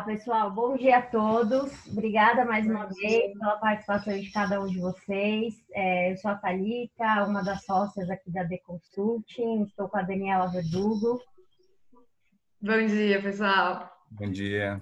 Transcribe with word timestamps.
pessoal, 0.00 0.50
bom 0.50 0.76
dia 0.76 0.98
a 0.98 1.02
todos. 1.02 1.70
Obrigada 1.86 2.44
mais 2.44 2.66
uma 2.66 2.86
vez 2.86 3.38
pela 3.38 3.56
participação 3.58 4.18
de 4.18 4.30
cada 4.30 4.60
um 4.60 4.66
de 4.66 4.80
vocês. 4.80 5.54
É, 5.72 6.12
eu 6.12 6.16
sou 6.16 6.30
a 6.30 6.34
Thalita, 6.34 7.24
uma 7.26 7.42
das 7.42 7.64
sócias 7.64 8.08
aqui 8.08 8.30
da 8.30 8.48
The 8.48 8.58
Consulting. 8.58 9.64
Estou 9.64 9.88
com 9.88 9.98
a 9.98 10.02
Daniela 10.02 10.48
Verdugo. 10.48 11.20
Bom 12.60 12.86
dia, 12.86 13.20
pessoal. 13.20 13.90
Bom 14.10 14.30
dia. 14.30 14.80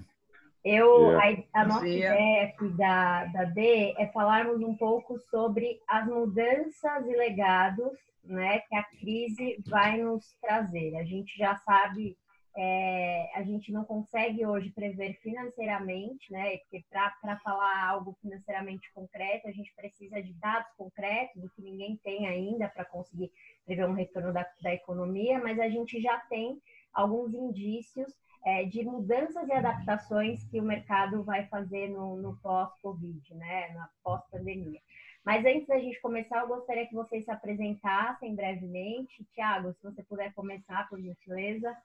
Eu, 0.64 1.18
a, 1.18 1.24
a 1.54 1.64
nossa 1.64 1.88
ideia 1.88 2.44
aqui 2.44 2.68
da, 2.76 3.24
da 3.26 3.44
D 3.44 3.94
é 3.98 4.06
falarmos 4.12 4.62
um 4.62 4.76
pouco 4.76 5.18
sobre 5.30 5.80
as 5.88 6.06
mudanças 6.06 7.06
e 7.06 7.16
legados 7.16 7.98
né, 8.22 8.60
que 8.60 8.76
a 8.76 8.84
crise 8.84 9.62
vai 9.66 9.98
nos 9.98 10.24
trazer. 10.40 10.96
A 10.96 11.04
gente 11.04 11.36
já 11.36 11.56
sabe, 11.56 12.16
é, 12.56 13.30
a 13.34 13.42
gente 13.42 13.72
não 13.72 13.84
consegue 13.84 14.44
hoje 14.44 14.70
prever 14.70 15.14
financeiramente, 15.22 16.32
né, 16.32 16.58
porque 16.58 16.84
para 16.90 17.38
falar 17.38 17.88
algo 17.88 18.16
financeiramente 18.20 18.92
concreto, 18.92 19.48
a 19.48 19.52
gente 19.52 19.72
precisa 19.74 20.22
de 20.22 20.32
dados 20.34 20.70
concretos, 20.76 21.44
o 21.44 21.50
que 21.50 21.62
ninguém 21.62 21.96
tem 22.02 22.26
ainda 22.26 22.68
para 22.68 22.84
conseguir 22.84 23.30
prever 23.64 23.86
um 23.86 23.94
retorno 23.94 24.32
da, 24.32 24.46
da 24.62 24.74
economia, 24.74 25.38
mas 25.38 25.60
a 25.60 25.68
gente 25.68 26.00
já 26.00 26.18
tem 26.28 26.60
alguns 26.92 27.32
indícios 27.32 28.12
é, 28.44 28.64
de 28.64 28.82
mudanças 28.82 29.46
e 29.48 29.52
adaptações 29.52 30.42
que 30.44 30.58
o 30.58 30.64
mercado 30.64 31.22
vai 31.22 31.46
fazer 31.46 31.88
no, 31.88 32.16
no 32.16 32.36
pós-Covid, 32.38 33.34
né, 33.34 33.68
na 33.74 33.88
pós-pandemia. 34.02 34.80
Mas 35.24 35.44
antes 35.44 35.66
da 35.66 35.78
gente 35.78 36.00
começar, 36.00 36.40
eu 36.40 36.48
gostaria 36.48 36.86
que 36.86 36.94
vocês 36.94 37.24
se 37.24 37.30
apresentassem 37.30 38.34
brevemente. 38.34 39.24
Tiago, 39.34 39.72
se 39.74 39.82
você 39.82 40.02
puder 40.02 40.32
começar, 40.32 40.88
por 40.88 41.00
gentileza. 41.00 41.76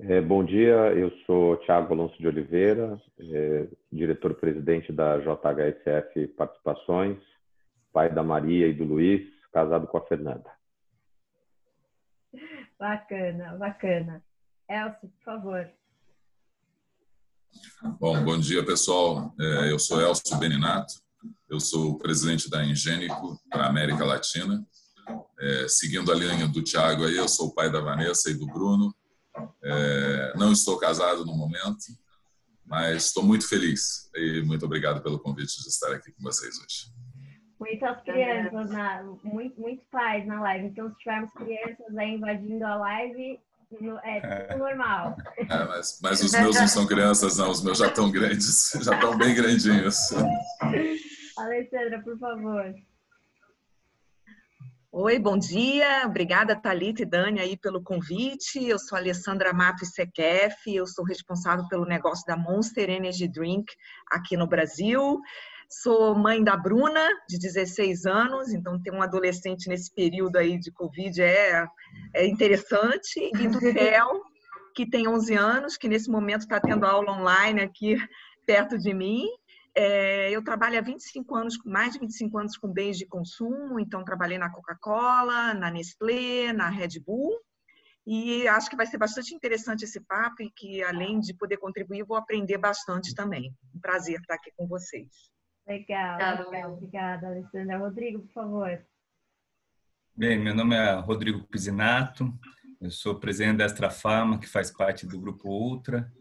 É, 0.00 0.20
bom 0.20 0.44
dia, 0.44 0.92
eu 0.92 1.10
sou 1.24 1.56
Tiago 1.58 1.94
Alonso 1.94 2.18
de 2.18 2.26
Oliveira, 2.26 3.00
é, 3.16 3.68
diretor-presidente 3.92 4.92
da 4.92 5.18
JHSF 5.18 6.26
Participações, 6.36 7.18
pai 7.92 8.12
da 8.12 8.22
Maria 8.22 8.66
e 8.66 8.74
do 8.74 8.82
Luiz, 8.82 9.22
casado 9.52 9.86
com 9.86 9.96
a 9.96 10.06
Fernanda. 10.06 10.50
Bacana, 12.76 13.56
bacana. 13.56 14.24
Elcio, 14.68 15.08
por 15.08 15.24
favor. 15.24 15.70
Bom, 18.00 18.24
bom 18.24 18.38
dia, 18.38 18.66
pessoal. 18.66 19.32
É, 19.40 19.70
eu 19.70 19.78
sou 19.78 20.00
Elcio 20.00 20.36
Beninato, 20.38 20.94
eu 21.48 21.60
sou 21.60 21.92
o 21.92 21.98
presidente 21.98 22.50
da 22.50 22.64
Ingênico 22.64 23.38
para 23.48 23.66
a 23.66 23.68
América 23.68 24.04
Latina. 24.04 24.66
É, 25.38 25.68
seguindo 25.68 26.10
a 26.10 26.14
linha 26.16 26.48
do 26.48 26.64
Tiago 26.64 27.04
aí, 27.04 27.16
eu 27.16 27.28
sou 27.28 27.48
o 27.48 27.54
pai 27.54 27.70
da 27.70 27.80
Vanessa 27.80 28.28
e 28.28 28.34
do 28.34 28.46
Bruno. 28.46 28.92
É, 29.62 30.32
não 30.36 30.52
estou 30.52 30.78
casado 30.78 31.24
no 31.24 31.34
momento, 31.34 31.86
mas 32.64 33.06
estou 33.06 33.22
muito 33.22 33.48
feliz 33.48 34.10
e 34.14 34.42
muito 34.42 34.64
obrigado 34.64 35.02
pelo 35.02 35.18
convite 35.18 35.62
de 35.62 35.68
estar 35.68 35.92
aqui 35.92 36.12
com 36.12 36.22
vocês 36.22 36.56
hoje. 36.58 36.92
Muitas 37.58 38.02
crianças, 38.02 38.70
na, 38.70 39.02
muito, 39.22 39.60
muitos 39.60 39.86
pais 39.90 40.26
na 40.26 40.40
live. 40.40 40.66
Então, 40.66 40.90
se 40.90 40.98
tivermos 40.98 41.32
crianças 41.32 41.96
aí 41.96 42.14
invadindo 42.14 42.64
a 42.64 42.76
live, 42.76 43.40
é 44.04 44.46
tudo 44.46 44.58
normal. 44.58 45.16
É, 45.36 45.64
mas, 45.64 45.98
mas, 46.02 46.22
os 46.22 46.32
meus 46.32 46.56
não 46.56 46.68
são 46.68 46.86
crianças, 46.86 47.38
não. 47.38 47.50
Os 47.50 47.62
meus 47.62 47.78
já 47.78 47.86
estão 47.86 48.10
grandes, 48.10 48.70
já 48.82 48.94
estão 48.94 49.16
bem 49.16 49.34
grandinhos. 49.34 49.96
Alessandra, 51.36 52.02
por 52.02 52.18
favor. 52.18 52.74
Oi, 54.96 55.18
bom 55.18 55.36
dia. 55.36 56.04
Obrigada, 56.06 56.54
Thalita 56.54 57.02
e 57.02 57.04
Dani, 57.04 57.40
aí 57.40 57.56
pelo 57.56 57.82
convite. 57.82 58.64
Eu 58.64 58.78
sou 58.78 58.96
Alessandra 58.96 59.52
Mato 59.52 59.84
Sequef, 59.84 60.54
eu 60.72 60.86
sou 60.86 61.04
responsável 61.04 61.66
pelo 61.66 61.84
negócio 61.84 62.24
da 62.24 62.36
Monster 62.36 62.88
Energy 62.88 63.26
Drink 63.26 63.74
aqui 64.08 64.36
no 64.36 64.46
Brasil. 64.46 65.20
Sou 65.68 66.14
mãe 66.14 66.44
da 66.44 66.56
Bruna, 66.56 67.08
de 67.28 67.40
16 67.40 68.06
anos, 68.06 68.52
então 68.52 68.80
ter 68.80 68.92
um 68.92 69.02
adolescente 69.02 69.68
nesse 69.68 69.92
período 69.92 70.36
aí 70.36 70.60
de 70.60 70.70
Covid 70.70 71.20
é, 71.20 71.66
é 72.14 72.24
interessante. 72.24 73.18
E 73.18 73.48
do 73.48 73.58
Theo, 73.58 74.22
que 74.76 74.88
tem 74.88 75.08
11 75.08 75.34
anos, 75.34 75.76
que 75.76 75.88
nesse 75.88 76.08
momento 76.08 76.42
está 76.42 76.60
tendo 76.60 76.86
aula 76.86 77.10
online 77.10 77.62
aqui 77.62 77.96
perto 78.46 78.78
de 78.78 78.94
mim. 78.94 79.26
É, 79.76 80.30
eu 80.30 80.42
trabalho 80.42 80.78
há 80.78 80.80
25 80.80 81.34
anos, 81.34 81.58
mais 81.64 81.92
de 81.92 81.98
25 81.98 82.38
anos 82.38 82.56
com 82.56 82.72
bens 82.72 82.96
de 82.96 83.06
consumo, 83.06 83.80
então 83.80 84.04
trabalhei 84.04 84.38
na 84.38 84.50
Coca-Cola, 84.50 85.52
na 85.52 85.70
Nestlé, 85.70 86.52
na 86.52 86.68
Red 86.68 87.00
Bull. 87.04 87.36
E 88.06 88.46
acho 88.48 88.68
que 88.68 88.76
vai 88.76 88.86
ser 88.86 88.98
bastante 88.98 89.34
interessante 89.34 89.84
esse 89.84 90.00
papo 90.00 90.42
e 90.42 90.50
que, 90.50 90.82
além 90.82 91.18
de 91.18 91.34
poder 91.34 91.56
contribuir, 91.56 92.04
vou 92.04 92.16
aprender 92.16 92.58
bastante 92.58 93.14
também. 93.14 93.52
Um 93.74 93.80
prazer 93.80 94.20
estar 94.20 94.34
aqui 94.34 94.52
com 94.56 94.68
vocês. 94.68 95.08
Legal, 95.66 96.14
Obrigado, 96.14 96.50
legal. 96.50 96.72
Obrigada, 96.74 97.26
Alessandra. 97.28 97.78
Rodrigo, 97.78 98.20
por 98.20 98.32
favor. 98.32 98.86
Bem, 100.14 100.38
meu 100.38 100.54
nome 100.54 100.76
é 100.76 100.92
Rodrigo 101.00 101.42
Pisinato, 101.48 102.32
eu 102.80 102.90
sou 102.90 103.18
presidente 103.18 103.56
da 103.56 103.64
Extra 103.64 103.90
Farma, 103.90 104.38
que 104.38 104.46
faz 104.46 104.70
parte 104.70 105.04
do 105.06 105.18
Grupo 105.18 105.48
Ultra, 105.48 106.12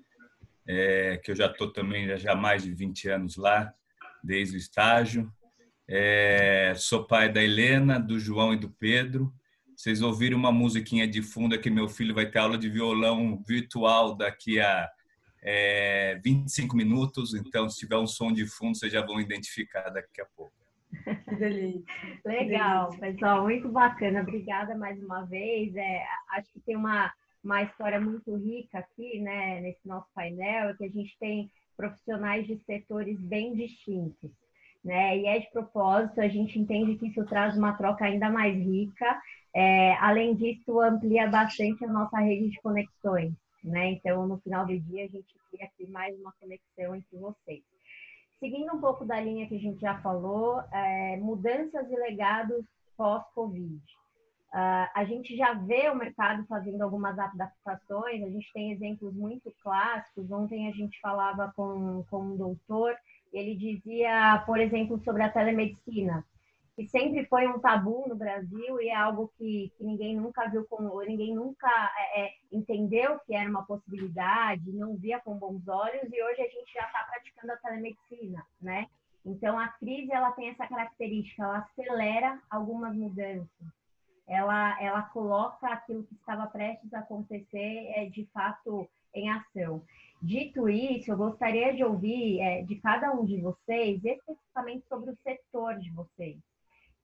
é, 0.68 1.20
que 1.24 1.32
eu 1.32 1.36
já 1.36 1.48
estou 1.48 1.72
também 1.72 2.18
já, 2.18 2.34
há 2.34 2.36
mais 2.36 2.64
de 2.64 2.74
20 2.74 3.10
anos 3.10 3.36
lá, 3.36 3.74
desde 4.24 4.56
o 4.56 4.58
estágio. 4.58 5.32
É, 5.88 6.74
sou 6.76 7.06
pai 7.06 7.32
da 7.32 7.44
Helena, 7.44 8.00
do 8.00 8.20
João 8.20 8.54
e 8.54 8.58
do 8.58 8.70
Pedro. 8.70 9.34
Vocês 9.76 10.02
ouviram 10.02 10.38
uma 10.38 10.52
musiquinha 10.52 11.08
de 11.08 11.22
fundo 11.22 11.60
que 11.60 11.70
meu 11.70 11.90
filho 11.90 12.16
vai 12.16 12.26
ter 12.30 12.40
aula 12.40 12.58
de 12.58 12.70
violão 12.70 13.44
virtual 13.46 14.16
daqui 14.16 14.60
a 14.60 14.90
é, 15.42 16.20
25 16.24 16.76
minutos, 16.76 17.34
então 17.34 17.70
se 17.70 17.80
tiver 17.80 17.98
um 17.98 18.08
som 18.08 18.32
de 18.32 18.46
fundo, 18.46 18.78
vocês 18.78 18.94
já 18.94 19.06
vão 19.06 19.20
identificar 19.20 19.90
daqui 19.90 20.22
a 20.22 20.26
pouco. 20.38 20.54
Legal, 22.26 22.98
pessoal, 22.98 23.44
muito 23.44 23.68
bacana. 23.68 24.22
Obrigada 24.22 24.76
mais 24.76 25.02
uma 25.04 25.26
vez. 25.26 25.76
É, 25.76 26.06
acho 26.30 26.52
que 26.54 26.62
tem 26.62 26.78
uma, 26.78 27.12
uma 27.44 27.64
história 27.64 28.00
muito 28.00 28.36
rica 28.36 28.80
aqui, 28.80 29.20
né, 29.20 29.60
nesse 29.62 29.88
nosso 29.88 30.08
painel, 30.14 30.76
que 30.78 30.86
a 30.86 30.90
gente 30.90 31.18
tem 31.20 31.52
profissionais 31.76 32.48
de 32.48 32.58
setores 32.66 33.20
bem 33.20 33.54
distintos. 33.56 34.32
Né? 34.84 35.18
E 35.18 35.26
é 35.26 35.40
de 35.40 35.50
propósito, 35.52 36.20
a 36.20 36.28
gente 36.28 36.60
entende 36.60 36.98
que 36.98 37.08
isso 37.08 37.26
traz 37.26 37.58
uma 37.58 37.74
troca 37.74 38.06
ainda 38.06 38.30
mais 38.30 38.54
rica. 38.56 39.22
É, 39.56 39.94
além 39.96 40.36
disso, 40.36 40.80
amplia 40.82 41.28
bastante 41.28 41.86
a 41.86 41.88
nossa 41.88 42.20
rede 42.20 42.50
de 42.50 42.62
conexões 42.62 43.34
né? 43.64 43.92
Então, 43.92 44.28
no 44.28 44.38
final 44.40 44.66
do 44.66 44.78
dia, 44.78 45.06
a 45.06 45.08
gente 45.08 45.36
cria 45.50 45.66
aqui 45.66 45.88
mais 45.88 46.20
uma 46.20 46.34
conexão 46.34 46.96
entre 46.96 47.18
vocês. 47.18 47.64
Seguindo 48.40 48.76
um 48.76 48.82
pouco 48.82 49.06
da 49.06 49.20
linha 49.22 49.48
que 49.48 49.56
a 49.56 49.60
gente 49.60 49.80
já 49.80 50.02
falou, 50.02 50.60
é, 50.72 51.18
mudanças 51.18 51.90
e 51.90 51.96
legados 51.96 52.66
pós-Covid. 52.98 53.82
Uh, 54.54 54.86
a 54.94 55.04
gente 55.06 55.36
já 55.36 55.54
vê 55.54 55.90
o 55.90 55.96
mercado 55.96 56.46
fazendo 56.46 56.82
algumas 56.84 57.18
adaptações, 57.18 58.24
a 58.24 58.30
gente 58.30 58.54
tem 58.54 58.72
exemplos 58.72 59.14
muito 59.14 59.52
clássicos. 59.62 60.32
Ontem 60.32 60.68
a 60.68 60.72
gente 60.72 61.00
falava 61.02 61.52
com, 61.56 62.04
com 62.10 62.20
um 62.20 62.38
doutor, 62.38 62.96
ele 63.34 63.56
dizia, 63.56 64.44
por 64.46 64.60
exemplo, 64.60 65.02
sobre 65.04 65.24
a 65.24 65.30
telemedicina 65.30 66.24
que 66.76 66.88
sempre 66.88 67.26
foi 67.28 67.48
um 67.48 67.60
tabu 67.60 68.04
no 68.08 68.16
Brasil 68.16 68.82
e 68.82 68.90
é 68.90 68.96
algo 68.96 69.32
que, 69.38 69.72
que 69.78 69.84
ninguém 69.84 70.16
nunca 70.16 70.50
viu 70.50 70.66
como, 70.66 71.00
ninguém 71.04 71.34
nunca 71.36 71.70
é, 71.98 72.26
é, 72.26 72.34
entendeu 72.52 73.20
que 73.26 73.36
era 73.36 73.50
uma 73.50 73.64
possibilidade, 73.64 74.72
não 74.72 74.96
via 74.96 75.20
com 75.20 75.38
bons 75.38 75.68
olhos 75.68 76.12
e 76.12 76.24
hoje 76.24 76.42
a 76.42 76.50
gente 76.50 76.74
já 76.74 76.86
está 76.86 77.04
praticando 77.04 77.54
a 77.54 77.58
telemedicina, 77.58 78.44
né? 78.60 78.88
Então 79.26 79.58
a 79.58 79.68
crise 79.68 80.12
ela 80.12 80.32
tem 80.32 80.50
essa 80.50 80.68
característica, 80.68 81.44
ela 81.44 81.60
acelera 81.60 82.42
algumas 82.50 82.96
mudanças, 82.96 83.68
ela 84.28 84.82
ela 84.82 85.02
coloca 85.04 85.68
aquilo 85.68 86.04
que 86.04 86.16
estava 86.16 86.48
prestes 86.48 86.94
a 86.94 87.00
acontecer 87.00 87.92
é, 87.96 88.06
de 88.06 88.26
fato 88.34 88.88
em 89.14 89.30
ação. 89.30 89.84
Dito 90.22 90.70
isso, 90.70 91.12
eu 91.12 91.18
gostaria 91.18 91.74
de 91.76 91.84
ouvir 91.84 92.40
é, 92.40 92.62
de 92.64 92.76
cada 92.78 93.12
um 93.12 93.26
de 93.26 93.42
vocês 93.42 94.04
especificamente 94.04 94.86
sobre 94.88 95.12
o 95.12 95.18
setor 95.24 95.78
de 95.78 95.92
vocês 95.92 96.38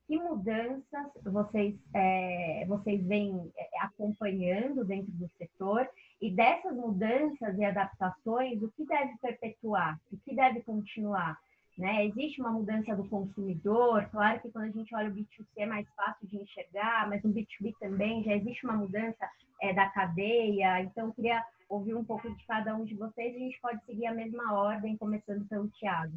que 0.10 0.18
mudanças 0.18 1.08
vocês, 1.24 1.76
é, 1.94 2.66
vocês 2.68 3.06
vêm 3.06 3.54
é, 3.56 3.70
acompanhando 3.82 4.84
dentro 4.84 5.12
do 5.12 5.30
setor 5.38 5.88
e 6.20 6.32
dessas 6.32 6.76
mudanças 6.76 7.56
e 7.56 7.64
adaptações, 7.64 8.60
o 8.64 8.72
que 8.72 8.86
deve 8.86 9.16
perpetuar, 9.22 10.02
o 10.12 10.18
que 10.18 10.36
deve 10.36 10.64
continuar? 10.64 11.40
Né? 11.80 12.08
Existe 12.08 12.42
uma 12.42 12.52
mudança 12.52 12.94
do 12.94 13.08
consumidor, 13.08 14.06
claro 14.12 14.42
que 14.42 14.52
quando 14.52 14.66
a 14.66 14.70
gente 14.70 14.94
olha 14.94 15.08
o 15.08 15.14
B2C 15.14 15.46
é 15.60 15.66
mais 15.66 15.88
fácil 15.96 16.28
de 16.28 16.36
enxergar, 16.36 17.08
mas 17.08 17.24
no 17.24 17.34
B2B 17.34 17.74
também 17.80 18.22
já 18.22 18.36
existe 18.36 18.66
uma 18.66 18.76
mudança 18.76 19.26
é, 19.62 19.74
da 19.74 19.88
cadeia, 19.88 20.82
então 20.82 21.10
queria 21.14 21.42
ouvir 21.70 21.94
um 21.94 22.04
pouco 22.04 22.30
de 22.30 22.46
cada 22.46 22.76
um 22.76 22.84
de 22.84 22.96
vocês 22.96 23.34
a 23.34 23.40
gente 23.40 23.62
pode 23.62 23.82
seguir 23.86 24.08
a 24.08 24.14
mesma 24.14 24.60
ordem, 24.60 24.98
começando 24.98 25.48
pelo 25.48 25.70
Tiago. 25.70 26.12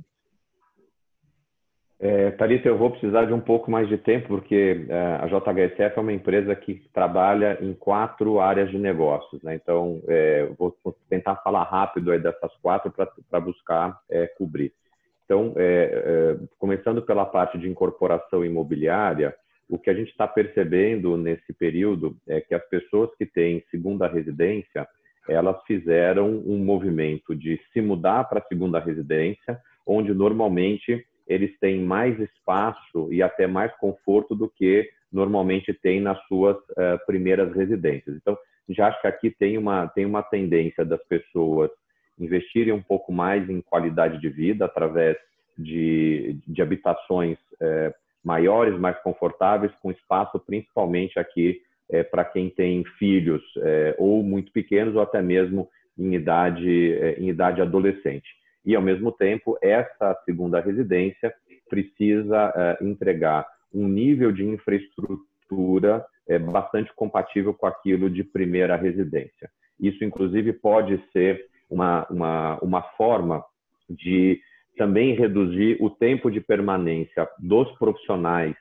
É, 2.00 2.32
Thalita, 2.32 2.66
eu 2.66 2.76
vou 2.76 2.90
precisar 2.90 3.26
de 3.26 3.32
um 3.32 3.40
pouco 3.40 3.70
mais 3.70 3.88
de 3.88 3.96
tempo, 3.96 4.26
porque 4.26 4.84
é, 4.88 5.18
a 5.20 5.28
JHSF 5.28 5.96
é 5.96 6.00
uma 6.00 6.12
empresa 6.12 6.56
que 6.56 6.82
trabalha 6.92 7.56
em 7.60 7.72
quatro 7.72 8.40
áreas 8.40 8.68
de 8.68 8.78
negócios. 8.78 9.40
Né? 9.44 9.54
Então, 9.54 10.02
é, 10.08 10.46
vou, 10.58 10.76
tentar 11.08 11.36
falar 11.36 11.62
rápido 11.62 12.18
dessas 12.18 12.52
quatro 12.56 12.92
para 13.30 13.38
buscar 13.38 14.00
é, 14.10 14.26
cobrir. 14.26 14.72
Então, 15.32 15.54
é, 15.56 15.62
é, 15.64 16.46
começando 16.58 17.00
pela 17.00 17.24
parte 17.24 17.56
de 17.56 17.66
incorporação 17.66 18.44
imobiliária, 18.44 19.34
o 19.66 19.78
que 19.78 19.88
a 19.88 19.94
gente 19.94 20.10
está 20.10 20.28
percebendo 20.28 21.16
nesse 21.16 21.54
período 21.54 22.14
é 22.28 22.38
que 22.38 22.54
as 22.54 22.62
pessoas 22.68 23.08
que 23.16 23.24
têm 23.24 23.64
segunda 23.70 24.06
residência, 24.06 24.86
elas 25.26 25.56
fizeram 25.66 26.28
um 26.28 26.58
movimento 26.58 27.34
de 27.34 27.58
se 27.72 27.80
mudar 27.80 28.24
para 28.24 28.40
a 28.40 28.46
segunda 28.46 28.78
residência, 28.78 29.58
onde 29.86 30.12
normalmente 30.12 31.02
eles 31.26 31.58
têm 31.60 31.80
mais 31.80 32.20
espaço 32.20 33.10
e 33.10 33.22
até 33.22 33.46
mais 33.46 33.74
conforto 33.78 34.34
do 34.34 34.50
que 34.50 34.86
normalmente 35.10 35.72
tem 35.72 35.98
nas 35.98 36.22
suas 36.26 36.58
uh, 36.58 37.06
primeiras 37.06 37.56
residências. 37.56 38.16
Então, 38.16 38.36
já 38.68 38.88
acho 38.88 39.00
que 39.00 39.06
aqui 39.06 39.30
tem 39.30 39.56
uma, 39.56 39.88
tem 39.88 40.04
uma 40.04 40.22
tendência 40.22 40.84
das 40.84 41.02
pessoas 41.04 41.70
investirem 42.18 42.72
um 42.72 42.82
pouco 42.82 43.12
mais 43.12 43.48
em 43.48 43.60
qualidade 43.60 44.20
de 44.20 44.28
vida 44.28 44.64
através 44.64 45.16
de, 45.56 46.38
de 46.46 46.62
habitações 46.62 47.38
uh, 47.54 47.94
maiores, 48.24 48.78
mais 48.78 48.98
confortáveis, 49.02 49.72
com 49.82 49.90
espaço 49.90 50.38
principalmente 50.40 51.18
aqui 51.18 51.60
uh, 51.90 52.10
para 52.10 52.24
quem 52.24 52.48
tem 52.50 52.84
filhos 52.98 53.42
ou 53.98 54.22
muito 54.22 54.52
pequenos 54.52 54.94
ou 54.94 55.02
até 55.02 55.20
mesmo 55.20 55.68
em 55.98 56.14
idade, 56.14 56.94
em 57.18 57.28
idade 57.28 57.60
adolescente 57.60 58.42
e, 58.64 58.76
ao 58.76 58.82
mesmo 58.82 59.10
tempo, 59.10 59.58
essa 59.60 60.16
segunda 60.24 60.60
residência 60.60 61.34
precisa 61.68 62.50
uh, 62.50 62.86
entregar 62.86 63.46
um 63.74 63.88
nível 63.88 64.30
de 64.30 64.44
infraestrutura 64.44 66.04
uh, 66.28 66.50
bastante 66.50 66.92
compatível 66.94 67.52
com 67.52 67.66
aquilo 67.66 68.08
de 68.08 68.22
primeira 68.22 68.76
residência. 68.76 69.50
Isso, 69.80 70.04
inclusive, 70.04 70.52
pode 70.52 71.02
ser 71.12 71.46
uma, 71.72 72.06
uma, 72.10 72.58
uma 72.60 72.82
forma 72.96 73.42
de 73.88 74.40
também 74.76 75.14
reduzir 75.14 75.76
o 75.80 75.90
tempo 75.90 76.30
de 76.30 76.40
permanência 76.40 77.28
dos 77.38 77.70
profissionais 77.78 78.54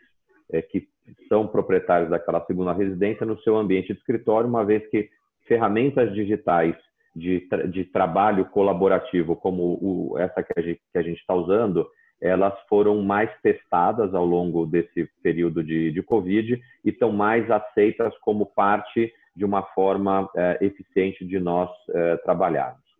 uh, 0.49 0.61
que 0.69 0.87
são 1.27 1.47
proprietários 1.47 2.09
daquela 2.09 2.45
segunda 2.45 2.73
residência 2.73 3.25
no 3.25 3.39
seu 3.41 3.57
ambiente 3.57 3.93
de 3.93 3.99
escritório, 3.99 4.49
uma 4.49 4.63
vez 4.63 4.87
que 4.89 5.09
ferramentas 5.47 6.13
digitais 6.13 6.75
de, 7.15 7.47
de 7.69 7.83
trabalho 7.85 8.45
colaborativo, 8.45 9.35
como 9.35 9.77
o, 9.81 10.17
essa 10.17 10.41
que 10.41 10.53
a 10.95 11.01
gente 11.01 11.19
está 11.19 11.33
usando, 11.33 11.85
elas 12.21 12.53
foram 12.69 13.01
mais 13.01 13.29
testadas 13.41 14.13
ao 14.13 14.25
longo 14.25 14.65
desse 14.65 15.09
período 15.23 15.63
de, 15.63 15.91
de 15.91 16.03
Covid 16.03 16.61
e 16.85 16.89
estão 16.89 17.11
mais 17.11 17.49
aceitas 17.49 18.15
como 18.19 18.45
parte 18.45 19.11
de 19.35 19.43
uma 19.43 19.63
forma 19.63 20.29
é, 20.35 20.59
eficiente 20.61 21.25
de 21.25 21.39
nós 21.39 21.69
é, 21.89 22.17
trabalharmos. 22.17 22.90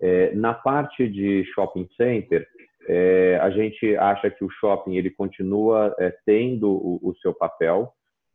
É, 0.00 0.34
na 0.34 0.52
parte 0.52 1.08
de 1.08 1.44
shopping 1.54 1.88
center, 1.96 2.46
é, 2.86 3.38
a 3.40 3.50
gente 3.50 3.96
acha 3.96 4.30
que 4.30 4.44
o 4.44 4.50
shopping 4.50 4.96
ele 4.96 5.10
continua 5.10 5.94
é, 5.98 6.14
tendo 6.26 6.70
o, 6.70 7.00
o, 7.02 7.14
seu 7.16 7.32
papel. 7.32 7.92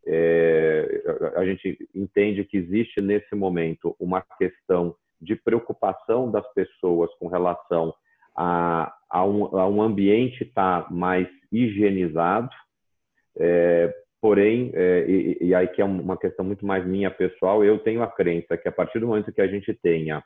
É, 0.07 1.03
a 1.35 1.45
gente 1.45 1.77
entende 1.94 2.44
que 2.44 2.57
existe 2.57 3.01
nesse 3.01 3.35
momento 3.35 3.95
uma 4.00 4.23
questão 4.38 4.95
de 5.21 5.35
preocupação 5.35 6.31
das 6.31 6.47
pessoas 6.53 7.13
com 7.19 7.27
relação 7.27 7.94
a, 8.35 8.94
a, 9.09 9.25
um, 9.25 9.57
a 9.57 9.67
um, 9.67 9.81
ambiente 9.81 10.44
estar 10.44 10.83
tá 10.83 10.89
mais 10.89 11.27
higienizado, 11.51 12.50
é, 13.38 13.94
porém, 14.21 14.71
é, 14.73 15.06
e, 15.07 15.38
e, 15.41 15.56
aí 15.56 15.67
que 15.67 15.81
é 15.81 15.85
uma 15.85 16.17
questão 16.17 16.45
muito 16.45 16.65
mais 16.65 16.85
minha 16.85 17.11
pessoal, 17.11 17.63
eu 17.63 17.77
tenho 17.79 18.01
a 18.01 18.07
crença 18.07 18.57
que 18.57 18.67
a 18.67 18.71
partir 18.71 19.00
do 19.00 19.07
momento 19.07 19.31
que 19.31 19.41
a 19.41 19.47
gente 19.47 19.73
tenha 19.73 20.23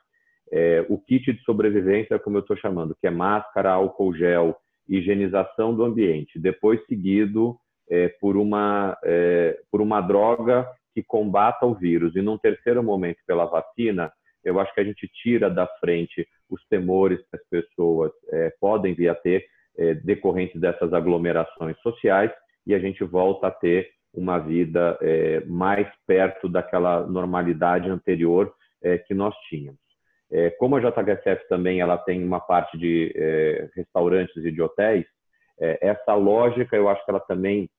é, 0.54 0.86
o 0.88 0.96
kit 0.96 1.32
de 1.32 1.42
sobrevivência, 1.42 2.16
como 2.16 2.36
eu 2.36 2.40
estou 2.40 2.56
chamando, 2.56 2.96
que 3.00 3.08
é 3.08 3.10
máscara, 3.10 3.72
álcool 3.72 4.14
gel, 4.14 4.56
higienização 4.88 5.74
do 5.74 5.82
ambiente, 5.82 6.38
depois 6.38 6.80
seguido 6.86 7.58
é, 7.90 8.08
por, 8.20 8.36
uma, 8.36 8.96
é, 9.02 9.58
por 9.68 9.80
uma 9.80 10.00
droga 10.00 10.64
que 10.94 11.02
combata 11.02 11.66
o 11.66 11.74
vírus, 11.74 12.14
e 12.14 12.22
num 12.22 12.38
terceiro 12.38 12.84
momento 12.84 13.18
pela 13.26 13.46
vacina, 13.46 14.12
eu 14.44 14.60
acho 14.60 14.72
que 14.72 14.80
a 14.80 14.84
gente 14.84 15.08
tira 15.08 15.50
da 15.50 15.66
frente 15.80 16.24
os 16.48 16.64
temores 16.68 17.18
que 17.18 17.36
as 17.36 17.48
pessoas 17.48 18.12
é, 18.30 18.54
podem 18.60 18.94
vir 18.94 19.08
a 19.08 19.14
ter 19.14 19.44
é, 19.76 19.94
decorrentes 19.94 20.60
dessas 20.60 20.92
aglomerações 20.92 21.76
sociais 21.80 22.30
e 22.64 22.74
a 22.74 22.78
gente 22.78 23.02
volta 23.02 23.48
a 23.48 23.50
ter 23.50 23.90
uma 24.12 24.38
vida 24.38 24.96
é, 25.02 25.40
mais 25.46 25.88
perto 26.06 26.48
daquela 26.48 27.04
normalidade 27.04 27.90
anterior 27.90 28.54
que 29.06 29.14
nós 29.14 29.34
tínhamos. 29.48 29.83
É, 30.32 30.50
como 30.50 30.76
a 30.76 30.80
JHSF 30.80 31.48
também 31.48 31.80
ela 31.80 31.98
tem 31.98 32.24
uma 32.24 32.40
parte 32.40 32.76
de 32.78 33.12
é, 33.14 33.68
restaurantes 33.74 34.36
e 34.44 34.50
de 34.50 34.60
hotéis, 34.62 35.04
essa 35.56 36.14
lógica 36.14 36.74
eu 36.74 36.88
acho 36.88 37.04
que 37.04 37.10
ela 37.12 37.20
também 37.20 37.70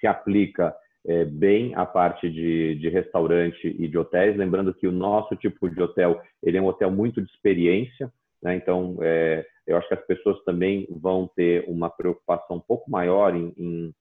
se 0.00 0.06
aplica 0.06 0.74
é, 1.06 1.24
bem 1.24 1.74
a 1.74 1.86
parte 1.86 2.28
de, 2.30 2.74
de 2.76 2.88
restaurante 2.88 3.74
e 3.78 3.88
de 3.88 3.98
hotéis, 3.98 4.36
lembrando 4.36 4.74
que 4.74 4.86
o 4.86 4.92
nosso 4.92 5.34
tipo 5.36 5.68
de 5.68 5.80
hotel 5.80 6.20
ele 6.42 6.56
é 6.56 6.62
um 6.62 6.66
hotel 6.66 6.90
muito 6.90 7.20
de 7.22 7.30
experiência, 7.30 8.12
né? 8.42 8.54
então 8.56 8.98
é, 9.00 9.46
eu 9.66 9.76
acho 9.76 9.88
que 9.88 9.94
as 9.94 10.06
pessoas 10.06 10.42
também 10.44 10.86
vão 10.90 11.30
ter 11.34 11.64
uma 11.68 11.88
preocupação 11.88 12.56
um 12.56 12.60
pouco 12.60 12.90
maior 12.90 13.34
em, 13.34 13.52
em, 13.56 13.94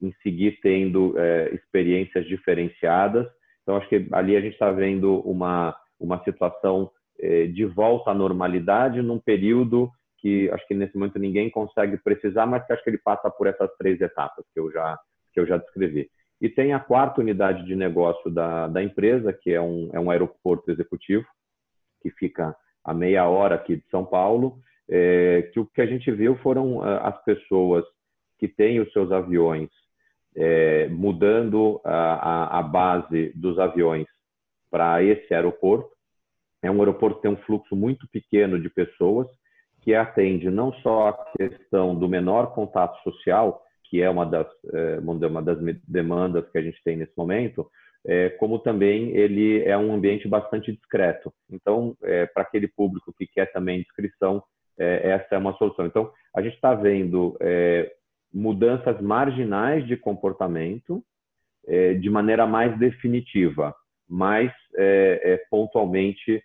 em 0.00 0.12
seguir 0.22 0.58
tendo 0.60 1.14
é, 1.18 1.54
experiências 1.54 2.26
diferenciadas. 2.26 3.26
Então 3.62 3.76
acho 3.76 3.88
que 3.88 4.08
ali 4.12 4.36
a 4.36 4.40
gente 4.40 4.54
está 4.54 4.70
vendo 4.70 5.20
uma 5.20 5.76
uma 5.98 6.22
situação 6.24 6.90
é, 6.90 6.90
de 7.18 7.64
volta 7.64 8.10
à 8.10 8.14
normalidade 8.14 9.00
num 9.00 9.18
período 9.18 9.90
que 10.18 10.50
acho 10.50 10.66
que 10.66 10.74
nesse 10.74 10.96
momento 10.96 11.18
ninguém 11.18 11.50
consegue 11.50 11.96
precisar, 11.98 12.46
mas 12.46 12.64
que 12.66 12.72
acho 12.72 12.82
que 12.82 12.90
ele 12.90 12.98
passa 12.98 13.30
por 13.30 13.46
essas 13.46 13.70
três 13.76 14.00
etapas 14.00 14.44
que 14.52 14.58
eu 14.58 14.70
já 14.72 14.98
que 15.32 15.40
eu 15.40 15.46
já 15.46 15.56
descrevi. 15.56 16.08
E 16.40 16.48
tem 16.48 16.72
a 16.72 16.80
quarta 16.80 17.20
unidade 17.20 17.64
de 17.64 17.76
negócio 17.76 18.28
da, 18.30 18.66
da 18.66 18.82
empresa, 18.82 19.32
que 19.32 19.52
é 19.52 19.60
um, 19.60 19.90
é 19.92 20.00
um 20.00 20.10
aeroporto 20.10 20.70
executivo, 20.70 21.24
que 22.02 22.10
fica 22.10 22.54
a 22.84 22.92
meia 22.92 23.28
hora 23.28 23.54
aqui 23.54 23.76
de 23.76 23.88
São 23.88 24.04
Paulo, 24.04 24.58
é, 24.88 25.50
que 25.52 25.60
o 25.60 25.66
que 25.66 25.80
a 25.80 25.86
gente 25.86 26.10
viu 26.10 26.36
foram 26.38 26.82
ah, 26.82 27.08
as 27.08 27.24
pessoas 27.24 27.84
que 28.38 28.48
têm 28.48 28.80
os 28.80 28.92
seus 28.92 29.12
aviões 29.12 29.70
é, 30.34 30.88
mudando 30.88 31.80
a, 31.84 32.58
a, 32.58 32.62
base 32.62 33.32
dos 33.36 33.58
aviões 33.58 34.08
para 34.68 35.00
esse 35.02 35.32
aeroporto. 35.32 35.91
É 36.62 36.70
um 36.70 36.78
aeroporto 36.78 37.16
que 37.16 37.22
tem 37.22 37.30
um 37.30 37.42
fluxo 37.44 37.74
muito 37.74 38.06
pequeno 38.08 38.60
de 38.60 38.70
pessoas, 38.70 39.26
que 39.82 39.94
atende 39.94 40.48
não 40.48 40.72
só 40.74 41.08
a 41.08 41.12
questão 41.36 41.94
do 41.94 42.08
menor 42.08 42.54
contato 42.54 43.02
social, 43.02 43.62
que 43.84 44.00
é 44.00 44.08
uma 44.08 44.24
das, 44.24 44.46
é, 44.72 44.98
uma 45.00 45.42
das 45.42 45.58
demandas 45.86 46.48
que 46.50 46.56
a 46.56 46.62
gente 46.62 46.82
tem 46.82 46.96
nesse 46.96 47.12
momento, 47.16 47.68
é, 48.06 48.30
como 48.30 48.58
também 48.58 49.10
ele 49.10 49.62
é 49.64 49.76
um 49.76 49.92
ambiente 49.92 50.26
bastante 50.26 50.72
discreto. 50.72 51.32
Então, 51.50 51.96
é, 52.02 52.26
para 52.26 52.42
aquele 52.42 52.68
público 52.68 53.12
que 53.16 53.26
quer 53.26 53.52
também 53.52 53.82
descrição, 53.82 54.42
é, 54.78 55.10
essa 55.10 55.34
é 55.34 55.38
uma 55.38 55.52
solução. 55.58 55.84
Então, 55.86 56.10
a 56.34 56.40
gente 56.40 56.54
está 56.54 56.74
vendo 56.74 57.36
mudanças 58.32 58.98
marginais 59.02 59.86
de 59.86 59.94
comportamento 59.94 61.04
de 62.00 62.08
maneira 62.08 62.46
mais 62.46 62.76
definitiva, 62.78 63.74
mas 64.08 64.50
pontualmente 65.50 66.42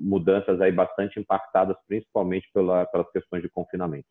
mudanças 0.00 0.60
aí 0.60 0.72
bastante 0.72 1.18
impactadas, 1.18 1.76
principalmente 1.86 2.48
pela, 2.52 2.86
pelas 2.86 3.10
questões 3.10 3.42
de 3.42 3.48
confinamento. 3.48 4.06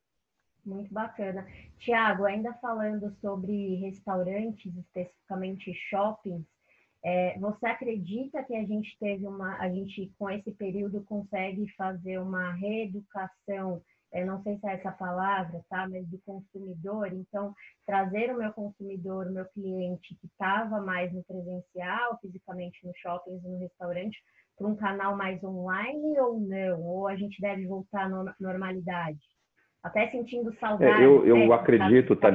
Muito 0.65 0.93
bacana. 0.93 1.47
Tiago, 1.79 2.25
ainda 2.25 2.53
falando 2.55 3.15
sobre 3.21 3.75
restaurantes, 3.75 4.75
especificamente 4.75 5.73
shoppings, 5.89 6.45
é, 7.03 7.39
você 7.39 7.65
acredita 7.65 8.43
que 8.43 8.55
a 8.55 8.65
gente 8.65 8.97
teve 8.99 9.25
uma, 9.25 9.57
a 9.57 9.69
gente 9.69 10.11
com 10.17 10.29
esse 10.29 10.51
período 10.51 11.01
consegue 11.03 11.65
fazer 11.77 12.19
uma 12.19 12.51
reeducação, 12.53 13.81
é, 14.11 14.25
não 14.25 14.41
sei 14.43 14.57
se 14.57 14.67
é 14.67 14.73
essa 14.73 14.91
palavra, 14.91 15.63
tá, 15.69 15.87
mas 15.87 16.05
do 16.07 16.19
consumidor, 16.19 17.13
então 17.13 17.53
trazer 17.85 18.33
o 18.33 18.37
meu 18.37 18.51
consumidor, 18.51 19.27
o 19.27 19.31
meu 19.31 19.45
cliente 19.45 20.15
que 20.15 20.27
estava 20.27 20.81
mais 20.81 21.13
no 21.13 21.23
presencial, 21.23 22.19
fisicamente 22.19 22.85
no 22.85 22.91
shopping 22.97 23.37
e 23.37 23.47
no 23.47 23.59
restaurante, 23.59 24.17
para 24.59 24.67
um 24.67 24.75
canal 24.75 25.15
mais 25.15 25.43
online 25.43 26.19
ou 26.19 26.39
não? 26.39 26.83
Ou 26.83 27.07
a 27.07 27.15
gente 27.15 27.41
deve 27.41 27.65
voltar 27.65 28.05
à 28.05 28.35
normalidade? 28.39 29.17
até 29.83 30.07
sentindo 30.09 30.53
saudade. 30.59 31.01
É, 31.01 31.05
eu 31.05 31.25
eu 31.25 31.37
né, 31.37 31.53
acredito, 31.53 32.15
tá, 32.15 32.29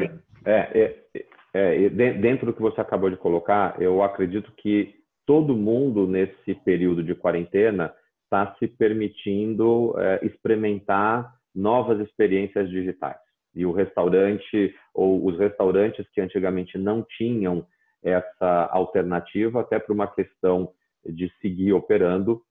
é, 0.45 0.97
é, 1.15 1.25
é, 1.53 1.89
dentro 1.89 2.47
do 2.47 2.53
que 2.53 2.63
você 2.63 2.81
acabou 2.81 3.11
de 3.11 3.17
colocar, 3.17 3.81
eu 3.81 4.03
acredito 4.03 4.53
que 4.57 4.95
todo 5.27 5.57
mundo 5.57 6.07
nesse 6.07 6.55
período 6.65 7.03
de 7.03 7.15
quarentena 7.15 7.93
está 8.25 8.55
se 8.59 8.67
permitindo 8.67 9.95
é, 9.99 10.25
experimentar 10.25 11.35
novas 11.55 12.01
experiências 12.01 12.69
digitais. 12.69 13.19
E 13.55 13.65
o 13.65 13.73
restaurante, 13.73 14.75
ou 14.93 15.25
os 15.25 15.39
restaurantes 15.39 16.07
que 16.13 16.21
antigamente 16.21 16.77
não 16.77 17.07
tinham 17.17 17.65
essa 18.03 18.69
alternativa, 18.73 19.61
até 19.61 19.79
por 19.79 19.93
uma 19.93 20.09
questão 20.09 20.73
de 21.07 21.33
seguir 21.41 21.73
operando, 21.73 22.43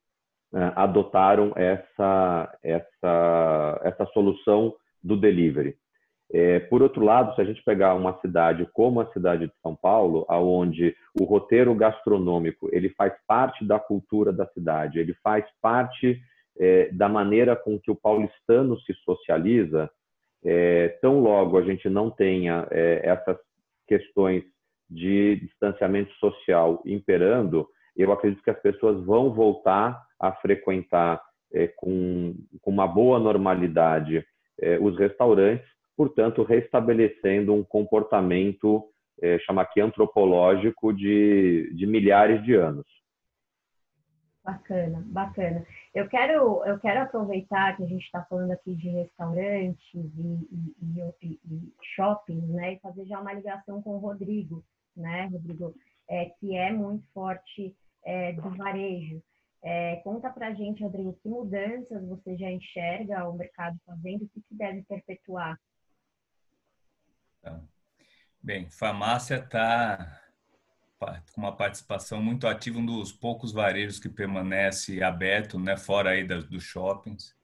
é, 0.54 0.72
adotaram 0.76 1.52
essa, 1.56 2.58
essa, 2.62 3.80
essa 3.82 4.06
solução 4.06 4.74
do 5.02 5.16
delivery. 5.16 5.76
É, 6.32 6.58
por 6.58 6.82
outro 6.82 7.04
lado, 7.04 7.34
se 7.34 7.40
a 7.40 7.44
gente 7.44 7.62
pegar 7.62 7.94
uma 7.94 8.18
cidade 8.20 8.68
como 8.72 9.00
a 9.00 9.12
cidade 9.12 9.46
de 9.46 9.52
São 9.62 9.76
Paulo, 9.76 10.24
aonde 10.28 10.96
o 11.20 11.24
roteiro 11.24 11.74
gastronômico 11.74 12.68
ele 12.72 12.88
faz 12.90 13.12
parte 13.26 13.64
da 13.64 13.78
cultura 13.78 14.32
da 14.32 14.46
cidade, 14.48 14.98
ele 14.98 15.14
faz 15.22 15.44
parte 15.60 16.20
é, 16.58 16.90
da 16.92 17.08
maneira 17.08 17.54
com 17.54 17.78
que 17.78 17.90
o 17.90 17.96
paulistano 17.96 18.78
se 18.80 18.94
socializa, 19.04 19.90
é, 20.44 20.88
tão 21.00 21.20
logo 21.20 21.58
a 21.58 21.62
gente 21.62 21.88
não 21.88 22.10
tenha 22.10 22.66
é, 22.70 23.00
essas 23.04 23.38
questões 23.86 24.44
de 24.88 25.36
distanciamento 25.36 26.12
social 26.14 26.82
imperando, 26.84 27.68
eu 27.96 28.12
acredito 28.12 28.42
que 28.42 28.50
as 28.50 28.60
pessoas 28.60 29.04
vão 29.04 29.32
voltar 29.32 30.02
a 30.18 30.32
frequentar 30.32 31.22
é, 31.52 31.68
com, 31.68 32.34
com 32.60 32.70
uma 32.70 32.86
boa 32.86 33.18
normalidade 33.18 34.24
é, 34.60 34.78
os 34.78 34.98
restaurantes, 34.98 35.66
portanto, 35.96 36.42
restabelecendo 36.42 37.54
um 37.54 37.62
comportamento, 37.62 38.88
é, 39.22 39.38
chama 39.40 39.62
aqui 39.62 39.80
antropológico, 39.80 40.92
de, 40.92 41.72
de 41.74 41.86
milhares 41.86 42.42
de 42.44 42.54
anos. 42.54 42.86
Bacana, 44.44 45.02
bacana. 45.06 45.64
Eu 45.94 46.06
quero, 46.06 46.62
eu 46.66 46.78
quero 46.78 47.00
aproveitar 47.00 47.76
que 47.76 47.82
a 47.82 47.86
gente 47.86 48.04
está 48.04 48.22
falando 48.24 48.50
aqui 48.50 48.74
de 48.74 48.88
restaurantes 48.90 49.94
e, 49.94 50.48
e, 50.82 51.14
e, 51.22 51.40
e 51.50 51.72
shoppings, 51.94 52.46
né, 52.50 52.74
e 52.74 52.78
fazer 52.80 53.06
já 53.06 53.20
uma 53.20 53.32
ligação 53.32 53.80
com 53.80 53.94
o 53.94 53.98
Rodrigo, 53.98 54.62
né, 54.94 55.30
Rodrigo, 55.32 55.74
é, 56.10 56.26
que 56.26 56.54
é 56.54 56.70
muito 56.70 57.06
forte 57.14 57.74
é, 58.04 58.32
do 58.32 58.50
varejo. 58.50 59.22
É, 59.62 59.96
conta 59.96 60.28
para 60.28 60.48
a 60.48 60.54
gente, 60.54 60.82
Rodrigo, 60.82 61.18
que 61.22 61.28
mudanças 61.28 62.06
você 62.06 62.36
já 62.36 62.50
enxerga 62.50 63.26
o 63.28 63.34
mercado 63.34 63.78
fazendo, 63.86 64.24
o 64.24 64.28
que, 64.28 64.42
deve 64.50 64.82
perpetuar? 64.82 65.58
Bem, 68.42 68.68
farmácia 68.70 69.36
está 69.36 70.20
com 71.32 71.40
uma 71.40 71.56
participação 71.56 72.22
muito 72.22 72.46
ativa, 72.46 72.78
um 72.78 72.84
dos 72.86 73.12
poucos 73.12 73.52
varejos 73.52 73.98
que 73.98 74.08
permanece 74.08 75.02
aberto, 75.02 75.58
né, 75.58 75.76
fora 75.76 76.10
aí 76.10 76.26
das, 76.26 76.44
dos 76.44 76.62
shoppings. 76.62 77.34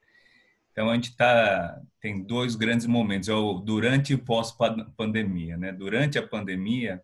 Então 0.73 0.89
a 0.89 0.95
gente 0.95 1.17
tá 1.17 1.81
tem 2.01 2.23
dois 2.23 2.55
grandes 2.55 2.87
momentos, 2.87 3.29
é 3.29 3.35
o 3.35 3.55
durante 3.55 4.13
e 4.13 4.17
pós 4.17 4.57
pandemia, 4.97 5.57
né? 5.57 5.73
Durante 5.73 6.19
a 6.19 6.27
pandemia, 6.27 7.03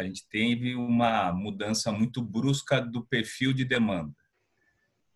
a 0.00 0.04
gente 0.04 0.26
teve 0.28 0.74
uma 0.74 1.32
mudança 1.32 1.92
muito 1.92 2.22
brusca 2.22 2.80
do 2.80 3.04
perfil 3.04 3.52
de 3.52 3.64
demanda. 3.64 4.14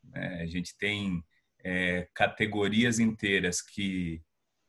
Né? 0.04 0.42
A 0.42 0.46
gente 0.46 0.76
tem 0.76 1.24
é, 1.62 2.08
categorias 2.14 2.98
inteiras 2.98 3.62
que 3.62 4.22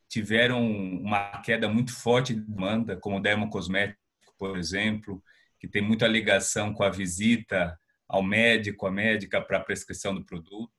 tiveram 0.07 0.65
uma 0.65 1.41
queda 1.41 1.67
muito 1.67 1.93
forte 1.93 2.33
de 2.33 2.41
demanda, 2.41 2.95
como 2.95 3.17
o 3.17 3.21
dermocosmético, 3.21 3.99
por 4.37 4.57
exemplo, 4.57 5.21
que 5.59 5.67
tem 5.67 5.81
muita 5.81 6.07
ligação 6.07 6.73
com 6.73 6.83
a 6.83 6.89
visita 6.89 7.77
ao 8.07 8.23
médico, 8.23 8.85
à 8.85 8.91
médica 8.91 9.41
para 9.41 9.57
a 9.57 9.63
prescrição 9.63 10.15
do 10.15 10.23
produto. 10.23 10.71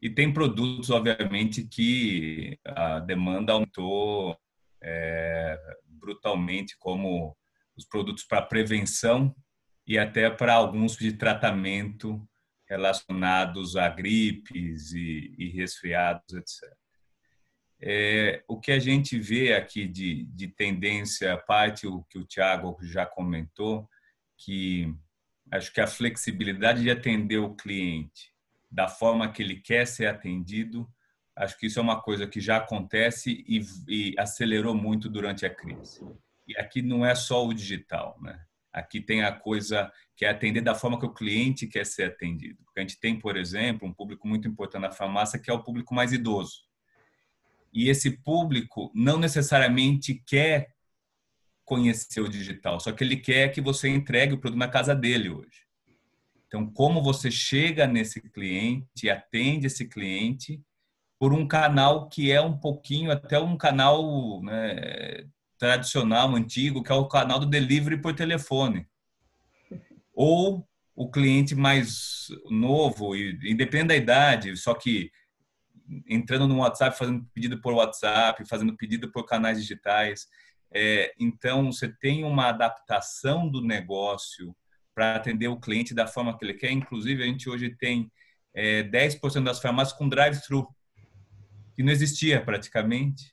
E 0.00 0.08
tem 0.08 0.32
produtos, 0.32 0.90
obviamente, 0.90 1.66
que 1.66 2.56
a 2.64 3.00
demanda 3.00 3.52
aumentou 3.52 4.38
é, 4.80 5.58
brutalmente, 5.84 6.76
como 6.78 7.36
os 7.78 7.86
produtos 7.86 8.24
para 8.24 8.42
prevenção 8.42 9.34
e 9.86 9.96
até 9.96 10.28
para 10.28 10.52
alguns 10.52 10.96
de 10.96 11.12
tratamento 11.12 12.28
relacionados 12.68 13.76
a 13.76 13.88
gripes 13.88 14.92
e, 14.92 15.34
e 15.38 15.48
resfriados, 15.48 16.34
etc. 16.34 16.76
É, 17.80 18.42
o 18.48 18.58
que 18.58 18.72
a 18.72 18.78
gente 18.78 19.18
vê 19.18 19.54
aqui 19.54 19.86
de, 19.86 20.24
de 20.24 20.48
tendência, 20.48 21.38
parte 21.38 21.86
o 21.86 22.02
que 22.02 22.18
o 22.18 22.26
Tiago 22.26 22.76
já 22.82 23.06
comentou, 23.06 23.88
que 24.36 24.92
acho 25.50 25.72
que 25.72 25.80
a 25.80 25.86
flexibilidade 25.86 26.82
de 26.82 26.90
atender 26.90 27.38
o 27.38 27.54
cliente 27.54 28.34
da 28.70 28.88
forma 28.88 29.32
que 29.32 29.42
ele 29.42 29.56
quer 29.60 29.86
ser 29.86 30.06
atendido, 30.06 30.86
acho 31.34 31.56
que 31.56 31.66
isso 31.66 31.78
é 31.78 31.82
uma 31.82 32.02
coisa 32.02 32.26
que 32.26 32.40
já 32.40 32.58
acontece 32.58 33.44
e, 33.48 33.62
e 33.88 34.14
acelerou 34.18 34.74
muito 34.74 35.08
durante 35.08 35.46
a 35.46 35.54
crise. 35.54 36.04
E 36.48 36.56
aqui 36.56 36.80
não 36.80 37.04
é 37.04 37.14
só 37.14 37.46
o 37.46 37.52
digital, 37.52 38.18
né? 38.22 38.40
Aqui 38.72 39.00
tem 39.00 39.22
a 39.22 39.32
coisa 39.32 39.92
que 40.16 40.24
é 40.24 40.30
atender 40.30 40.62
da 40.62 40.74
forma 40.74 40.98
que 40.98 41.06
o 41.06 41.12
cliente 41.12 41.66
quer 41.66 41.84
ser 41.84 42.04
atendido. 42.04 42.62
Porque 42.64 42.80
a 42.80 42.82
gente 42.82 42.98
tem, 42.98 43.18
por 43.18 43.36
exemplo, 43.36 43.86
um 43.86 43.92
público 43.92 44.26
muito 44.26 44.48
importante 44.48 44.82
na 44.82 44.90
farmácia 44.90 45.38
que 45.38 45.50
é 45.50 45.52
o 45.52 45.62
público 45.62 45.94
mais 45.94 46.12
idoso. 46.12 46.62
E 47.72 47.90
esse 47.90 48.10
público 48.22 48.90
não 48.94 49.18
necessariamente 49.18 50.14
quer 50.26 50.72
conhecer 51.64 52.22
o 52.22 52.28
digital, 52.28 52.80
só 52.80 52.92
que 52.92 53.04
ele 53.04 53.18
quer 53.18 53.52
que 53.52 53.60
você 53.60 53.90
entregue 53.90 54.32
o 54.32 54.38
produto 54.38 54.58
na 54.58 54.68
casa 54.68 54.94
dele 54.94 55.28
hoje. 55.28 55.66
Então, 56.46 56.66
como 56.66 57.02
você 57.02 57.30
chega 57.30 57.86
nesse 57.86 58.22
cliente, 58.22 59.10
atende 59.10 59.66
esse 59.66 59.86
cliente 59.86 60.62
por 61.18 61.34
um 61.34 61.46
canal 61.46 62.08
que 62.08 62.32
é 62.32 62.40
um 62.40 62.56
pouquinho 62.56 63.10
até 63.10 63.38
um 63.38 63.56
canal 63.56 64.42
né, 64.42 65.26
tradicional, 65.58 66.34
antigo, 66.34 66.82
que 66.82 66.92
é 66.92 66.94
o 66.94 67.08
canal 67.08 67.38
do 67.38 67.46
delivery 67.46 68.00
por 68.00 68.14
telefone. 68.14 68.86
Ou 70.14 70.66
o 70.94 71.10
cliente 71.10 71.54
mais 71.54 72.28
novo, 72.50 73.14
independente 73.14 73.88
da 73.88 73.96
idade, 73.96 74.56
só 74.56 74.74
que 74.74 75.10
entrando 76.08 76.46
no 76.46 76.58
WhatsApp, 76.58 76.96
fazendo 76.96 77.24
pedido 77.32 77.60
por 77.60 77.72
WhatsApp, 77.72 78.44
fazendo 78.46 78.76
pedido 78.76 79.10
por 79.10 79.24
canais 79.24 79.58
digitais. 79.60 80.26
É, 80.72 81.14
então, 81.18 81.72
você 81.72 81.88
tem 81.88 82.24
uma 82.24 82.48
adaptação 82.48 83.48
do 83.48 83.62
negócio 83.62 84.54
para 84.94 85.16
atender 85.16 85.48
o 85.48 85.60
cliente 85.60 85.94
da 85.94 86.06
forma 86.06 86.36
que 86.36 86.44
ele 86.44 86.54
quer. 86.54 86.72
Inclusive, 86.72 87.22
a 87.22 87.26
gente 87.26 87.48
hoje 87.48 87.70
tem 87.76 88.10
é, 88.52 88.82
10% 88.82 89.44
das 89.44 89.60
farmácias 89.60 89.96
com 89.96 90.08
drive-thru, 90.08 90.68
que 91.74 91.82
não 91.82 91.92
existia 91.92 92.44
praticamente. 92.44 93.32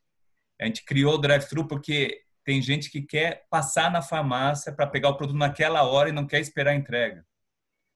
A 0.59 0.65
gente 0.65 0.83
criou 0.85 1.15
o 1.15 1.17
drive-thru 1.17 1.67
porque 1.67 2.21
tem 2.43 2.61
gente 2.61 2.89
que 2.89 3.01
quer 3.01 3.45
passar 3.49 3.91
na 3.91 4.01
farmácia 4.01 4.71
para 4.71 4.87
pegar 4.87 5.09
o 5.09 5.17
produto 5.17 5.37
naquela 5.37 5.83
hora 5.83 6.09
e 6.09 6.13
não 6.13 6.27
quer 6.27 6.39
esperar 6.39 6.71
a 6.71 6.75
entrega. 6.75 7.25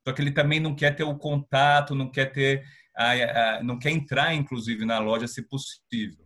Só 0.06 0.14
que 0.14 0.22
ele 0.22 0.32
também 0.32 0.60
não 0.60 0.76
quer 0.76 0.96
ter 0.96 1.04
o 1.04 1.18
contato, 1.18 1.94
não 1.94 2.10
quer 2.10 2.32
ter, 2.32 2.66
a, 2.96 3.12
a, 3.58 3.64
não 3.64 3.78
quer 3.78 3.92
entrar, 3.92 4.34
inclusive, 4.34 4.86
na 4.86 4.98
loja, 4.98 5.28
se 5.28 5.48
possível. 5.48 6.26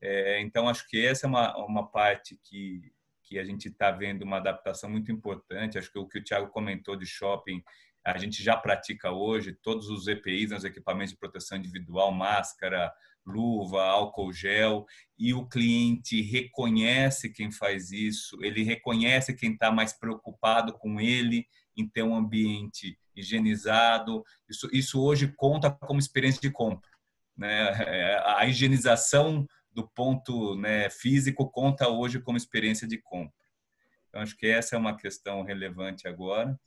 É, 0.00 0.40
então, 0.40 0.68
acho 0.68 0.88
que 0.88 1.04
essa 1.04 1.26
é 1.26 1.28
uma, 1.28 1.56
uma 1.64 1.90
parte 1.90 2.38
que, 2.44 2.80
que 3.22 3.38
a 3.38 3.44
gente 3.44 3.68
está 3.68 3.90
vendo 3.90 4.22
uma 4.22 4.38
adaptação 4.38 4.88
muito 4.88 5.12
importante. 5.12 5.78
Acho 5.78 5.92
que 5.92 5.98
o 5.98 6.08
que 6.08 6.18
o 6.18 6.24
Thiago 6.24 6.48
comentou 6.48 6.96
de 6.96 7.06
shopping, 7.06 7.62
a 8.04 8.18
gente 8.18 8.42
já 8.42 8.56
pratica 8.56 9.10
hoje, 9.10 9.56
todos 9.62 9.88
os 9.88 10.06
EPIs, 10.06 10.52
os 10.52 10.64
equipamentos 10.64 11.12
de 11.12 11.18
proteção 11.18 11.56
individual, 11.56 12.12
máscara, 12.12 12.92
luva, 13.26 13.82
álcool 13.82 14.32
gel, 14.32 14.84
e 15.18 15.32
o 15.32 15.46
cliente 15.46 16.20
reconhece 16.20 17.32
quem 17.32 17.50
faz 17.50 17.90
isso, 17.90 18.42
ele 18.42 18.62
reconhece 18.62 19.34
quem 19.34 19.52
está 19.52 19.70
mais 19.70 19.92
preocupado 19.92 20.72
com 20.74 21.00
ele 21.00 21.46
em 21.76 21.88
ter 21.88 22.02
um 22.02 22.14
ambiente 22.14 22.98
higienizado. 23.16 24.22
Isso, 24.48 24.68
isso 24.72 25.02
hoje 25.02 25.32
conta 25.36 25.70
como 25.70 25.98
experiência 25.98 26.40
de 26.40 26.50
compra. 26.50 26.90
Né? 27.36 27.70
A 28.24 28.46
higienização 28.46 29.46
do 29.72 29.88
ponto 29.88 30.54
né, 30.56 30.88
físico 30.90 31.50
conta 31.50 31.88
hoje 31.88 32.20
como 32.20 32.36
experiência 32.36 32.86
de 32.86 32.98
compra. 32.98 33.44
Então, 34.08 34.22
acho 34.22 34.36
que 34.36 34.46
essa 34.46 34.76
é 34.76 34.78
uma 34.78 34.96
questão 34.96 35.42
relevante 35.42 36.06
agora. 36.06 36.58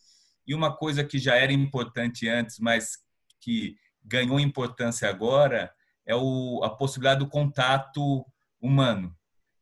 E 0.46 0.54
uma 0.54 0.76
coisa 0.76 1.04
que 1.04 1.18
já 1.18 1.36
era 1.36 1.54
importante 1.54 2.28
antes, 2.28 2.60
mas 2.60 2.98
que 3.40 3.76
ganhou 4.04 4.40
importância 4.40 5.10
agora, 5.10 5.72
é 6.08 6.16
o, 6.16 6.62
a 6.64 6.70
possibilidade 6.70 7.20
do 7.20 7.30
contato 7.30 8.26
humano, 8.62 9.14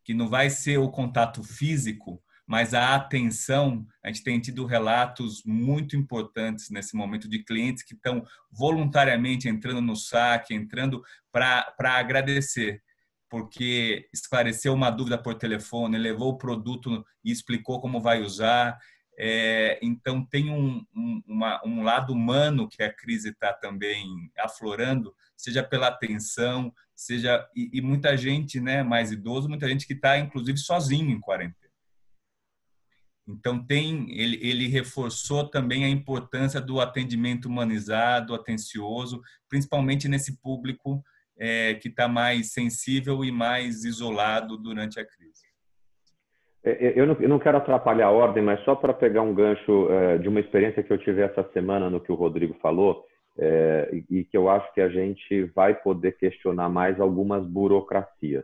que 0.04 0.14
não 0.14 0.30
vai 0.30 0.50
ser 0.50 0.78
o 0.78 0.90
contato 0.90 1.44
físico, 1.44 2.22
mas 2.48 2.74
a 2.76 2.96
atenção. 2.96 3.86
A 4.04 4.08
gente 4.08 4.24
tem 4.24 4.40
tido 4.40 4.66
relatos 4.66 5.42
muito 5.44 5.96
importantes 5.96 6.70
nesse 6.70 6.96
momento 6.96 7.28
de 7.28 7.44
clientes 7.44 7.84
que 7.84 7.96
estão 7.96 8.24
voluntariamente 8.52 9.50
entrando 9.50 9.82
no 9.82 9.96
saque, 9.96 10.54
entrando 10.54 11.04
para 11.32 11.74
agradecer, 11.80 12.82
porque 13.30 14.08
esclareceu 14.14 14.74
uma 14.74 14.92
dúvida 14.92 15.18
por 15.18 15.34
telefone, 15.36 15.98
levou 15.98 16.34
o 16.34 16.38
produto 16.38 17.04
e 17.24 17.32
explicou 17.32 17.82
como 17.82 18.00
vai 18.00 18.22
usar. 18.22 18.78
É, 19.18 19.80
então, 19.82 20.26
tem 20.26 20.50
um, 20.50 20.86
um, 20.94 21.22
uma, 21.26 21.62
um, 21.66 21.84
lado 21.84 22.12
humano 22.12 22.68
que 22.68 22.84
a 22.84 22.92
crise 22.92 23.30
está 23.30 23.54
também 23.54 24.30
aflorando, 24.38 25.16
seja 25.38 25.64
pela 25.64 25.88
atenção, 25.88 26.74
seja. 26.94 27.48
E, 27.56 27.70
e, 27.74 27.82
muita 27.82 28.18
gente 28.18 28.60
né, 28.60 28.84
mais 28.84 29.12
idoso, 29.12 29.48
muita 29.48 29.70
gente 29.70 29.88
que 29.88 29.94
está, 29.94 30.18
inclusive, 30.18 30.58
sozinho 30.58 31.10
em 31.12 31.20
quarentena. 31.20 31.66
Então, 33.28 33.64
tem, 33.64 34.12
ele, 34.12 34.38
ele 34.42 34.68
reforçou 34.68 35.50
também 35.50 35.84
a 35.84 35.90
importância 35.90 36.62
do 36.62 36.80
atendimento 36.80 37.46
humanizado, 37.46 38.36
atencioso, 38.36 39.22
principalmente 39.50 40.08
nesse 40.08 40.40
público 40.42 41.04
é, 41.38 41.74
que 41.76 41.88
está 41.88 42.08
mais 42.08 42.52
sensível 42.52 43.24
e 43.24 43.32
mais 43.32 43.84
isolado 43.84 44.58
durante 44.58 45.00
a 45.00 45.06
crise. 45.06 45.45
É, 46.66 46.88
é, 46.88 47.00
eu 47.00 47.06
não, 47.06 47.16
eu 47.20 47.30
não 47.30 47.40
quero 47.40 47.58
atrapalhar 47.58 48.08
a 48.08 48.12
ordem, 48.12 48.44
mas 48.44 48.60
só 48.64 48.74
para 48.76 48.94
pegar 48.94 49.22
um 49.22 49.36
gancho 49.36 49.88
é, 49.92 50.18
de 50.18 50.28
uma 50.28 50.40
experiência 50.40 50.82
que 50.82 50.92
eu 50.92 50.98
tive 50.98 51.22
essa 51.22 51.44
semana 51.54 51.90
no 51.90 52.02
que 52.02 52.12
o 52.12 52.16
Rodrigo 52.16 52.56
falou, 52.56 53.06
é, 53.38 53.90
e, 53.94 54.20
e 54.20 54.24
que 54.26 54.36
eu 54.36 54.50
acho 54.50 54.74
que 54.74 54.82
a 54.82 54.90
gente 54.90 55.44
vai 55.56 55.76
poder 55.76 56.18
questionar 56.18 56.68
mais 56.68 57.00
algumas 57.00 57.46
burocracias. 57.46 58.44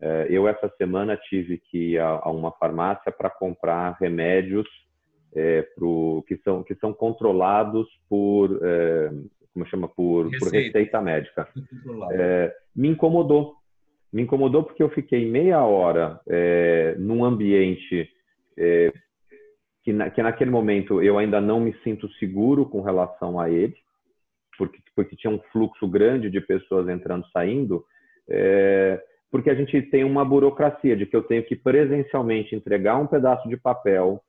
É, 0.00 0.26
eu, 0.28 0.48
essa 0.48 0.68
semana, 0.76 1.16
tive 1.16 1.58
que 1.58 1.92
ir 1.92 2.00
a, 2.00 2.20
a 2.24 2.30
uma 2.30 2.50
farmácia 2.52 3.12
para 3.12 3.30
comprar 3.30 3.96
remédios 4.00 4.66
é, 5.34 5.62
pro, 5.76 6.24
que, 6.26 6.36
são, 6.38 6.64
que 6.64 6.74
são 6.74 6.92
controlados 6.92 7.86
por, 8.08 8.60
como 9.54 9.66
chama, 9.66 9.88
por 9.88 10.24
receita, 10.24 10.44
por 10.44 10.52
receita 10.52 11.00
médica. 11.00 11.48
Me 12.74 12.88
incomodou. 12.88 13.61
Me 14.12 14.22
incomodou 14.22 14.62
porque 14.62 14.82
eu 14.82 14.90
fiquei 14.90 15.24
meia 15.24 15.64
hora 15.64 16.20
é, 16.28 16.94
num 16.98 17.24
ambiente 17.24 18.08
é, 18.56 18.92
que, 19.82 19.92
na, 19.92 20.10
que 20.10 20.22
naquele 20.22 20.50
momento 20.50 21.02
eu 21.02 21.18
ainda 21.18 21.40
não 21.40 21.60
me 21.60 21.72
sinto 21.82 22.10
seguro 22.14 22.66
com 22.66 22.82
relação 22.82 23.40
a 23.40 23.48
ele, 23.48 23.74
porque, 24.58 24.78
porque 24.94 25.16
tinha 25.16 25.32
um 25.32 25.40
fluxo 25.50 25.88
grande 25.88 26.30
de 26.30 26.40
pessoas 26.40 26.88
entrando 26.88 27.26
e 27.26 27.30
saindo. 27.30 27.84
É, 28.28 29.02
porque 29.30 29.48
a 29.48 29.54
gente 29.54 29.80
tem 29.82 30.04
uma 30.04 30.24
burocracia 30.24 30.94
de 30.94 31.06
que 31.06 31.16
eu 31.16 31.22
tenho 31.22 31.42
que 31.42 31.56
presencialmente 31.56 32.54
entregar 32.54 32.98
um 32.98 33.06
pedaço 33.06 33.48
de 33.48 33.56
papel, 33.56 34.20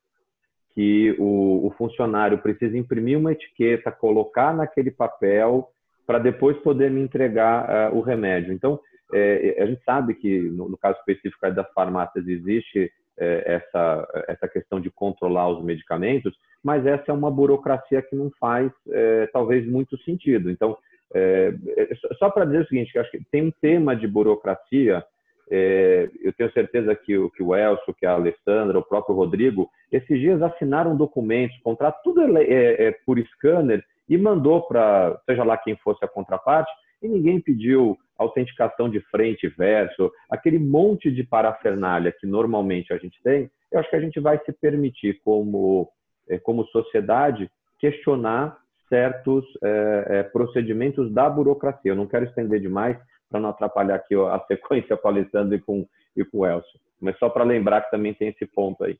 que 0.73 1.13
o, 1.19 1.67
o 1.67 1.71
funcionário 1.77 2.37
precisa 2.37 2.77
imprimir 2.77 3.19
uma 3.19 3.33
etiqueta, 3.33 3.91
colocar 3.91 4.55
naquele 4.55 4.89
papel, 4.89 5.67
para 6.07 6.19
depois 6.19 6.57
poder 6.59 6.89
me 6.89 7.01
entregar 7.01 7.91
uh, 7.91 7.97
o 7.97 8.01
remédio. 8.01 8.53
Então, 8.53 8.79
é, 9.13 9.61
a 9.61 9.65
gente 9.65 9.83
sabe 9.83 10.13
que, 10.15 10.41
no, 10.41 10.69
no 10.69 10.77
caso 10.77 10.97
específico 10.99 11.49
das 11.51 11.71
farmácias, 11.73 12.27
existe 12.27 12.91
é, 13.17 13.43
essa, 13.55 14.07
essa 14.27 14.47
questão 14.47 14.79
de 14.79 14.89
controlar 14.89 15.49
os 15.49 15.63
medicamentos, 15.63 16.35
mas 16.63 16.85
essa 16.85 17.11
é 17.11 17.13
uma 17.13 17.29
burocracia 17.29 18.01
que 18.01 18.15
não 18.15 18.31
faz, 18.39 18.71
é, 18.89 19.27
talvez, 19.31 19.67
muito 19.67 19.97
sentido. 20.03 20.49
Então, 20.49 20.77
é, 21.13 21.53
é 21.77 21.95
só 22.17 22.29
para 22.29 22.45
dizer 22.45 22.61
o 22.61 22.67
seguinte, 22.67 22.91
que 22.91 22.99
acho 22.99 23.11
que 23.11 23.23
tem 23.31 23.47
um 23.47 23.53
tema 23.61 23.95
de 23.95 24.07
burocracia. 24.07 25.03
É, 25.51 26.09
eu 26.21 26.33
tenho 26.33 26.51
certeza 26.53 26.95
que 26.95 27.17
o, 27.17 27.29
que 27.29 27.43
o 27.43 27.55
Elcio, 27.55 27.93
que 27.93 28.05
a 28.05 28.13
Alessandra, 28.13 28.79
o 28.79 28.83
próprio 28.83 29.15
Rodrigo, 29.15 29.69
esses 29.91 30.19
dias 30.19 30.41
assinaram 30.41 30.95
documentos, 30.95 31.59
contrato 31.61 31.99
tudo 32.03 32.37
é, 32.37 32.43
é, 32.43 32.83
é 32.85 32.91
por 33.05 33.19
scanner 33.19 33.83
e 34.09 34.17
mandou 34.17 34.61
para, 34.63 35.19
seja 35.25 35.43
lá 35.43 35.57
quem 35.57 35.75
fosse 35.77 36.03
a 36.03 36.07
contraparte, 36.07 36.71
e 37.03 37.07
ninguém 37.07 37.39
pediu 37.39 37.97
autenticação 38.17 38.89
de 38.89 39.01
frente 39.11 39.45
e 39.45 39.49
verso, 39.49 40.11
aquele 40.29 40.57
monte 40.57 41.11
de 41.11 41.23
parafernália 41.23 42.13
que 42.17 42.25
normalmente 42.25 42.93
a 42.93 42.97
gente 42.97 43.21
tem, 43.21 43.51
eu 43.71 43.79
acho 43.79 43.89
que 43.89 43.95
a 43.95 44.01
gente 44.01 44.19
vai 44.19 44.39
se 44.45 44.53
permitir, 44.53 45.19
como, 45.23 45.89
é, 46.29 46.37
como 46.37 46.65
sociedade, 46.67 47.49
questionar 47.79 48.57
certos 48.87 49.43
é, 49.63 50.05
é, 50.07 50.23
procedimentos 50.23 51.11
da 51.11 51.29
burocracia. 51.29 51.91
Eu 51.91 51.95
não 51.95 52.07
quero 52.07 52.25
estender 52.25 52.61
demais 52.61 52.97
para 53.29 53.39
não 53.39 53.49
atrapalhar 53.49 53.95
aqui 53.95 54.15
a 54.15 54.39
sequência 54.47 54.95
com 54.95 55.07
o 55.07 55.11
Alessandro 55.11 55.55
e 55.55 55.59
com, 55.59 55.87
e 56.15 56.23
com 56.23 56.39
o 56.39 56.45
Elcio, 56.45 56.79
mas 57.01 57.17
só 57.17 57.29
para 57.29 57.43
lembrar 57.43 57.81
que 57.81 57.91
também 57.91 58.13
tem 58.13 58.29
esse 58.29 58.45
ponto 58.45 58.83
aí. 58.83 58.97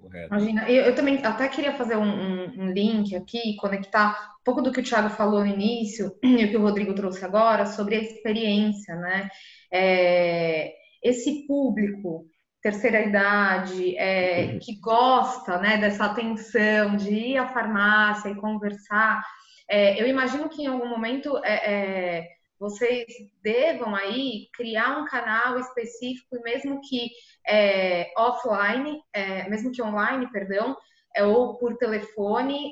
Correto. 0.00 0.34
Imagina, 0.34 0.70
eu, 0.70 0.84
eu, 0.84 0.94
também 0.94 1.18
até 1.24 1.46
queria 1.48 1.72
fazer 1.74 1.96
um, 1.96 2.02
um, 2.02 2.62
um, 2.62 2.72
link 2.72 3.14
aqui, 3.14 3.56
conectar 3.56 4.34
um 4.40 4.44
pouco 4.44 4.62
do 4.62 4.72
que 4.72 4.80
o 4.80 4.82
Thiago 4.82 5.10
falou 5.10 5.40
no 5.40 5.46
início 5.46 6.12
e 6.22 6.44
o 6.44 6.48
que 6.48 6.56
o 6.56 6.62
Rodrigo 6.62 6.94
trouxe 6.94 7.24
agora 7.24 7.66
sobre 7.66 7.96
a 7.96 8.00
experiência, 8.00 8.96
né? 8.96 9.28
É, 9.72 10.72
esse 11.02 11.46
público 11.46 12.26
terceira 12.62 13.00
idade, 13.02 13.96
é, 13.96 14.52
uhum. 14.52 14.58
que 14.58 14.78
gosta 14.80 15.58
né, 15.58 15.78
dessa 15.78 16.04
atenção, 16.04 16.94
de 16.94 17.10
ir 17.10 17.38
à 17.38 17.48
farmácia 17.48 18.28
e 18.28 18.34
conversar, 18.34 19.22
é, 19.68 20.00
eu 20.00 20.06
imagino 20.06 20.48
que 20.48 20.62
em 20.62 20.66
algum 20.66 20.88
momento 20.88 21.38
é, 21.42 21.72
é 21.72 22.28
vocês 22.60 23.06
devam 23.42 23.94
aí 23.96 24.48
criar 24.52 24.98
um 24.98 25.06
canal 25.06 25.58
específico, 25.58 26.40
mesmo 26.42 26.78
que 26.82 27.10
é, 27.48 28.12
offline, 28.16 29.00
é, 29.14 29.48
mesmo 29.48 29.72
que 29.72 29.82
online, 29.82 30.30
perdão, 30.30 30.76
ou 31.22 31.58
por 31.58 31.76
telefone, 31.76 32.70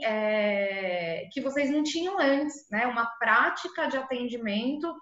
que 1.33 1.40
vocês 1.40 1.70
não 1.70 1.83
tinham 1.83 2.20
antes, 2.20 2.68
né? 2.70 2.87
Uma 2.87 3.07
prática 3.18 3.88
de 3.88 3.96
atendimento 3.96 4.94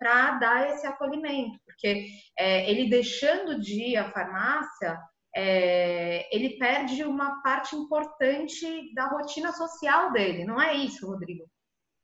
para 0.00 0.38
dar 0.38 0.70
esse 0.70 0.84
acolhimento, 0.84 1.56
porque 1.64 2.06
é, 2.36 2.68
ele 2.68 2.90
deixando 2.90 3.60
de 3.60 3.90
ir 3.90 3.96
à 3.96 4.10
farmácia, 4.10 4.98
é, 5.36 6.28
ele 6.34 6.58
perde 6.58 7.04
uma 7.04 7.40
parte 7.42 7.76
importante 7.76 8.92
da 8.92 9.06
rotina 9.06 9.52
social 9.52 10.10
dele, 10.10 10.44
não 10.44 10.60
é 10.60 10.74
isso, 10.74 11.06
Rodrigo? 11.06 11.44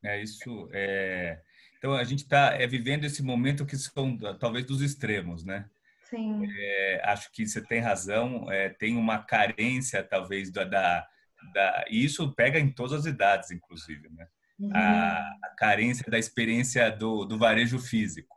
É 0.04 0.20
isso. 0.22 0.68
É... 0.72 1.40
Então 1.84 1.94
a 1.94 2.04
gente 2.04 2.20
está 2.20 2.54
é, 2.54 2.66
vivendo 2.66 3.04
esse 3.04 3.22
momento 3.22 3.66
que 3.66 3.76
são 3.76 4.16
talvez 4.40 4.64
dos 4.64 4.80
extremos, 4.80 5.44
né? 5.44 5.68
Sim. 6.08 6.42
É, 6.50 7.02
acho 7.04 7.30
que 7.30 7.46
você 7.46 7.60
tem 7.60 7.78
razão. 7.78 8.50
É, 8.50 8.70
tem 8.70 8.96
uma 8.96 9.18
carência 9.18 10.02
talvez 10.02 10.50
da, 10.50 10.64
da, 10.64 11.06
da, 11.52 11.84
e 11.90 12.02
isso 12.02 12.34
pega 12.34 12.58
em 12.58 12.72
todas 12.72 13.00
as 13.00 13.04
idades, 13.04 13.50
inclusive, 13.50 14.08
né? 14.08 14.26
uhum. 14.58 14.70
a, 14.74 15.18
a, 15.44 15.48
carência 15.58 16.10
da 16.10 16.18
experiência 16.18 16.90
do, 16.90 17.26
do 17.26 17.36
varejo 17.36 17.78
físico. 17.78 18.34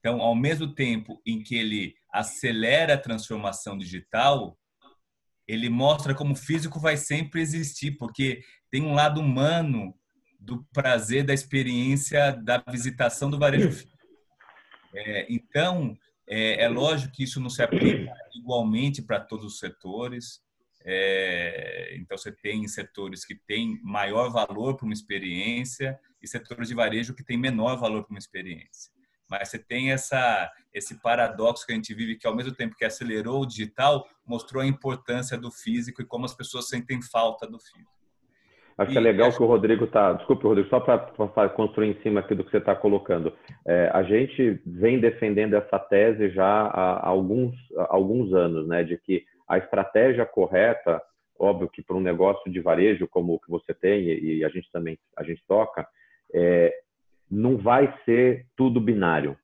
Então, 0.00 0.20
ao 0.20 0.34
mesmo 0.34 0.74
tempo 0.74 1.22
em 1.24 1.40
que 1.40 1.54
ele 1.54 1.94
acelera 2.12 2.94
a 2.94 3.00
transformação 3.00 3.78
digital, 3.78 4.58
ele 5.46 5.68
mostra 5.68 6.16
como 6.16 6.32
o 6.32 6.36
físico 6.36 6.80
vai 6.80 6.96
sempre 6.96 7.40
existir, 7.40 7.92
porque 7.92 8.42
tem 8.72 8.82
um 8.82 8.94
lado 8.94 9.20
humano 9.20 9.94
do 10.38 10.64
prazer 10.72 11.24
da 11.24 11.34
experiência 11.34 12.32
da 12.32 12.62
visitação 12.70 13.28
do 13.28 13.38
varejo. 13.38 13.86
É, 14.94 15.26
então, 15.28 15.96
é, 16.26 16.64
é, 16.64 16.68
lógico 16.68 17.12
que 17.12 17.24
isso 17.24 17.40
não 17.40 17.50
se 17.50 17.62
aplica 17.62 18.12
igualmente 18.34 19.02
para 19.02 19.20
todos 19.20 19.44
os 19.44 19.58
setores. 19.58 20.40
É, 20.84 21.96
então, 21.96 22.16
você 22.16 22.32
tem 22.32 22.66
setores 22.68 23.24
que 23.24 23.34
têm 23.34 23.80
maior 23.82 24.30
valor 24.30 24.76
para 24.76 24.84
uma 24.86 24.94
experiência 24.94 25.98
e 26.22 26.28
setores 26.28 26.68
de 26.68 26.74
varejo 26.74 27.14
que 27.14 27.24
têm 27.24 27.36
menor 27.36 27.76
valor 27.76 28.04
para 28.04 28.12
uma 28.12 28.18
experiência. 28.18 28.92
Mas 29.28 29.50
você 29.50 29.58
tem 29.58 29.92
essa, 29.92 30.50
esse 30.72 31.00
paradoxo 31.02 31.66
que 31.66 31.72
a 31.72 31.74
gente 31.74 31.92
vive, 31.92 32.16
que 32.16 32.26
ao 32.26 32.34
mesmo 32.34 32.54
tempo 32.54 32.76
que 32.76 32.84
acelerou 32.84 33.42
o 33.42 33.46
digital, 33.46 34.08
mostrou 34.24 34.62
a 34.62 34.66
importância 34.66 35.36
do 35.36 35.50
físico 35.50 36.00
e 36.00 36.06
como 36.06 36.24
as 36.24 36.34
pessoas 36.34 36.68
sentem 36.68 37.02
falta 37.02 37.46
do 37.46 37.58
físico. 37.58 37.97
Acho 38.78 38.92
que 38.92 38.98
é 38.98 39.00
legal 39.00 39.32
que 39.32 39.42
o 39.42 39.46
Rodrigo 39.46 39.86
está. 39.86 40.12
Desculpe, 40.12 40.44
Rodrigo, 40.44 40.68
só 40.68 40.78
para 40.78 41.48
construir 41.48 41.88
em 41.88 42.00
cima 42.00 42.20
aqui 42.20 42.32
do 42.34 42.44
que 42.44 42.50
você 42.52 42.58
está 42.58 42.76
colocando. 42.76 43.32
É, 43.66 43.90
a 43.92 44.04
gente 44.04 44.60
vem 44.64 45.00
defendendo 45.00 45.54
essa 45.54 45.80
tese 45.80 46.30
já 46.30 46.46
há 46.46 47.08
alguns, 47.08 47.56
há 47.76 47.94
alguns 47.94 48.32
anos, 48.32 48.68
né, 48.68 48.84
de 48.84 48.96
que 48.96 49.24
a 49.48 49.58
estratégia 49.58 50.24
correta, 50.24 51.02
óbvio 51.36 51.68
que 51.68 51.82
para 51.82 51.96
um 51.96 52.00
negócio 52.00 52.50
de 52.52 52.60
varejo 52.60 53.08
como 53.08 53.34
o 53.34 53.40
que 53.40 53.50
você 53.50 53.74
tem 53.74 54.04
e 54.06 54.44
a 54.44 54.48
gente 54.48 54.70
também 54.70 54.96
a 55.16 55.24
gente 55.24 55.42
toca, 55.48 55.86
é, 56.32 56.72
não 57.28 57.56
vai 57.56 57.92
ser 58.04 58.46
tudo 58.56 58.80
binário. 58.80 59.36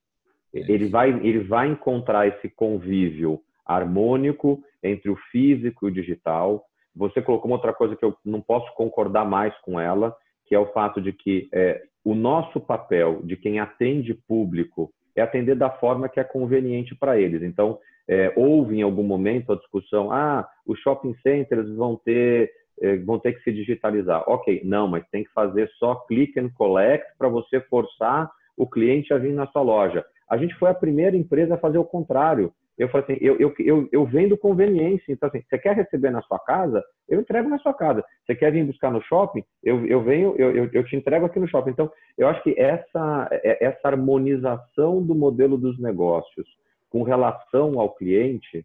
Ele 0.52 0.88
vai, 0.88 1.10
ele 1.10 1.40
vai 1.40 1.66
encontrar 1.66 2.28
esse 2.28 2.48
convívio 2.48 3.40
harmônico 3.66 4.62
entre 4.82 5.10
o 5.10 5.16
físico 5.32 5.88
e 5.88 5.90
o 5.90 5.94
digital. 5.94 6.64
Você 6.96 7.20
colocou 7.20 7.50
uma 7.50 7.56
outra 7.56 7.72
coisa 7.72 7.96
que 7.96 8.04
eu 8.04 8.16
não 8.24 8.40
posso 8.40 8.72
concordar 8.74 9.24
mais 9.24 9.56
com 9.60 9.80
ela, 9.80 10.14
que 10.46 10.54
é 10.54 10.58
o 10.58 10.72
fato 10.72 11.00
de 11.00 11.12
que 11.12 11.48
é, 11.52 11.82
o 12.04 12.14
nosso 12.14 12.60
papel 12.60 13.20
de 13.22 13.36
quem 13.36 13.58
atende 13.58 14.14
público 14.14 14.92
é 15.16 15.22
atender 15.22 15.54
da 15.54 15.70
forma 15.70 16.08
que 16.08 16.20
é 16.20 16.24
conveniente 16.24 16.94
para 16.94 17.18
eles. 17.18 17.42
Então, 17.42 17.78
é, 18.06 18.32
houve 18.36 18.78
em 18.78 18.82
algum 18.82 19.02
momento 19.02 19.52
a 19.52 19.56
discussão, 19.56 20.10
ah, 20.12 20.46
os 20.66 20.78
shopping 20.80 21.14
centers 21.22 21.74
vão 21.74 21.96
ter, 21.96 22.50
é, 22.80 22.96
vão 22.98 23.18
ter 23.18 23.32
que 23.32 23.42
se 23.42 23.52
digitalizar. 23.52 24.24
Ok, 24.26 24.60
não, 24.64 24.86
mas 24.88 25.08
tem 25.10 25.24
que 25.24 25.32
fazer 25.32 25.70
só 25.78 25.94
click 26.06 26.38
and 26.38 26.50
collect 26.50 27.06
para 27.16 27.28
você 27.28 27.60
forçar 27.62 28.30
o 28.56 28.68
cliente 28.68 29.12
a 29.12 29.18
vir 29.18 29.32
na 29.32 29.46
sua 29.46 29.62
loja. 29.62 30.04
A 30.28 30.36
gente 30.36 30.54
foi 30.56 30.70
a 30.70 30.74
primeira 30.74 31.16
empresa 31.16 31.54
a 31.54 31.58
fazer 31.58 31.78
o 31.78 31.84
contrário. 31.84 32.52
Eu 32.76 32.88
falo 32.88 33.04
assim, 33.04 33.16
eu, 33.20 33.36
eu, 33.38 33.54
eu, 33.58 33.88
eu 33.92 34.04
vendo 34.04 34.36
conveniência. 34.36 35.12
Então, 35.12 35.28
assim, 35.28 35.42
você 35.48 35.58
quer 35.58 35.76
receber 35.76 36.10
na 36.10 36.22
sua 36.22 36.38
casa? 36.40 36.82
Eu 37.08 37.20
entrego 37.20 37.48
na 37.48 37.58
sua 37.58 37.72
casa. 37.72 38.04
Você 38.26 38.34
quer 38.34 38.50
vir 38.50 38.64
buscar 38.64 38.90
no 38.90 39.02
shopping? 39.02 39.44
Eu, 39.62 39.86
eu 39.86 40.02
venho, 40.02 40.34
eu, 40.36 40.50
eu, 40.50 40.70
eu 40.72 40.84
te 40.84 40.96
entrego 40.96 41.24
aqui 41.24 41.38
no 41.38 41.48
shopping. 41.48 41.70
Então, 41.70 41.90
eu 42.18 42.26
acho 42.26 42.42
que 42.42 42.58
essa, 42.58 43.28
é, 43.30 43.64
essa 43.64 43.88
harmonização 43.88 45.02
do 45.02 45.14
modelo 45.14 45.56
dos 45.56 45.78
negócios 45.78 46.46
com 46.90 47.02
relação 47.02 47.78
ao 47.78 47.94
cliente, 47.94 48.64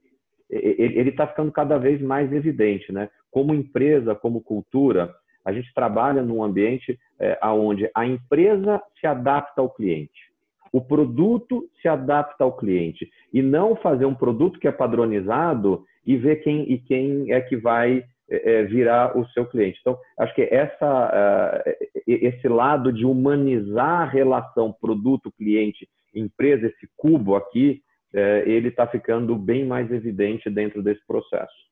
ele 0.49 1.09
está 1.09 1.27
ficando 1.27 1.51
cada 1.51 1.77
vez 1.77 2.01
mais 2.01 2.31
evidente, 2.31 2.91
né? 2.91 3.09
Como 3.31 3.53
empresa, 3.53 4.15
como 4.15 4.41
cultura, 4.41 5.13
a 5.45 5.51
gente 5.51 5.71
trabalha 5.73 6.21
num 6.21 6.43
ambiente 6.43 6.99
é, 7.19 7.39
onde 7.47 7.89
a 7.95 8.05
empresa 8.05 8.81
se 8.99 9.07
adapta 9.07 9.61
ao 9.61 9.69
cliente 9.69 10.28
o 10.71 10.81
produto 10.81 11.67
se 11.81 11.87
adapta 11.87 12.43
ao 12.43 12.55
cliente 12.55 13.09
e 13.33 13.41
não 13.41 13.75
fazer 13.75 14.05
um 14.05 14.15
produto 14.15 14.59
que 14.59 14.67
é 14.67 14.71
padronizado 14.71 15.83
e 16.05 16.15
ver 16.17 16.37
quem 16.37 16.71
e 16.71 16.77
quem 16.77 17.31
é 17.31 17.41
que 17.41 17.57
vai 17.57 18.03
é, 18.29 18.59
é 18.59 18.63
virar 18.63 19.17
o 19.17 19.27
seu 19.29 19.45
cliente. 19.45 19.79
Então, 19.81 19.97
acho 20.17 20.33
que 20.35 20.43
essa, 20.43 21.63
uh, 21.65 21.85
esse 22.07 22.47
lado 22.47 22.93
de 22.93 23.05
humanizar 23.05 24.01
a 24.01 24.05
relação 24.05 24.73
produto-cliente-empresa, 24.79 26.67
esse 26.67 26.87
cubo 26.95 27.35
aqui, 27.35 27.81
uh, 28.13 28.47
ele 28.47 28.69
está 28.69 28.87
ficando 28.87 29.35
bem 29.35 29.65
mais 29.65 29.91
evidente 29.91 30.49
dentro 30.49 30.83
desse 30.83 31.05
processo. 31.05 31.68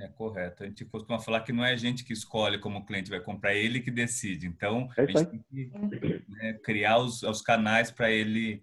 É 0.00 0.08
correto. 0.08 0.62
A 0.62 0.66
gente 0.66 0.84
costuma 0.84 1.18
falar 1.18 1.40
que 1.40 1.52
não 1.52 1.64
é 1.64 1.72
a 1.72 1.76
gente 1.76 2.04
que 2.04 2.12
escolhe 2.12 2.58
como 2.58 2.78
o 2.78 2.84
cliente 2.84 3.10
vai 3.10 3.20
comprar, 3.20 3.54
é 3.54 3.58
ele 3.58 3.80
que 3.80 3.90
decide. 3.90 4.46
Então, 4.46 4.88
é 4.96 5.02
a 5.02 5.06
gente 5.06 5.26
tem 5.26 5.44
que 5.50 5.72
né, 6.28 6.54
criar 6.64 6.98
os, 6.98 7.22
os 7.22 7.42
canais 7.42 7.90
para 7.90 8.10
ele, 8.10 8.62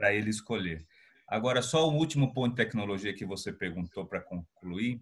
ele 0.00 0.30
escolher. 0.30 0.86
Agora, 1.28 1.62
só 1.62 1.88
o 1.88 1.94
último 1.94 2.32
ponto 2.32 2.50
de 2.50 2.56
tecnologia 2.56 3.14
que 3.14 3.24
você 3.24 3.52
perguntou 3.52 4.06
para 4.06 4.20
concluir. 4.20 5.00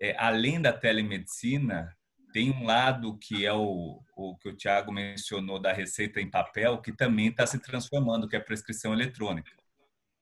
É, 0.00 0.14
além 0.18 0.60
da 0.60 0.72
telemedicina, 0.72 1.96
tem 2.32 2.50
um 2.50 2.64
lado 2.64 3.18
que 3.18 3.46
é 3.46 3.52
o, 3.52 4.02
o 4.14 4.36
que 4.36 4.48
o 4.48 4.56
Tiago 4.56 4.92
mencionou 4.92 5.58
da 5.58 5.72
receita 5.72 6.20
em 6.20 6.30
papel, 6.30 6.82
que 6.82 6.92
também 6.92 7.28
está 7.28 7.46
se 7.46 7.58
transformando, 7.58 8.28
que 8.28 8.36
é 8.36 8.38
a 8.38 8.44
prescrição 8.44 8.92
eletrônica 8.92 9.50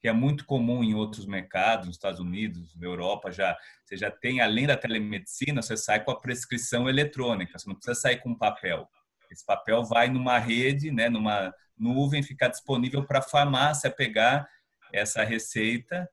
que 0.05 0.09
é 0.09 0.13
muito 0.13 0.45
comum 0.45 0.85
em 0.85 0.95
outros 0.95 1.25
mercados, 1.25 1.87
nos 1.87 1.97
Estados 1.97 2.21
Unidos, 2.21 2.77
na 2.77 2.87
Europa, 2.87 3.33
já 3.33 3.57
você 3.83 3.97
já 3.97 4.11
tem 4.11 4.39
além 4.39 4.67
da 4.67 4.77
telemedicina, 4.77 5.63
você 5.63 5.79
sai 5.79 6.05
com 6.05 6.11
a 6.11 6.21
prescrição 6.21 6.91
eletrônica, 6.91 7.59
você 7.59 7.67
não 7.67 7.75
precisa 7.75 7.99
sair 7.99 8.19
com 8.19 8.35
papel. 8.35 8.87
Esse 9.31 9.47
papel 9.47 9.83
vai 9.83 10.11
numa 10.11 10.39
rede, 10.39 10.91
né, 10.91 11.09
numa 11.09 11.55
nuvem, 11.75 12.23
ficar 12.23 12.49
disponível 12.49 13.03
para 13.07 13.21
a 13.21 13.23
farmácia 13.23 13.91
pegar 13.91 14.47
essa 14.93 15.25
receita 15.25 16.07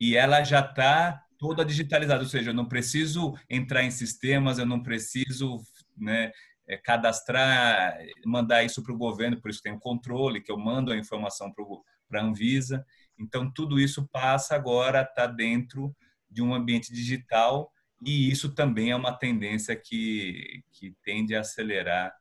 e 0.00 0.16
ela 0.16 0.42
já 0.42 0.58
está 0.58 1.22
toda 1.38 1.64
digitalizada, 1.64 2.24
ou 2.24 2.28
seja, 2.28 2.50
eu 2.50 2.54
não 2.54 2.66
preciso 2.66 3.32
entrar 3.48 3.84
em 3.84 3.92
sistemas, 3.92 4.58
eu 4.58 4.66
não 4.66 4.82
preciso 4.82 5.60
né, 5.96 6.32
é, 6.66 6.76
cadastrar, 6.76 7.96
mandar 8.26 8.64
isso 8.64 8.82
para 8.82 8.92
o 8.92 8.98
governo, 8.98 9.40
por 9.40 9.52
isso 9.52 9.62
tem 9.62 9.72
o 9.72 9.78
controle, 9.78 10.40
que 10.40 10.50
eu 10.50 10.58
mando 10.58 10.90
a 10.90 10.96
informação 10.96 11.52
para 11.52 11.62
o 11.62 11.84
para 12.12 12.20
a 12.20 12.24
Anvisa. 12.24 12.84
Então, 13.18 13.50
tudo 13.50 13.80
isso 13.80 14.06
passa 14.08 14.54
agora 14.54 14.98
a 14.98 15.02
estar 15.02 15.28
tá 15.28 15.34
dentro 15.34 15.96
de 16.30 16.42
um 16.42 16.54
ambiente 16.54 16.92
digital 16.92 17.72
e 18.04 18.30
isso 18.30 18.54
também 18.54 18.90
é 18.90 18.96
uma 18.96 19.16
tendência 19.16 19.74
que, 19.74 20.62
que 20.72 20.94
tende 21.02 21.34
a 21.34 21.40
acelerar 21.40 22.14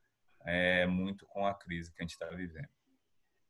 é, 0.46 0.86
muito 0.86 1.26
com 1.26 1.46
a 1.46 1.54
crise 1.54 1.92
que 1.94 2.02
a 2.02 2.04
gente 2.04 2.14
está 2.14 2.28
vivendo. 2.28 2.70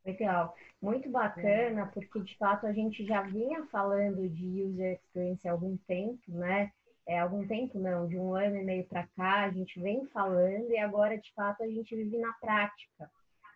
Legal, 0.04 0.56
muito 0.82 1.10
bacana, 1.12 1.86
porque 1.88 2.22
de 2.22 2.36
fato 2.38 2.66
a 2.66 2.74
gente 2.74 3.06
já 3.06 3.22
vinha 3.22 3.66
falando 3.68 4.28
de 4.28 4.64
user 4.64 4.94
experience 4.94 5.48
há 5.48 5.52
algum 5.52 5.78
tempo, 5.78 6.24
né? 6.28 6.72
É, 7.08 7.20
algum 7.20 7.46
tempo 7.46 7.78
não, 7.78 8.08
de 8.08 8.18
um 8.18 8.34
ano 8.34 8.56
e 8.56 8.64
meio 8.64 8.86
para 8.86 9.06
cá, 9.16 9.44
a 9.44 9.52
gente 9.52 9.80
vem 9.80 10.06
falando 10.08 10.72
e 10.72 10.78
agora 10.78 11.18
de 11.18 11.32
fato 11.34 11.62
a 11.64 11.68
gente 11.68 11.96
vive 11.96 12.18
na 12.18 12.34
prática 12.34 13.12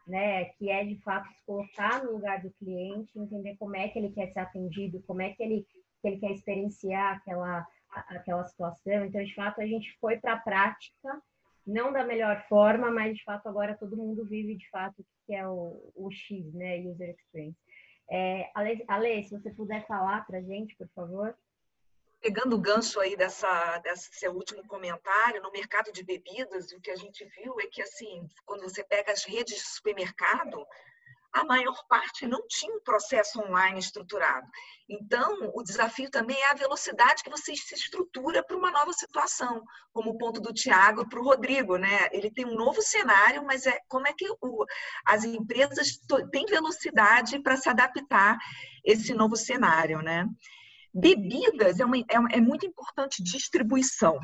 né? 0.07 0.45
Que 0.45 0.69
é 0.69 0.83
de 0.83 0.95
fato 1.01 1.27
se 1.29 1.45
colocar 1.45 2.03
no 2.03 2.13
lugar 2.13 2.41
do 2.41 2.51
cliente, 2.51 3.17
entender 3.17 3.55
como 3.57 3.75
é 3.75 3.87
que 3.87 3.99
ele 3.99 4.11
quer 4.11 4.31
ser 4.31 4.39
atendido, 4.39 5.03
como 5.07 5.21
é 5.21 5.31
que 5.31 5.43
ele, 5.43 5.65
que 6.01 6.07
ele 6.07 6.19
quer 6.19 6.31
experienciar 6.31 7.17
aquela, 7.17 7.65
aquela 7.89 8.45
situação. 8.45 9.05
Então, 9.05 9.23
de 9.23 9.33
fato, 9.33 9.61
a 9.61 9.65
gente 9.65 9.97
foi 9.99 10.17
para 10.17 10.33
a 10.33 10.39
prática, 10.39 11.21
não 11.65 11.91
da 11.91 12.05
melhor 12.05 12.45
forma, 12.47 12.91
mas 12.91 13.17
de 13.17 13.23
fato 13.23 13.47
agora 13.49 13.77
todo 13.77 13.97
mundo 13.97 14.25
vive 14.25 14.55
de 14.55 14.69
fato 14.69 14.99
o 15.01 15.05
que 15.25 15.33
é 15.33 15.47
o, 15.47 15.91
o 15.95 16.11
X, 16.11 16.53
né? 16.53 16.79
User 16.79 17.09
Experience. 17.09 17.59
É, 18.09 18.51
Ale, 18.53 18.83
Ale, 18.87 19.23
se 19.23 19.31
você 19.31 19.49
puder 19.49 19.85
falar 19.87 20.25
para 20.27 20.37
a 20.37 20.41
gente, 20.41 20.75
por 20.75 20.87
favor 20.89 21.35
pegando 22.25 22.55
o 22.55 22.59
gancho 22.59 22.99
aí 22.99 23.15
dessa, 23.15 23.77
desse 23.83 24.09
seu 24.13 24.33
último 24.33 24.65
comentário, 24.65 25.43
no 25.43 25.51
mercado 25.51 25.91
de 25.91 26.03
bebidas, 26.03 26.71
o 26.71 26.81
que 26.81 26.89
a 26.89 26.95
gente 26.95 27.23
viu 27.23 27.55
é 27.59 27.67
que, 27.67 27.83
assim, 27.83 28.27
quando 28.47 28.63
você 28.63 28.83
pega 28.83 29.11
as 29.11 29.23
redes 29.23 29.59
de 29.59 29.67
supermercado, 29.67 30.65
a 31.31 31.43
maior 31.43 31.85
parte 31.88 32.25
não 32.25 32.41
tinha 32.47 32.75
um 32.75 32.81
processo 32.81 33.39
online 33.39 33.77
estruturado. 33.77 34.47
Então, 34.89 35.51
o 35.53 35.61
desafio 35.61 36.09
também 36.09 36.35
é 36.35 36.49
a 36.49 36.55
velocidade 36.55 37.21
que 37.21 37.29
você 37.29 37.55
se 37.55 37.75
estrutura 37.75 38.43
para 38.43 38.57
uma 38.57 38.71
nova 38.71 38.91
situação, 38.91 39.63
como 39.93 40.09
o 40.09 40.17
ponto 40.17 40.41
do 40.41 40.51
Tiago 40.51 41.07
para 41.07 41.19
o 41.19 41.23
Rodrigo, 41.23 41.77
né? 41.77 42.09
Ele 42.11 42.31
tem 42.31 42.43
um 42.43 42.55
novo 42.55 42.81
cenário, 42.81 43.45
mas 43.45 43.67
é 43.67 43.79
como 43.88 44.07
é 44.07 44.13
que 44.13 44.27
o, 44.41 44.65
as 45.05 45.23
empresas 45.25 45.99
têm 46.31 46.47
velocidade 46.47 47.39
para 47.43 47.55
se 47.55 47.69
adaptar 47.69 48.33
a 48.33 48.38
esse 48.83 49.13
novo 49.13 49.35
cenário, 49.35 50.01
né? 50.01 50.27
Bebidas 50.95 51.79
é, 51.81 51.86
uma, 51.86 51.97
é, 51.97 52.38
é 52.38 52.41
muito 52.41 52.65
importante 52.65 53.21
distribuição. 53.21 54.17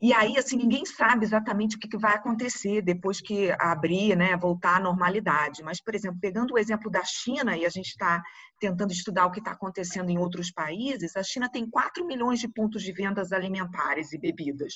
E 0.00 0.12
aí, 0.12 0.36
assim, 0.36 0.56
ninguém 0.56 0.84
sabe 0.84 1.24
exatamente 1.24 1.76
o 1.76 1.80
que, 1.80 1.96
vai 1.96 2.14
acontecer 2.14 2.82
depois 2.82 3.20
que 3.20 3.50
abrir, 3.58 4.14
né, 4.14 4.36
voltar 4.36 4.76
à 4.76 4.80
normalidade. 4.80 5.62
Mas, 5.64 5.82
por 5.82 5.94
exemplo, 5.94 6.18
pegando 6.20 6.52
o 6.54 6.58
exemplo 6.58 6.90
da 6.90 7.02
China, 7.02 7.56
e 7.56 7.64
a 7.64 7.70
gente 7.70 7.88
está 7.88 8.22
tentando 8.60 8.92
estudar 8.92 9.26
o 9.26 9.32
que 9.32 9.38
está 9.38 9.52
acontecendo 9.52 10.10
em 10.10 10.18
outros 10.18 10.52
países, 10.52 11.16
a 11.16 11.22
China 11.22 11.50
tem 11.50 11.68
4 11.68 12.06
milhões 12.06 12.38
de 12.38 12.46
pontos 12.46 12.82
de 12.82 12.92
vendas 12.92 13.32
alimentares 13.32 14.12
e 14.12 14.18
bebidas. 14.18 14.74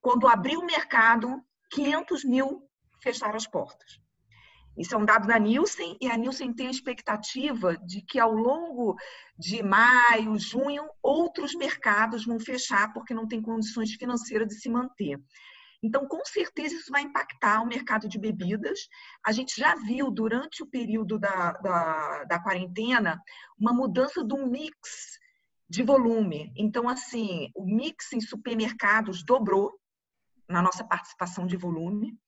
Quando 0.00 0.28
abriu 0.28 0.60
o 0.60 0.66
mercado, 0.66 1.42
500 1.72 2.24
mil 2.24 2.62
fecharam 3.02 3.34
as 3.34 3.46
portas. 3.46 4.00
Isso 4.78 4.94
é 4.94 4.98
um 4.98 5.04
dado 5.04 5.26
da 5.26 5.38
Nielsen, 5.38 5.96
e 6.00 6.08
a 6.08 6.16
Nielsen 6.16 6.52
tem 6.52 6.68
a 6.68 6.70
expectativa 6.70 7.76
de 7.78 8.02
que 8.02 8.18
ao 8.18 8.32
longo 8.32 8.96
de 9.38 9.62
maio, 9.62 10.38
junho, 10.38 10.88
outros 11.02 11.54
mercados 11.54 12.24
vão 12.24 12.38
fechar 12.38 12.92
porque 12.92 13.12
não 13.12 13.26
tem 13.26 13.42
condições 13.42 13.92
financeiras 13.92 14.48
de 14.48 14.54
se 14.60 14.68
manter. 14.68 15.20
Então, 15.82 16.06
com 16.06 16.22
certeza, 16.24 16.74
isso 16.74 16.92
vai 16.92 17.02
impactar 17.02 17.62
o 17.62 17.66
mercado 17.66 18.06
de 18.06 18.18
bebidas. 18.18 18.80
A 19.24 19.32
gente 19.32 19.58
já 19.58 19.74
viu 19.76 20.10
durante 20.10 20.62
o 20.62 20.66
período 20.66 21.18
da, 21.18 21.52
da, 21.52 22.24
da 22.24 22.38
quarentena 22.38 23.20
uma 23.58 23.72
mudança 23.72 24.22
do 24.22 24.46
mix 24.46 25.18
de 25.68 25.82
volume. 25.82 26.52
Então, 26.56 26.88
assim, 26.88 27.50
o 27.54 27.64
mix 27.64 28.12
em 28.12 28.20
supermercados 28.20 29.24
dobrou 29.24 29.72
na 30.48 30.60
nossa 30.60 30.84
participação 30.84 31.46
de 31.46 31.56
volume. 31.56 32.18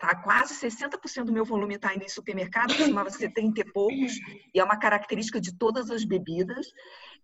Tá? 0.00 0.14
Quase 0.14 0.54
60% 0.54 1.24
do 1.24 1.32
meu 1.32 1.44
volume 1.44 1.74
está 1.74 1.94
indo 1.94 2.02
em 2.02 2.08
supermercado, 2.08 2.74
costumava 2.74 3.10
ser 3.10 3.34
30 3.34 3.60
e 3.60 3.64
poucos, 3.70 4.14
e 4.54 4.58
é 4.58 4.64
uma 4.64 4.78
característica 4.78 5.38
de 5.38 5.54
todas 5.54 5.90
as 5.90 6.04
bebidas. 6.04 6.66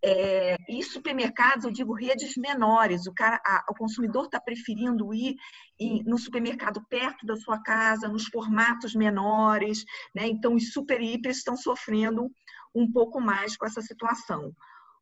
É, 0.04 0.56
e 0.68 0.82
supermercados, 0.82 1.64
eu 1.64 1.70
digo 1.70 1.94
redes 1.94 2.36
menores, 2.36 3.06
o, 3.06 3.14
cara, 3.14 3.40
a, 3.46 3.64
o 3.70 3.74
consumidor 3.74 4.26
está 4.26 4.38
preferindo 4.38 5.14
ir 5.14 5.36
em, 5.80 6.04
no 6.04 6.18
supermercado 6.18 6.84
perto 6.86 7.24
da 7.24 7.34
sua 7.36 7.58
casa, 7.62 8.08
nos 8.08 8.26
formatos 8.26 8.94
menores, 8.94 9.82
né? 10.14 10.26
então 10.26 10.54
os 10.54 10.70
super 10.70 11.00
hipers 11.00 11.38
estão 11.38 11.56
sofrendo 11.56 12.30
um 12.74 12.92
pouco 12.92 13.18
mais 13.22 13.56
com 13.56 13.64
essa 13.64 13.80
situação. 13.80 14.52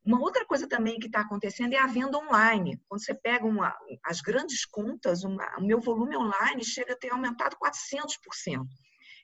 Uma 0.05 0.19
outra 0.19 0.45
coisa 0.45 0.67
também 0.67 0.99
que 0.99 1.07
está 1.07 1.21
acontecendo 1.21 1.73
é 1.73 1.79
a 1.79 1.87
venda 1.87 2.17
online. 2.17 2.79
Quando 2.87 3.03
você 3.03 3.13
pega 3.13 3.45
uma, 3.45 3.75
as 4.03 4.21
grandes 4.21 4.63
contas, 4.63 5.23
uma, 5.23 5.57
o 5.57 5.65
meu 5.65 5.81
volume 5.81 6.15
online 6.15 6.63
chega 6.63 6.93
a 6.93 6.97
ter 6.97 7.11
aumentado 7.11 7.57
400%. 7.57 8.63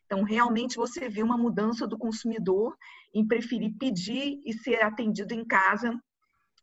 Então, 0.05 0.23
realmente, 0.23 0.77
você 0.77 1.07
vê 1.07 1.21
uma 1.21 1.37
mudança 1.37 1.87
do 1.87 1.97
consumidor 1.97 2.75
em 3.13 3.25
preferir 3.25 3.77
pedir 3.77 4.41
e 4.43 4.53
ser 4.53 4.81
atendido 4.81 5.33
em 5.33 5.45
casa 5.45 5.97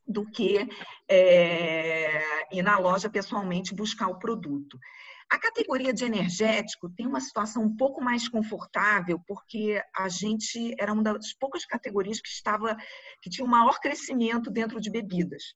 do 0.08 0.24
que 0.24 0.66
é, 1.06 2.56
ir 2.56 2.62
na 2.62 2.78
loja 2.78 3.10
pessoalmente 3.10 3.74
buscar 3.74 4.08
o 4.08 4.18
produto. 4.18 4.78
A 5.30 5.38
categoria 5.38 5.92
de 5.92 6.06
energético 6.06 6.88
tem 6.88 7.06
uma 7.06 7.20
situação 7.20 7.62
um 7.62 7.76
pouco 7.76 8.02
mais 8.02 8.26
confortável, 8.26 9.20
porque 9.26 9.80
a 9.94 10.08
gente 10.08 10.74
era 10.78 10.90
uma 10.90 11.02
das 11.02 11.34
poucas 11.34 11.66
categorias 11.66 12.18
que 12.18 12.28
estava 12.28 12.74
que 13.20 13.28
tinha 13.28 13.44
um 13.44 13.50
maior 13.50 13.78
crescimento 13.78 14.50
dentro 14.50 14.80
de 14.80 14.90
bebidas. 14.90 15.54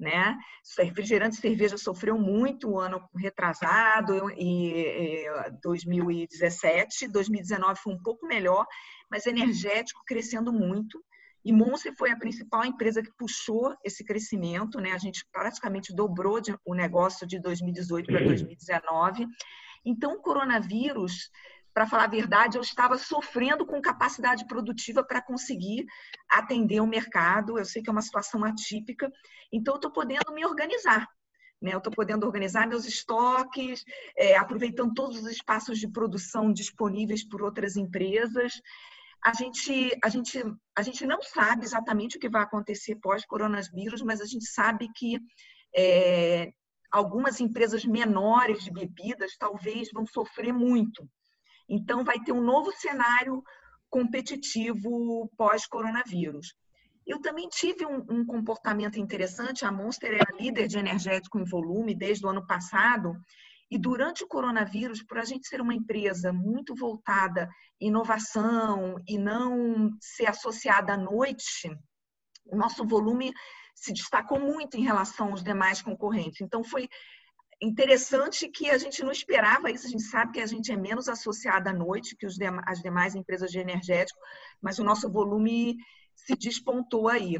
Né? 0.00 0.36
Refrigerante 0.76 1.36
e 1.36 1.40
cerveja 1.40 1.78
sofreu 1.78 2.18
muito 2.18 2.70
o 2.70 2.80
ano 2.80 3.08
retrasado 3.14 4.28
e 4.36 5.24
2017, 5.62 7.06
2019 7.06 7.78
foi 7.80 7.94
um 7.94 8.02
pouco 8.02 8.26
melhor, 8.26 8.66
mas 9.08 9.26
energético 9.26 10.02
crescendo 10.04 10.52
muito 10.52 11.00
E 11.44 11.52
Monster 11.52 11.92
foi 11.96 12.10
a 12.10 12.16
principal 12.16 12.64
empresa 12.64 13.02
que 13.02 13.12
puxou 13.16 13.76
esse 13.84 14.04
crescimento, 14.04 14.80
né? 14.80 14.92
A 14.92 14.98
gente 14.98 15.26
praticamente 15.32 15.94
dobrou 15.94 16.40
de, 16.40 16.56
o 16.64 16.74
negócio 16.74 17.26
de 17.26 17.40
2018 17.40 18.06
para 18.06 18.24
2019. 18.24 19.26
Então, 19.84 20.14
o 20.14 20.20
coronavírus, 20.20 21.30
para 21.74 21.86
falar 21.86 22.04
a 22.04 22.08
verdade, 22.08 22.56
eu 22.56 22.62
estava 22.62 22.96
sofrendo 22.96 23.66
com 23.66 23.80
capacidade 23.80 24.46
produtiva 24.46 25.02
para 25.02 25.20
conseguir 25.20 25.84
atender 26.30 26.80
o 26.80 26.86
mercado. 26.86 27.58
Eu 27.58 27.64
sei 27.64 27.82
que 27.82 27.90
é 27.90 27.92
uma 27.92 28.02
situação 28.02 28.44
atípica, 28.44 29.10
então 29.52 29.74
eu 29.74 29.78
estou 29.78 29.90
podendo 29.90 30.32
me 30.32 30.46
organizar. 30.46 31.08
Né? 31.60 31.74
Eu 31.74 31.78
estou 31.78 31.92
podendo 31.92 32.24
organizar 32.24 32.68
meus 32.68 32.86
estoques, 32.86 33.84
é, 34.16 34.36
aproveitando 34.36 34.94
todos 34.94 35.18
os 35.18 35.26
espaços 35.26 35.78
de 35.78 35.88
produção 35.88 36.52
disponíveis 36.52 37.26
por 37.26 37.42
outras 37.42 37.76
empresas 37.76 38.60
a 39.24 39.32
gente, 39.32 39.96
a 40.02 40.08
gente, 40.08 40.42
a 40.76 40.82
gente 40.82 41.06
não 41.06 41.22
sabe 41.22 41.64
exatamente 41.64 42.16
o 42.16 42.20
que 42.20 42.28
vai 42.28 42.42
acontecer 42.42 42.96
pós-coronavírus, 42.96 44.02
mas 44.02 44.20
a 44.20 44.26
gente 44.26 44.46
sabe 44.46 44.88
que 44.94 45.18
é, 45.74 46.50
algumas 46.90 47.40
empresas 47.40 47.84
menores 47.84 48.64
de 48.64 48.72
bebidas 48.72 49.36
talvez 49.38 49.90
vão 49.92 50.04
sofrer 50.04 50.52
muito. 50.52 51.08
Então, 51.68 52.04
vai 52.04 52.18
ter 52.18 52.32
um 52.32 52.42
novo 52.42 52.72
cenário 52.72 53.42
competitivo 53.88 55.30
pós-coronavírus. 55.36 56.54
Eu 57.06 57.20
também 57.20 57.48
tive 57.48 57.86
um, 57.86 58.04
um, 58.10 58.26
comportamento 58.26 58.98
interessante. 58.98 59.64
A 59.64 59.70
Monster 59.70 60.14
é 60.14 60.20
a 60.20 60.36
líder 60.36 60.66
de 60.66 60.78
energético 60.78 61.38
em 61.38 61.44
volume 61.44 61.94
desde 61.94 62.26
o 62.26 62.28
ano 62.28 62.46
passado 62.46 63.16
e 63.72 63.78
durante 63.78 64.22
o 64.22 64.28
coronavírus, 64.28 65.02
por 65.02 65.16
a 65.16 65.24
gente 65.24 65.48
ser 65.48 65.58
uma 65.58 65.72
empresa 65.72 66.30
muito 66.30 66.74
voltada 66.74 67.48
em 67.80 67.88
inovação 67.88 68.96
e 69.08 69.16
não 69.16 69.96
ser 69.98 70.26
associada 70.26 70.92
à 70.92 70.96
noite, 70.98 71.74
o 72.44 72.54
nosso 72.54 72.86
volume 72.86 73.32
se 73.74 73.90
destacou 73.94 74.38
muito 74.38 74.76
em 74.76 74.82
relação 74.82 75.30
aos 75.30 75.42
demais 75.42 75.80
concorrentes. 75.80 76.42
Então, 76.42 76.62
foi 76.62 76.86
interessante 77.62 78.46
que 78.46 78.68
a 78.68 78.76
gente 78.76 79.02
não 79.02 79.10
esperava 79.10 79.70
isso. 79.70 79.86
A 79.86 79.90
gente 79.90 80.02
sabe 80.02 80.32
que 80.32 80.40
a 80.40 80.46
gente 80.46 80.70
é 80.70 80.76
menos 80.76 81.08
associada 81.08 81.70
à 81.70 81.72
noite 81.72 82.14
que 82.14 82.26
as 82.26 82.82
demais 82.82 83.14
empresas 83.14 83.50
de 83.50 83.58
energético, 83.58 84.20
mas 84.60 84.78
o 84.78 84.84
nosso 84.84 85.10
volume 85.10 85.78
se 86.14 86.36
despontou 86.36 87.08
aí. 87.08 87.38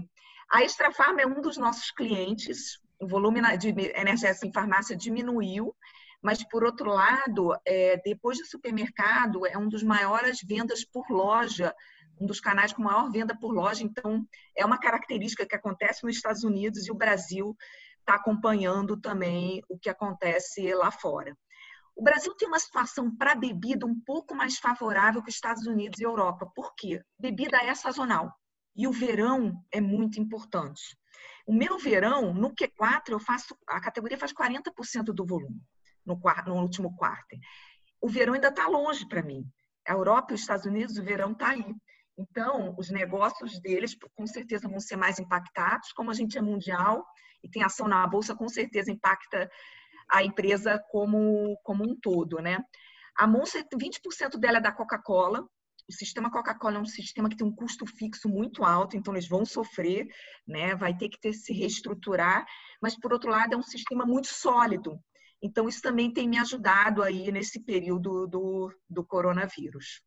A 0.50 0.62
Extra 0.62 0.90
Farma 0.90 1.20
é 1.20 1.26
um 1.26 1.42
dos 1.42 1.58
nossos 1.58 1.90
clientes. 1.90 2.80
O 2.98 3.06
volume 3.06 3.42
de 3.58 3.68
energético 3.68 4.46
em 4.46 4.52
farmácia 4.52 4.96
diminuiu, 4.96 5.76
mas, 6.22 6.44
por 6.44 6.62
outro 6.62 6.88
lado, 6.88 7.52
é, 7.66 8.00
depois 8.04 8.38
do 8.38 8.46
supermercado, 8.46 9.44
é 9.44 9.58
um 9.58 9.68
dos 9.68 9.82
maiores 9.82 10.40
vendas 10.40 10.84
por 10.84 11.10
loja, 11.10 11.74
um 12.20 12.26
dos 12.26 12.40
canais 12.40 12.72
com 12.72 12.80
maior 12.80 13.10
venda 13.10 13.36
por 13.36 13.52
loja. 13.52 13.82
Então, 13.82 14.24
é 14.56 14.64
uma 14.64 14.78
característica 14.78 15.44
que 15.44 15.56
acontece 15.56 16.04
nos 16.04 16.14
Estados 16.14 16.44
Unidos 16.44 16.86
e 16.86 16.92
o 16.92 16.94
Brasil 16.94 17.56
está 17.98 18.14
acompanhando 18.14 18.96
também 18.96 19.62
o 19.68 19.76
que 19.76 19.90
acontece 19.90 20.72
lá 20.74 20.92
fora. 20.92 21.36
O 21.96 22.02
Brasil 22.02 22.32
tem 22.36 22.46
uma 22.46 22.58
situação 22.58 23.14
para 23.14 23.34
bebida 23.34 23.84
um 23.84 24.00
pouco 24.00 24.32
mais 24.34 24.58
favorável 24.58 25.22
que 25.22 25.28
os 25.28 25.34
Estados 25.34 25.66
Unidos 25.66 25.98
e 25.98 26.04
Europa. 26.04 26.50
Por 26.54 26.72
quê? 26.76 27.02
Bebida 27.18 27.58
é 27.58 27.74
sazonal 27.74 28.32
e 28.76 28.86
o 28.86 28.92
verão 28.92 29.60
é 29.72 29.80
muito 29.80 30.20
importante. 30.20 30.96
O 31.46 31.52
meu 31.52 31.78
verão, 31.78 32.32
no 32.32 32.54
Q4, 32.54 33.10
eu 33.10 33.20
faço, 33.20 33.56
a 33.66 33.80
categoria 33.80 34.16
faz 34.16 34.32
40% 34.32 35.06
do 35.06 35.26
volume 35.26 35.60
no, 36.04 36.20
no 36.46 36.62
último 36.62 36.94
quarto. 36.96 37.36
O 38.00 38.08
verão 38.08 38.34
ainda 38.34 38.48
está 38.48 38.66
longe 38.66 39.06
para 39.06 39.22
mim. 39.22 39.44
A 39.86 39.92
Europa 39.92 40.32
e 40.32 40.34
os 40.34 40.40
Estados 40.40 40.66
Unidos, 40.66 40.96
o 40.96 41.04
verão 41.04 41.32
está 41.32 41.50
aí. 41.50 41.74
Então, 42.18 42.74
os 42.78 42.90
negócios 42.90 43.60
deles, 43.60 43.96
com 44.14 44.26
certeza, 44.26 44.68
vão 44.68 44.80
ser 44.80 44.96
mais 44.96 45.18
impactados. 45.18 45.92
Como 45.92 46.10
a 46.10 46.14
gente 46.14 46.36
é 46.36 46.42
mundial 46.42 47.04
e 47.42 47.48
tem 47.48 47.62
ação 47.62 47.88
na 47.88 48.06
bolsa, 48.06 48.34
com 48.34 48.48
certeza 48.48 48.90
impacta 48.90 49.50
a 50.10 50.22
empresa 50.22 50.82
como, 50.90 51.56
como 51.64 51.84
um 51.84 51.98
todo, 51.98 52.38
né? 52.38 52.58
A 53.16 53.26
Monster, 53.26 53.64
20% 53.74 54.38
dela 54.38 54.58
é 54.58 54.60
da 54.60 54.72
Coca-Cola. 54.72 55.42
O 55.88 55.92
sistema 55.92 56.30
Coca-Cola 56.30 56.76
é 56.76 56.80
um 56.80 56.86
sistema 56.86 57.28
que 57.28 57.36
tem 57.36 57.46
um 57.46 57.54
custo 57.54 57.86
fixo 57.86 58.28
muito 58.28 58.64
alto, 58.64 58.96
então 58.96 59.12
eles 59.14 59.28
vão 59.28 59.44
sofrer, 59.44 60.06
né? 60.46 60.74
Vai 60.74 60.96
ter 60.96 61.08
que 61.08 61.20
ter, 61.20 61.32
se 61.32 61.52
reestruturar. 61.52 62.44
Mas, 62.80 62.98
por 62.98 63.12
outro 63.12 63.30
lado, 63.30 63.54
é 63.54 63.56
um 63.56 63.62
sistema 63.62 64.04
muito 64.04 64.28
sólido. 64.28 64.98
Então, 65.42 65.68
isso 65.68 65.82
também 65.82 66.12
tem 66.12 66.28
me 66.28 66.38
ajudado 66.38 67.02
aí 67.02 67.32
nesse 67.32 67.60
período 67.60 68.26
do, 68.28 68.72
do 68.88 69.04
coronavírus. 69.04 70.02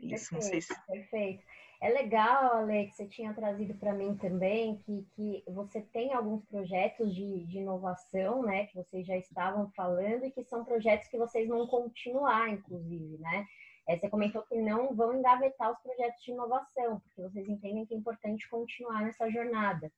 Isso, 0.00 0.30
perfeito, 0.30 0.34
não 0.34 0.40
sei 0.40 0.60
se... 0.60 0.86
Perfeito. 0.86 1.44
É 1.80 1.88
legal, 1.88 2.58
Ale, 2.58 2.86
que 2.86 2.94
você 2.94 3.06
tinha 3.06 3.34
trazido 3.34 3.74
para 3.74 3.92
mim 3.92 4.16
também, 4.16 4.76
que, 4.78 5.04
que 5.16 5.42
você 5.48 5.80
tem 5.80 6.12
alguns 6.12 6.44
projetos 6.44 7.12
de, 7.12 7.44
de 7.46 7.58
inovação, 7.58 8.42
né, 8.42 8.66
que 8.66 8.76
vocês 8.76 9.04
já 9.04 9.16
estavam 9.16 9.68
falando, 9.74 10.24
e 10.24 10.30
que 10.30 10.44
são 10.44 10.64
projetos 10.64 11.08
que 11.08 11.18
vocês 11.18 11.48
vão 11.48 11.66
continuar, 11.66 12.48
inclusive, 12.50 13.18
né? 13.18 13.46
É, 13.88 13.98
você 13.98 14.08
comentou 14.08 14.42
que 14.42 14.54
não 14.60 14.94
vão 14.94 15.12
engavetar 15.12 15.72
os 15.72 15.78
projetos 15.80 16.22
de 16.22 16.30
inovação, 16.30 17.00
porque 17.00 17.20
vocês 17.20 17.48
entendem 17.48 17.84
que 17.84 17.94
é 17.94 17.96
importante 17.96 18.48
continuar 18.48 19.02
nessa 19.02 19.28
jornada. 19.28 19.90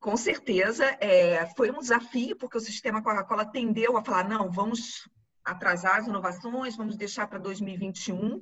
Com 0.00 0.16
certeza, 0.16 0.84
é, 1.00 1.44
foi 1.56 1.70
um 1.70 1.80
desafio, 1.80 2.36
porque 2.36 2.56
o 2.56 2.60
sistema 2.60 3.02
Coca-Cola 3.02 3.44
tendeu 3.44 3.96
a 3.96 4.04
falar: 4.04 4.28
não, 4.28 4.50
vamos 4.50 5.08
atrasar 5.44 5.96
as 5.96 6.06
inovações, 6.06 6.76
vamos 6.76 6.96
deixar 6.96 7.26
para 7.26 7.38
2021. 7.38 8.40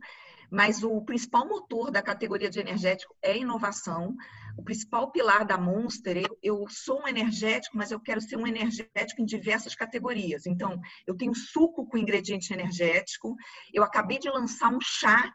Mas 0.50 0.84
o 0.84 1.00
principal 1.02 1.48
motor 1.48 1.90
da 1.90 2.00
categoria 2.00 2.48
de 2.48 2.60
energético 2.60 3.14
é 3.20 3.36
inovação. 3.36 4.14
O 4.56 4.62
principal 4.62 5.10
pilar 5.10 5.44
da 5.44 5.58
Monster, 5.58 6.16
eu, 6.18 6.38
eu 6.42 6.64
sou 6.68 7.02
um 7.02 7.08
energético, 7.08 7.76
mas 7.76 7.90
eu 7.90 7.98
quero 7.98 8.20
ser 8.20 8.36
um 8.36 8.46
energético 8.46 9.20
em 9.20 9.24
diversas 9.24 9.74
categorias. 9.74 10.46
Então, 10.46 10.80
eu 11.06 11.16
tenho 11.16 11.34
suco 11.34 11.86
com 11.86 11.98
ingrediente 11.98 12.52
energético, 12.52 13.34
eu 13.72 13.82
acabei 13.82 14.18
de 14.18 14.30
lançar 14.30 14.72
um 14.72 14.80
chá 14.80 15.32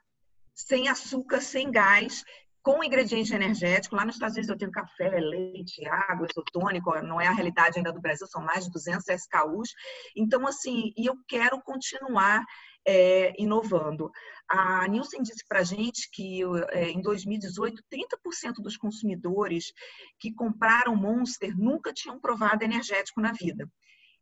sem 0.54 0.88
açúcar, 0.88 1.42
sem 1.42 1.72
gás, 1.72 2.24
com 2.62 2.84
ingrediente 2.84 3.34
energético. 3.34 3.96
Lá 3.96 4.06
nos 4.06 4.16
Estados 4.16 4.36
Unidos 4.36 4.50
eu 4.50 4.58
tenho 4.58 4.72
café, 4.72 5.10
leite, 5.20 5.86
água, 5.88 6.28
isotônico, 6.30 6.94
não 7.02 7.20
é 7.20 7.28
a 7.28 7.32
realidade 7.32 7.78
ainda 7.78 7.92
do 7.92 8.02
Brasil, 8.02 8.28
são 8.28 8.42
mais 8.42 8.66
de 8.66 8.72
200 8.72 9.08
SKUs. 9.08 9.70
Então, 10.16 10.48
assim, 10.48 10.94
e 10.98 11.06
eu 11.06 11.16
quero 11.28 11.62
continuar 11.62 12.44
é, 12.86 13.34
inovando. 13.42 14.12
A 14.50 14.88
Nielsen 14.88 15.22
disse 15.22 15.46
para 15.48 15.60
a 15.60 15.64
gente 15.64 16.10
que 16.12 16.42
é, 16.72 16.90
em 16.90 17.02
2018, 17.02 17.84
30% 17.92 18.56
dos 18.62 18.78
consumidores 18.78 19.72
que 20.20 20.34
compraram 20.34 20.96
Monster 20.96 21.58
nunca 21.58 21.94
tinham 21.94 22.20
provado 22.20 22.64
energético 22.64 23.22
na 23.22 23.32
vida. 23.32 23.70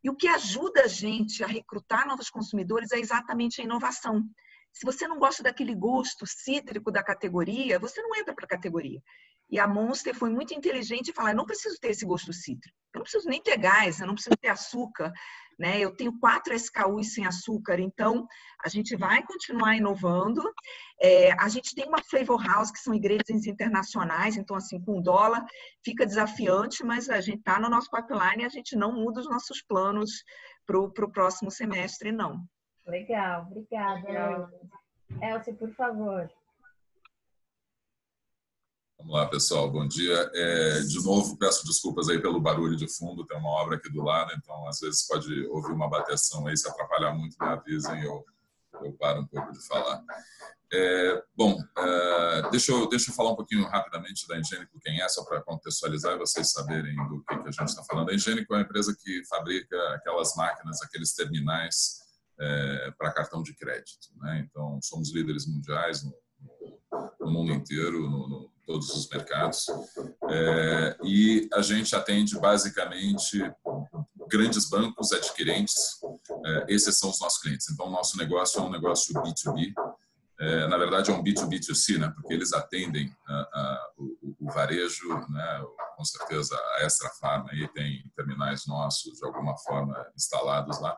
E 0.04 0.10
o 0.10 0.16
que 0.16 0.28
ajuda 0.28 0.84
a 0.84 0.88
gente 0.88 1.44
a 1.44 1.48
recrutar 1.48 2.08
novos 2.08 2.30
consumidores 2.30 2.92
é 2.92 3.00
exatamente 3.00 3.60
a 3.60 3.64
inovação. 3.66 4.24
Se 4.72 4.86
você 4.86 5.08
não 5.08 5.20
gosta 5.20 5.44
daquele 5.44 5.76
gosto 5.76 6.26
cítrico 6.26 6.92
da 6.92 7.04
categoria, 7.04 7.80
você 7.80 8.02
não 8.02 8.16
entra 8.16 8.34
para 8.34 8.46
a 8.46 8.50
categoria. 8.50 9.02
E 9.52 9.60
a 9.60 9.68
Monster 9.68 10.14
foi 10.14 10.30
muito 10.30 10.54
inteligente 10.54 11.10
e 11.10 11.14
falar: 11.14 11.34
não 11.34 11.46
preciso 11.46 11.78
ter 11.80 11.90
esse 11.90 12.06
gosto 12.06 12.32
cítrico, 12.32 12.78
eu 12.94 13.00
não 13.00 13.04
preciso 13.04 13.28
nem 13.28 13.42
ter 13.42 13.58
gás, 13.58 14.00
eu 14.00 14.06
não 14.06 14.14
preciso 14.14 14.38
ter 14.38 14.50
açúcar, 14.50 15.12
né? 15.58 15.80
Eu 15.80 15.96
tenho 15.96 16.18
quatro 16.20 16.54
SKUs 16.54 17.14
sem 17.14 17.26
açúcar, 17.26 17.80
então 17.80 18.28
a 18.64 18.70
gente 18.70 18.96
vai 18.96 19.24
continuar 19.24 19.76
inovando. 19.76 20.42
É, 21.02 21.32
a 21.34 21.50
gente 21.50 21.74
tem 21.74 21.88
uma 21.88 22.04
flavor 22.04 22.46
house 22.46 22.72
que 22.72 22.80
são 22.80 22.94
ingredientes 22.94 23.48
internacionais, 23.48 24.38
então 24.38 24.56
assim 24.56 24.80
com 24.80 25.02
dólar 25.02 25.44
fica 25.84 26.06
desafiante, 26.06 26.84
mas 26.84 27.10
a 27.10 27.20
gente 27.20 27.40
está 27.40 27.60
no 27.60 27.70
nosso 27.70 27.90
pipeline 27.90 28.44
e 28.44 28.46
a 28.46 28.50
gente 28.50 28.76
não 28.76 28.94
muda 28.94 29.20
os 29.20 29.30
nossos 29.30 29.64
planos 29.64 30.24
para 30.66 30.78
o 30.80 31.12
próximo 31.12 31.50
semestre, 31.50 32.12
não. 32.12 32.46
Legal, 32.90 33.48
obrigada. 33.52 34.50
Elcio, 35.22 35.56
por 35.56 35.72
favor. 35.76 36.30
Vamos 38.98 39.14
lá, 39.14 39.28
pessoal. 39.28 39.72
Bom 39.72 39.88
dia. 39.88 40.30
É, 40.34 40.80
de 40.82 41.04
novo, 41.04 41.38
peço 41.38 41.66
desculpas 41.66 42.10
aí 42.10 42.20
pelo 42.20 42.42
barulho 42.42 42.76
de 42.76 42.88
fundo. 42.88 43.26
Tem 43.26 43.38
uma 43.38 43.52
obra 43.62 43.78
aqui 43.78 43.90
do 43.92 44.04
lado, 44.04 44.34
então 44.36 44.68
às 44.68 44.80
vezes 44.80 45.08
pode 45.08 45.46
ouvir 45.48 45.72
uma 45.72 45.90
bateção 45.90 46.48
aí. 46.48 46.58
Se 46.58 46.68
atrapalhar 46.68 47.14
muito, 47.14 47.38
me 47.40 47.48
avisem. 47.48 48.04
Eu, 48.04 48.26
eu 48.84 48.92
paro 48.94 49.22
um 49.22 49.28
pouco 49.28 49.52
de 49.52 49.66
falar. 49.68 50.04
É, 50.74 51.24
bom, 51.36 51.58
é, 51.78 52.50
deixa, 52.50 52.72
eu, 52.72 52.90
deixa 52.90 53.12
eu 53.12 53.16
falar 53.16 53.32
um 53.32 53.36
pouquinho 53.36 53.68
rapidamente 53.68 54.28
da 54.28 54.38
Engênico, 54.38 54.80
quem 54.82 55.02
é, 55.02 55.10
só 55.10 55.24
para 55.24 55.42
contextualizar 55.42 56.14
e 56.14 56.20
vocês 56.20 56.52
saberem 56.52 56.96
do 57.08 57.24
que, 57.24 57.38
que 57.38 57.48
a 57.48 57.52
gente 57.52 57.70
está 57.70 57.84
falando. 57.84 58.10
A 58.10 58.14
Engênico 58.14 58.54
é 58.54 58.58
uma 58.58 58.64
empresa 58.64 58.96
que 59.00 59.24
fabrica 59.26 59.78
aquelas 59.96 60.36
máquinas, 60.36 60.82
aqueles 60.82 61.14
terminais 61.14 62.09
é, 62.40 62.92
para 62.98 63.12
cartão 63.12 63.44
de 63.44 63.54
crédito. 63.54 64.08
Né? 64.18 64.48
Então, 64.50 64.80
somos 64.82 65.14
líderes 65.14 65.46
mundiais 65.46 66.04
no, 66.04 66.14
no 67.20 67.32
mundo 67.32 67.52
inteiro, 67.52 68.10
no, 68.10 68.28
no, 68.28 68.52
todos 68.66 68.90
os 68.96 69.10
mercados. 69.10 69.66
É, 70.30 70.98
e 71.04 71.50
a 71.54 71.62
gente 71.62 71.96
atende 71.96 72.40
basicamente 72.40 73.40
grandes 74.30 74.70
bancos 74.70 75.12
adquirentes. 75.12 76.00
É, 76.46 76.66
esses 76.70 76.98
são 76.98 77.10
os 77.10 77.20
nossos 77.20 77.42
clientes. 77.42 77.70
Então, 77.70 77.88
o 77.88 77.92
nosso 77.92 78.18
negócio 78.18 78.60
é 78.60 78.64
um 78.64 78.70
negócio 78.70 79.14
B2B. 79.14 79.74
é, 80.40 80.68
na 80.68 80.78
verdade 80.78 81.12
é 81.12 81.14
um 81.14 81.22
B2B2C, 81.22 81.98
né? 81.98 82.14
porque 82.16 82.34
eles 82.34 82.54
atendem 82.54 83.14
o, 83.98 84.46
o, 84.46 84.52
varejo, 84.52 85.10
né? 85.30 85.66
com 85.98 86.06
certeza 86.06 86.56
a 86.78 86.86
Extra 86.86 87.10
Farma 87.20 87.50
aí 87.52 87.68
tem 87.74 88.10
terminais 88.16 88.66
nossos 88.66 89.18
de 89.18 89.26
alguma 89.26 89.58
forma 89.58 90.10
instalados 90.16 90.80
lá. 90.80 90.98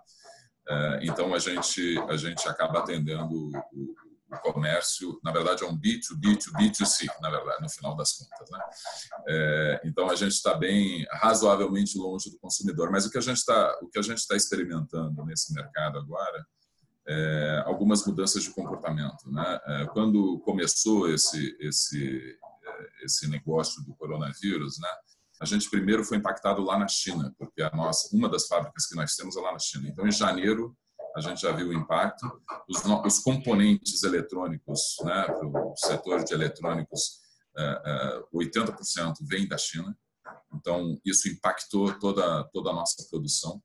É, 0.72 1.00
então 1.04 1.34
a 1.34 1.40
gente, 1.40 2.00
a 2.10 2.16
gente 2.16 2.48
acaba 2.48 2.80
atendendo 2.80 3.36
o, 3.36 3.96
o 4.32 4.38
comércio, 4.40 5.20
na 5.24 5.32
verdade 5.32 5.64
é 5.64 5.68
um 5.68 5.78
B2B, 5.78 6.38
to 6.38 6.54
B2C, 6.54 7.08
na 7.22 7.30
verdade, 7.30 7.62
no 7.62 7.70
final 7.70 7.96
das 7.96 8.14
contas. 8.14 8.50
Né? 8.50 8.60
É, 9.28 9.82
então 9.84 10.10
a 10.10 10.16
gente 10.16 10.32
está 10.32 10.54
bem, 10.54 11.06
razoavelmente 11.12 11.98
longe 11.98 12.32
do 12.32 12.40
consumidor. 12.40 12.90
Mas 12.90 13.06
o 13.06 13.12
que 13.12 13.18
a 13.18 13.22
gente 13.22 13.38
está, 13.38 13.78
está 13.94 14.36
experimentando 14.36 15.26
nesse 15.26 15.54
mercado 15.54 15.98
agora 15.98 16.46
é 17.08 17.64
algumas 17.66 18.06
mudanças 18.06 18.44
de 18.44 18.52
comportamento. 18.52 19.30
Né? 19.30 19.60
É, 19.66 19.86
quando 19.88 20.40
começou 20.40 21.10
esse 21.10 21.58
esse 21.60 22.40
é, 22.64 23.06
esse 23.06 23.28
negócio 23.28 23.84
do 23.84 23.94
coronavírus, 23.96 24.80
né? 24.80 24.90
A 25.42 25.46
gente 25.46 25.68
primeiro 25.72 26.04
foi 26.04 26.18
impactado 26.18 26.62
lá 26.62 26.78
na 26.78 26.88
China, 26.88 27.34
porque 27.36 27.64
a 27.64 27.72
nossa, 27.72 28.16
uma 28.16 28.30
das 28.30 28.46
fábricas 28.46 28.86
que 28.86 28.96
nós 28.96 29.16
temos 29.16 29.36
é 29.36 29.42
lá 29.42 29.52
na 29.52 29.58
China. 29.58 29.90
Então, 29.90 30.08
em 30.08 30.12
janeiro, 30.12 30.78
a 31.16 31.20
gente 31.20 31.42
já 31.42 31.52
viu 31.52 31.70
o 31.70 31.74
impacto. 31.74 32.28
Os, 32.70 32.84
os 32.86 33.20
componentes 33.20 34.04
eletrônicos, 34.04 34.98
né, 35.04 35.26
o 35.44 35.76
setor 35.76 36.24
de 36.24 36.32
eletrônicos, 36.32 37.20
é, 37.58 37.82
é, 37.86 38.22
80% 38.32 39.16
vem 39.24 39.48
da 39.48 39.58
China. 39.58 39.98
Então, 40.54 41.02
isso 41.04 41.28
impactou 41.28 41.98
toda, 41.98 42.44
toda 42.54 42.70
a 42.70 42.74
nossa 42.74 43.04
produção. 43.10 43.60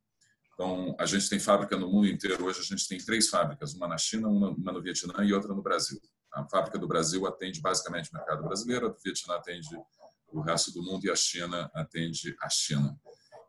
Então, 0.55 0.97
a 0.99 1.05
gente 1.05 1.29
tem 1.29 1.39
fábrica 1.39 1.77
no 1.77 1.93
mundo 1.93 2.09
inteiro. 2.09 2.47
Hoje, 2.47 2.61
a 2.61 2.65
gente 2.65 2.89
tem 2.89 2.97
três 2.97 3.29
fábricas: 3.29 3.75
uma 3.75 3.87
na 3.87 3.99
China, 3.99 4.29
uma 4.29 4.73
no 4.73 4.83
Vietnã 4.83 5.23
e 5.23 5.35
outra 5.35 5.55
no 5.55 5.63
Brasil. 5.63 6.01
A 6.33 6.49
fábrica 6.49 6.79
do 6.79 6.89
Brasil 6.89 7.27
atende 7.27 7.61
basicamente 7.61 8.11
o 8.11 8.15
mercado 8.15 8.43
brasileiro, 8.43 8.87
a 8.87 8.89
do 8.89 8.97
Vietnã 9.05 9.35
atende 9.35 9.69
o 10.33 10.41
resto 10.41 10.73
do 10.73 10.83
mundo 10.83 11.05
e 11.05 11.11
a 11.11 11.17
China 11.17 11.71
atende 11.75 12.37
a 12.43 12.49
China. 12.49 12.97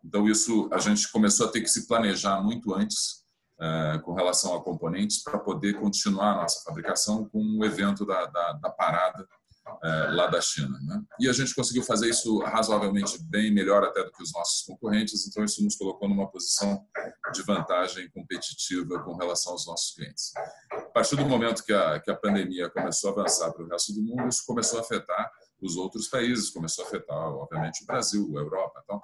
Então, 0.03 0.27
isso 0.27 0.69
a 0.71 0.79
gente 0.79 1.11
começou 1.11 1.47
a 1.47 1.51
ter 1.51 1.61
que 1.61 1.67
se 1.67 1.87
planejar 1.87 2.41
muito 2.41 2.73
antes 2.73 3.25
uh, 3.59 4.01
com 4.01 4.13
relação 4.13 4.55
a 4.55 4.63
componentes 4.63 5.23
para 5.23 5.39
poder 5.39 5.73
continuar 5.79 6.33
a 6.33 6.41
nossa 6.41 6.63
fabricação 6.63 7.27
com 7.29 7.39
o 7.39 7.65
evento 7.65 8.05
da, 8.05 8.25
da, 8.25 8.53
da 8.53 8.69
parada 8.69 9.27
uh, 9.67 10.15
lá 10.15 10.27
da 10.27 10.39
China. 10.39 10.79
Né? 10.81 11.01
E 11.19 11.29
a 11.29 11.33
gente 11.33 11.53
conseguiu 11.53 11.83
fazer 11.83 12.09
isso 12.09 12.39
razoavelmente 12.39 13.21
bem, 13.23 13.53
melhor 13.53 13.83
até 13.83 14.03
do 14.03 14.11
que 14.11 14.23
os 14.23 14.31
nossos 14.31 14.65
concorrentes, 14.65 15.27
então 15.27 15.43
isso 15.43 15.63
nos 15.63 15.75
colocou 15.75 16.07
numa 16.07 16.29
posição 16.29 16.85
de 17.33 17.41
vantagem 17.43 18.09
competitiva 18.11 19.03
com 19.03 19.15
relação 19.15 19.53
aos 19.53 19.65
nossos 19.65 19.93
clientes. 19.93 20.31
A 20.71 20.81
partir 20.89 21.15
do 21.15 21.25
momento 21.25 21.63
que 21.63 21.73
a, 21.73 21.99
que 21.99 22.09
a 22.09 22.15
pandemia 22.15 22.69
começou 22.69 23.09
a 23.09 23.13
avançar 23.13 23.51
para 23.51 23.63
o 23.63 23.67
resto 23.67 23.93
do 23.93 24.01
mundo, 24.01 24.27
isso 24.27 24.43
começou 24.45 24.79
a 24.79 24.81
afetar 24.81 25.31
os 25.62 25.76
outros 25.76 26.08
países, 26.08 26.50
começou 26.50 26.86
a 26.86 26.88
afetar, 26.88 27.17
obviamente, 27.17 27.84
o 27.84 27.86
Brasil, 27.86 28.38
a 28.38 28.41
Europa. 28.41 28.82
Então, 28.84 29.02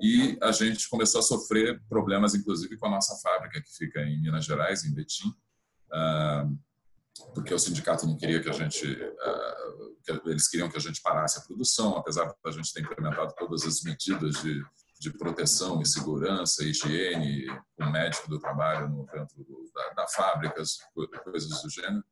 e 0.00 0.36
a 0.42 0.52
gente 0.52 0.88
começou 0.88 1.20
a 1.20 1.22
sofrer 1.22 1.82
problemas, 1.88 2.34
inclusive, 2.34 2.76
com 2.76 2.86
a 2.86 2.90
nossa 2.90 3.16
fábrica, 3.22 3.62
que 3.62 3.76
fica 3.76 4.00
em 4.00 4.20
Minas 4.20 4.44
Gerais, 4.44 4.84
em 4.84 4.92
Betim, 4.92 5.34
ah, 5.92 6.46
porque 7.32 7.54
o 7.54 7.58
sindicato 7.58 8.06
não 8.06 8.16
queria 8.16 8.42
que 8.42 8.48
a 8.48 8.52
gente, 8.52 8.86
ah, 9.20 9.56
eles 10.26 10.48
queriam 10.48 10.68
que 10.68 10.76
a 10.76 10.80
gente 10.80 11.00
parasse 11.00 11.38
a 11.38 11.42
produção, 11.42 11.96
apesar 11.96 12.26
de 12.26 12.34
a 12.44 12.50
gente 12.50 12.72
ter 12.72 12.80
implementado 12.82 13.34
todas 13.38 13.64
as 13.64 13.82
medidas 13.82 14.42
de, 14.42 14.62
de 15.00 15.12
proteção 15.16 15.80
e 15.80 15.86
segurança, 15.86 16.64
higiene, 16.64 17.46
o 17.78 17.90
médico 17.90 18.28
do 18.28 18.38
trabalho 18.38 18.88
no, 18.88 19.06
dentro 19.06 19.44
do, 19.44 19.70
da, 19.72 19.90
da 19.90 20.08
fábrica, 20.08 20.62
coisas 21.22 21.62
do 21.62 21.70
gênero. 21.70 22.04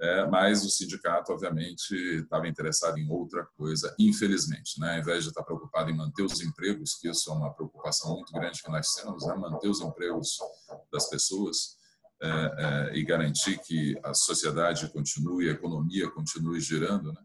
É, 0.00 0.26
mas 0.28 0.64
o 0.64 0.70
sindicato, 0.70 1.32
obviamente, 1.32 1.92
estava 1.92 2.46
interessado 2.46 2.98
em 2.98 3.10
outra 3.10 3.44
coisa, 3.56 3.94
infelizmente. 3.98 4.78
Né? 4.78 4.94
Ao 4.94 4.98
invés 5.00 5.24
de 5.24 5.30
estar 5.30 5.42
preocupado 5.42 5.90
em 5.90 5.96
manter 5.96 6.22
os 6.22 6.40
empregos, 6.40 6.94
que 6.94 7.08
isso 7.08 7.30
é 7.30 7.34
uma 7.34 7.52
preocupação 7.52 8.14
muito 8.14 8.32
grande 8.32 8.62
que 8.62 8.70
nós 8.70 8.94
temos, 8.94 9.26
né? 9.26 9.34
manter 9.34 9.68
os 9.68 9.80
empregos 9.80 10.38
das 10.92 11.10
pessoas 11.10 11.76
é, 12.20 12.28
é, 12.28 12.96
e 12.96 13.04
garantir 13.04 13.58
que 13.58 13.98
a 14.04 14.14
sociedade 14.14 14.88
continue, 14.92 15.48
a 15.48 15.52
economia 15.52 16.08
continue 16.10 16.60
girando, 16.60 17.12
né? 17.12 17.20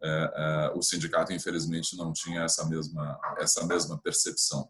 É, 0.00 0.08
é, 0.08 0.78
o 0.78 0.82
sindicato 0.82 1.32
infelizmente 1.32 1.96
não 1.96 2.12
tinha 2.12 2.42
essa 2.42 2.64
mesma 2.66 3.18
essa 3.38 3.66
mesma 3.66 3.98
percepção. 3.98 4.68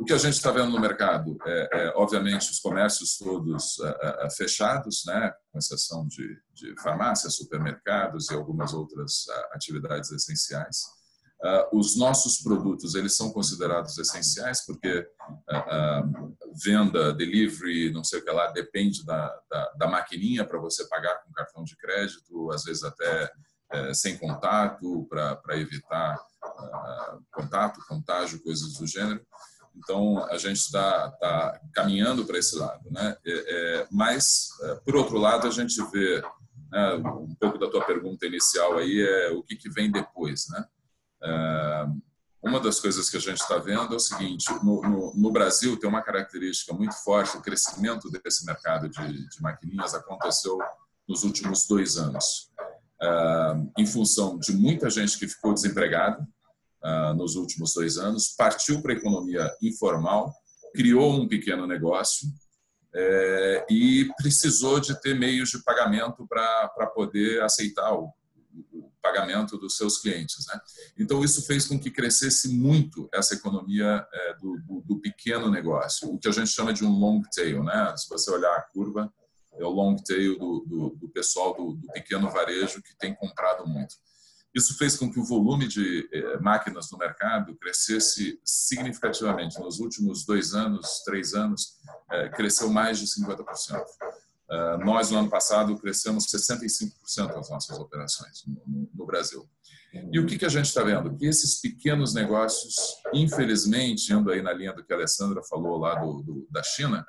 O 0.00 0.04
que 0.04 0.12
a 0.14 0.18
gente 0.18 0.34
está 0.34 0.50
vendo 0.50 0.70
no 0.70 0.80
mercado 0.80 1.36
é, 1.44 1.68
é, 1.70 1.92
obviamente 1.96 2.50
os 2.50 2.60
comércios 2.60 3.18
todos 3.18 3.78
é, 3.80 4.24
é, 4.24 4.30
fechados, 4.30 5.04
né, 5.06 5.34
com 5.52 5.58
exceção 5.58 6.06
de, 6.06 6.38
de 6.54 6.74
farmácias, 6.80 7.36
supermercados 7.36 8.30
e 8.30 8.34
algumas 8.34 8.72
outras 8.72 9.26
atividades 9.52 10.10
essenciais. 10.10 10.82
os 11.70 11.98
nossos 11.98 12.38
produtos 12.38 12.94
eles 12.94 13.14
são 13.14 13.30
considerados 13.30 13.98
essenciais 13.98 14.64
porque 14.64 15.06
venda, 16.64 17.12
delivery, 17.12 17.92
não 17.92 18.02
sei 18.02 18.20
o 18.20 18.24
que 18.24 18.30
lá, 18.30 18.50
depende 18.50 19.04
da, 19.04 19.28
da, 19.50 19.72
da 19.78 19.88
maquininha 19.88 20.46
para 20.46 20.58
você 20.58 20.88
pagar 20.88 21.22
com 21.22 21.32
cartão 21.32 21.64
de 21.64 21.76
crédito, 21.76 22.50
às 22.50 22.64
vezes 22.64 22.82
até 22.82 23.24
é, 23.24 23.30
sem 23.92 24.16
contato, 24.18 25.06
para 25.08 25.58
evitar 25.58 26.16
uh, 26.16 27.24
contato, 27.32 27.80
contágio, 27.88 28.42
coisas 28.42 28.74
do 28.74 28.86
gênero. 28.86 29.24
Então, 29.76 30.24
a 30.30 30.38
gente 30.38 30.58
está 30.58 31.10
tá 31.12 31.60
caminhando 31.72 32.24
para 32.24 32.38
esse 32.38 32.56
lado. 32.56 32.88
Né? 32.90 33.16
É, 33.26 33.32
é, 33.32 33.88
mas, 33.90 34.48
é, 34.62 34.74
por 34.76 34.94
outro 34.94 35.18
lado, 35.18 35.48
a 35.48 35.50
gente 35.50 35.82
vê 35.90 36.22
né, 36.70 36.94
um 36.94 37.34
pouco 37.34 37.58
da 37.58 37.68
tua 37.68 37.84
pergunta 37.84 38.26
inicial 38.26 38.78
aí 38.78 39.00
é 39.00 39.30
o 39.30 39.42
que, 39.42 39.56
que 39.56 39.68
vem 39.68 39.90
depois. 39.90 40.46
Né? 40.48 40.64
É, 41.24 41.86
uma 42.42 42.60
das 42.60 42.78
coisas 42.78 43.10
que 43.10 43.16
a 43.16 43.20
gente 43.20 43.40
está 43.40 43.58
vendo 43.58 43.94
é 43.94 43.96
o 43.96 44.00
seguinte: 44.00 44.52
no, 44.62 44.80
no, 44.82 45.12
no, 45.16 45.32
Brasil 45.32 45.76
tem 45.78 45.88
uma 45.88 46.02
característica 46.02 46.72
muito 46.72 46.94
forte, 47.02 47.36
o 47.36 47.42
crescimento 47.42 48.10
desse 48.10 48.44
mercado 48.46 48.88
de, 48.88 49.28
de 49.28 49.42
maquininhas 49.42 49.94
aconteceu 49.94 50.58
nos 51.08 51.24
últimos 51.24 51.66
dois 51.66 51.96
anos. 51.96 52.50
Em 53.78 53.86
função 53.86 54.38
de 54.38 54.52
muita 54.52 54.88
gente 54.88 55.18
que 55.18 55.28
ficou 55.28 55.52
desempregada 55.52 56.26
nos 57.16 57.34
últimos 57.34 57.72
dois 57.74 57.96
anos, 57.98 58.34
partiu 58.36 58.80
para 58.82 58.92
a 58.92 58.96
economia 58.96 59.50
informal, 59.62 60.32
criou 60.74 61.14
um 61.14 61.28
pequeno 61.28 61.66
negócio 61.66 62.28
é, 62.94 63.66
e 63.68 64.08
precisou 64.16 64.78
de 64.78 65.00
ter 65.00 65.14
meios 65.14 65.50
de 65.50 65.62
pagamento 65.62 66.26
para 66.28 66.86
poder 66.94 67.42
aceitar 67.42 67.92
o, 67.92 68.12
o, 68.72 68.92
pagamento 69.02 69.58
dos 69.58 69.76
seus 69.76 69.98
clientes. 69.98 70.46
Né? 70.46 70.60
Então, 70.98 71.22
isso 71.22 71.44
fez 71.44 71.66
com 71.66 71.78
que 71.78 71.90
crescesse 71.90 72.48
muito 72.48 73.06
essa 73.12 73.34
economia 73.34 74.06
é, 74.12 74.34
do, 74.34 74.58
do, 74.62 74.80
do, 74.80 75.00
pequeno 75.00 75.50
negócio, 75.50 76.08
o 76.08 76.18
que 76.18 76.26
a 76.26 76.32
gente 76.32 76.48
chama 76.48 76.72
de 76.72 76.84
um 76.84 76.90
long 76.90 77.20
tail. 77.34 77.62
Né? 77.62 77.94
Se 77.98 78.08
você 78.08 78.30
olhar 78.30 78.56
a 78.56 78.62
curva, 78.62 79.12
é 79.58 79.64
o 79.64 79.70
long 79.70 79.96
tail 79.96 80.38
do, 80.38 80.64
do, 80.66 80.90
do 80.96 81.08
pessoal 81.08 81.54
do, 81.54 81.74
do, 81.74 81.86
pequeno 81.92 82.30
varejo 82.30 82.82
que 82.82 82.96
tem 82.96 83.14
comprado 83.14 83.66
muito. 83.66 83.94
Isso 84.54 84.76
fez 84.78 84.96
com 84.96 85.10
que 85.10 85.18
o 85.18 85.24
volume 85.24 85.66
de 85.66 86.08
eh, 86.12 86.38
máquinas 86.38 86.88
no 86.92 86.98
mercado 86.98 87.56
crescesse 87.56 88.38
significativamente. 88.44 89.58
Nos 89.58 89.80
últimos 89.80 90.24
dois 90.24 90.54
anos, 90.54 91.02
três 91.04 91.34
anos, 91.34 91.76
eh, 92.12 92.28
cresceu 92.28 92.70
mais 92.70 92.98
de 92.98 93.06
50%. 93.06 93.84
Uh, 94.46 94.76
nós, 94.84 95.10
no 95.10 95.18
ano 95.18 95.30
passado, 95.30 95.76
crescemos 95.78 96.26
65% 96.26 96.92
das 97.34 97.48
nossas 97.48 97.78
operações 97.78 98.44
no, 98.46 98.88
no, 98.94 99.06
Brasil. 99.06 99.48
E 100.12 100.18
o 100.18 100.26
que, 100.26 100.36
que 100.36 100.44
a 100.44 100.50
gente 100.50 100.66
está 100.66 100.82
vendo? 100.82 101.16
Que 101.16 101.26
esses 101.26 101.60
pequenos 101.60 102.12
negócios, 102.12 102.76
infelizmente, 103.12 104.12
indo 104.12 104.30
aí 104.30 104.42
na 104.42 104.52
linha 104.52 104.72
do 104.72 104.84
que 104.84 104.92
a 104.92 104.96
Alessandra 104.96 105.42
falou 105.42 105.78
lá 105.78 105.94
do, 105.94 106.22
do 106.22 106.46
da 106.50 106.62
China, 106.62 107.06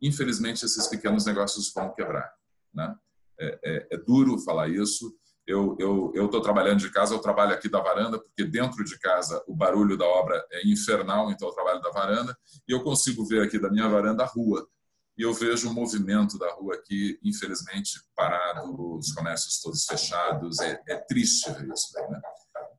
infelizmente 0.00 0.64
esses 0.64 0.86
pequenos 0.86 1.26
negócios 1.26 1.72
vão 1.72 1.92
quebrar. 1.92 2.30
Né? 2.72 2.94
É, 3.40 3.58
é, 3.64 3.88
é 3.92 3.96
duro 3.98 4.38
falar 4.38 4.68
isso. 4.68 5.14
Eu 5.46 6.12
estou 6.14 6.42
trabalhando 6.42 6.78
de 6.78 6.90
casa, 6.90 7.14
eu 7.14 7.20
trabalho 7.20 7.54
aqui 7.54 7.70
da 7.70 7.80
varanda, 7.80 8.18
porque 8.18 8.44
dentro 8.44 8.84
de 8.84 8.98
casa 8.98 9.42
o 9.46 9.56
barulho 9.56 9.96
da 9.96 10.04
obra 10.04 10.46
é 10.52 10.68
infernal, 10.68 11.30
então 11.30 11.48
eu 11.48 11.54
trabalho 11.54 11.80
da 11.80 11.90
varanda, 11.90 12.36
e 12.68 12.72
eu 12.72 12.82
consigo 12.82 13.24
ver 13.24 13.42
aqui 13.42 13.58
da 13.58 13.70
minha 13.70 13.88
varanda 13.88 14.24
a 14.24 14.26
rua. 14.26 14.68
E 15.16 15.22
eu 15.22 15.34
vejo 15.34 15.68
o 15.68 15.74
movimento 15.74 16.38
da 16.38 16.52
rua 16.52 16.74
aqui, 16.74 17.18
infelizmente, 17.24 17.98
parado, 18.14 18.96
os 18.98 19.10
comércios 19.12 19.60
todos 19.60 19.84
fechados. 19.84 20.60
É, 20.60 20.80
é 20.86 20.96
triste 20.96 21.50
ver 21.50 21.68
isso. 21.72 21.92
Né? 22.08 22.20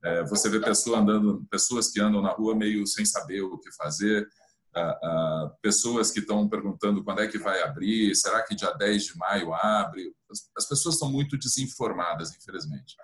É, 0.06 0.24
você 0.24 0.50
vê 0.50 0.60
pessoa 0.62 1.00
andando, 1.00 1.46
pessoas 1.52 1.92
que 1.92 2.00
andam 2.00 2.22
na 2.22 2.32
rua 2.32 2.56
meio 2.56 2.88
sem 2.88 3.04
saber 3.04 3.42
o 3.42 3.58
que 3.58 3.70
fazer, 3.74 4.26
pessoas 5.62 6.12
que 6.12 6.20
estão 6.20 6.48
perguntando 6.48 7.04
quando 7.04 7.22
é 7.22 7.28
que 7.28 7.38
vai 7.38 7.62
abrir, 7.62 8.16
será 8.16 8.42
que 8.44 8.56
dia 8.56 8.72
10 8.72 9.04
de 9.04 9.18
maio 9.18 9.54
abre? 9.54 10.14
As, 10.30 10.50
as 10.58 10.66
pessoas 10.66 10.96
estão 10.96 11.12
muito 11.12 11.38
desinformadas, 11.38 12.36
infelizmente. 12.36 12.96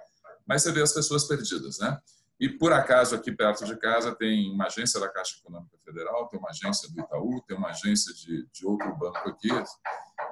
Mas 0.47 0.61
você 0.61 0.71
vê 0.71 0.81
as 0.81 0.93
pessoas 0.93 1.25
perdidas, 1.25 1.79
né? 1.79 1.99
E 2.39 2.49
por 2.49 2.73
acaso 2.73 3.15
aqui 3.15 3.31
perto 3.31 3.65
de 3.65 3.77
casa 3.77 4.13
tem 4.13 4.51
uma 4.51 4.65
agência 4.65 4.99
da 4.99 5.07
Caixa 5.07 5.37
Econômica 5.39 5.77
Federal, 5.85 6.27
tem 6.27 6.37
uma 6.37 6.49
agência 6.49 6.89
do 6.89 6.99
Itaú, 6.99 7.41
tem 7.47 7.57
uma 7.57 7.69
agência 7.69 8.13
de, 8.13 8.45
de 8.51 8.65
outro 8.65 8.93
banco 8.97 9.29
aqui, 9.29 9.47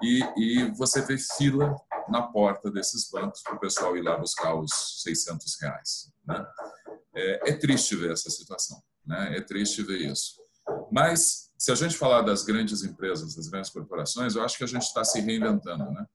e, 0.01 0.21
e 0.35 0.71
você 0.71 1.01
vê 1.01 1.17
fila 1.17 1.75
na 2.09 2.21
porta 2.21 2.69
desses 2.69 3.09
bancos 3.09 3.41
para 3.41 3.55
o 3.55 3.59
pessoal 3.59 3.95
ir 3.95 4.01
lá 4.01 4.17
buscar 4.17 4.53
os 4.53 5.01
600 5.01 5.61
reais. 5.61 6.11
Né? 6.25 6.45
É, 7.15 7.51
é, 7.51 7.53
triste 7.53 7.95
ver 7.95 8.11
essa 8.11 8.29
situação, 8.29 8.83
né? 9.05 9.37
é 9.37 9.41
triste 9.41 9.81
ver 9.81 10.01
isso. 10.01 10.42
Mas, 10.93 11.49
se 11.57 11.71
a 11.71 11.75
gente 11.75 11.97
falar 11.97 12.21
das 12.21 12.43
grandes 12.43 12.83
empresas, 12.83 13.33
das 13.33 13.47
grandes 13.47 13.71
corporações, 13.71 14.35
eu 14.35 14.43
acho 14.43 14.55
que 14.55 14.63
a 14.63 14.67
gente 14.67 14.83
está 14.83 15.03
se 15.03 15.19
reinventando. 15.19 15.89
Né? 15.89 16.05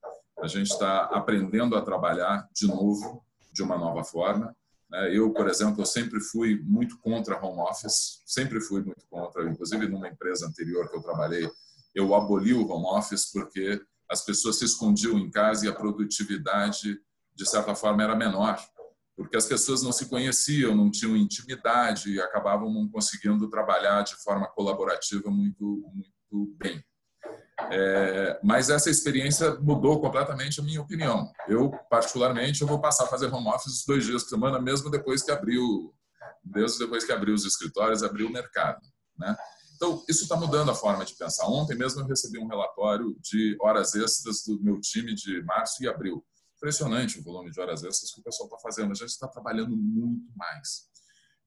A 0.41 0.47
gente 0.47 0.71
está 0.71 1.01
aprendendo 1.03 1.75
a 1.75 1.81
trabalhar 1.81 2.47
de 2.53 2.65
novo, 2.65 3.21
de 3.51 3.61
uma 3.61 3.77
nova 3.77 4.05
forma. 4.05 4.55
Né? 4.89 5.13
Eu, 5.13 5.33
por 5.33 5.49
exemplo, 5.49 5.81
eu 5.81 5.85
sempre 5.85 6.21
fui 6.21 6.61
muito 6.63 6.97
contra 6.99 7.37
home 7.45 7.59
office, 7.59 8.21
sempre 8.25 8.61
fui 8.61 8.81
muito 8.81 9.05
contra, 9.09 9.43
inclusive 9.49 9.85
numa 9.89 10.07
empresa 10.07 10.47
anterior 10.47 10.89
que 10.89 10.95
eu 10.95 11.01
trabalhei, 11.01 11.51
eu 11.93 12.15
aboli 12.15 12.53
o 12.53 12.65
home 12.65 12.97
office 12.97 13.29
porque 13.33 13.81
as 14.09 14.23
pessoas 14.23 14.59
se 14.59 14.65
escondiam 14.65 15.19
em 15.19 15.29
casa 15.29 15.65
e 15.65 15.69
a 15.69 15.73
produtividade, 15.73 17.01
de 17.35 17.45
certa 17.45 17.75
forma, 17.75 18.01
era 18.01 18.15
menor, 18.15 18.57
porque 19.19 19.35
as 19.35 19.45
pessoas 19.45 19.83
não 19.83 19.91
se 19.91 20.05
conheciam, 20.05 20.73
não 20.73 20.89
tinham 20.89 21.17
intimidade 21.17 22.09
e 22.09 22.21
acabavam 22.21 22.73
não 22.73 22.87
conseguindo 22.87 23.49
trabalhar 23.49 24.01
de 24.01 24.15
forma 24.15 24.47
colaborativa 24.47 25.29
muito, 25.29 25.83
muito 25.93 26.55
bem. 26.57 26.81
É, 27.69 28.39
mas 28.41 28.69
essa 28.69 28.89
experiência 28.89 29.55
mudou 29.55 29.99
completamente 29.99 30.61
a 30.61 30.63
minha 30.63 30.81
opinião. 30.81 31.29
Eu, 31.49 31.69
particularmente, 31.89 32.61
eu 32.61 32.67
vou 32.67 32.79
passar 32.79 33.03
a 33.03 33.07
fazer 33.07 33.25
home 33.25 33.49
office 33.49 33.83
dois 33.85 34.05
dias 34.05 34.23
por 34.23 34.29
semana, 34.29 34.57
mesmo 34.57 34.89
depois 34.89 35.21
que 35.21 35.31
abriu, 35.31 35.93
mesmo 36.41 36.79
depois 36.79 37.03
que 37.03 37.11
abriu 37.11 37.35
os 37.35 37.43
escritórios, 37.43 38.03
abriu 38.03 38.27
o 38.27 38.31
mercado, 38.31 38.79
né? 39.17 39.35
Então, 39.75 40.01
isso 40.07 40.23
está 40.23 40.37
mudando 40.37 40.71
a 40.71 40.75
forma 40.75 41.03
de 41.03 41.13
pensar. 41.13 41.45
Ontem 41.47 41.77
mesmo 41.77 41.99
eu 41.99 42.05
recebi 42.05 42.39
um 42.39 42.47
relatório 42.47 43.17
de 43.21 43.57
horas 43.59 43.95
extras 43.95 44.43
do 44.45 44.61
meu 44.63 44.79
time 44.79 45.13
de 45.13 45.43
março 45.43 45.83
e 45.83 45.89
abril. 45.89 46.23
Impressionante 46.59 47.19
o 47.19 47.23
volume 47.23 47.51
de 47.51 47.59
horas 47.59 47.83
extras 47.83 48.11
que 48.11 48.19
o 48.19 48.23
pessoal 48.23 48.47
está 48.47 48.59
fazendo. 48.59 48.91
A 48.91 48.95
gente 48.95 49.09
está 49.09 49.27
trabalhando 49.29 49.77
muito 49.77 50.29
mais. 50.35 50.89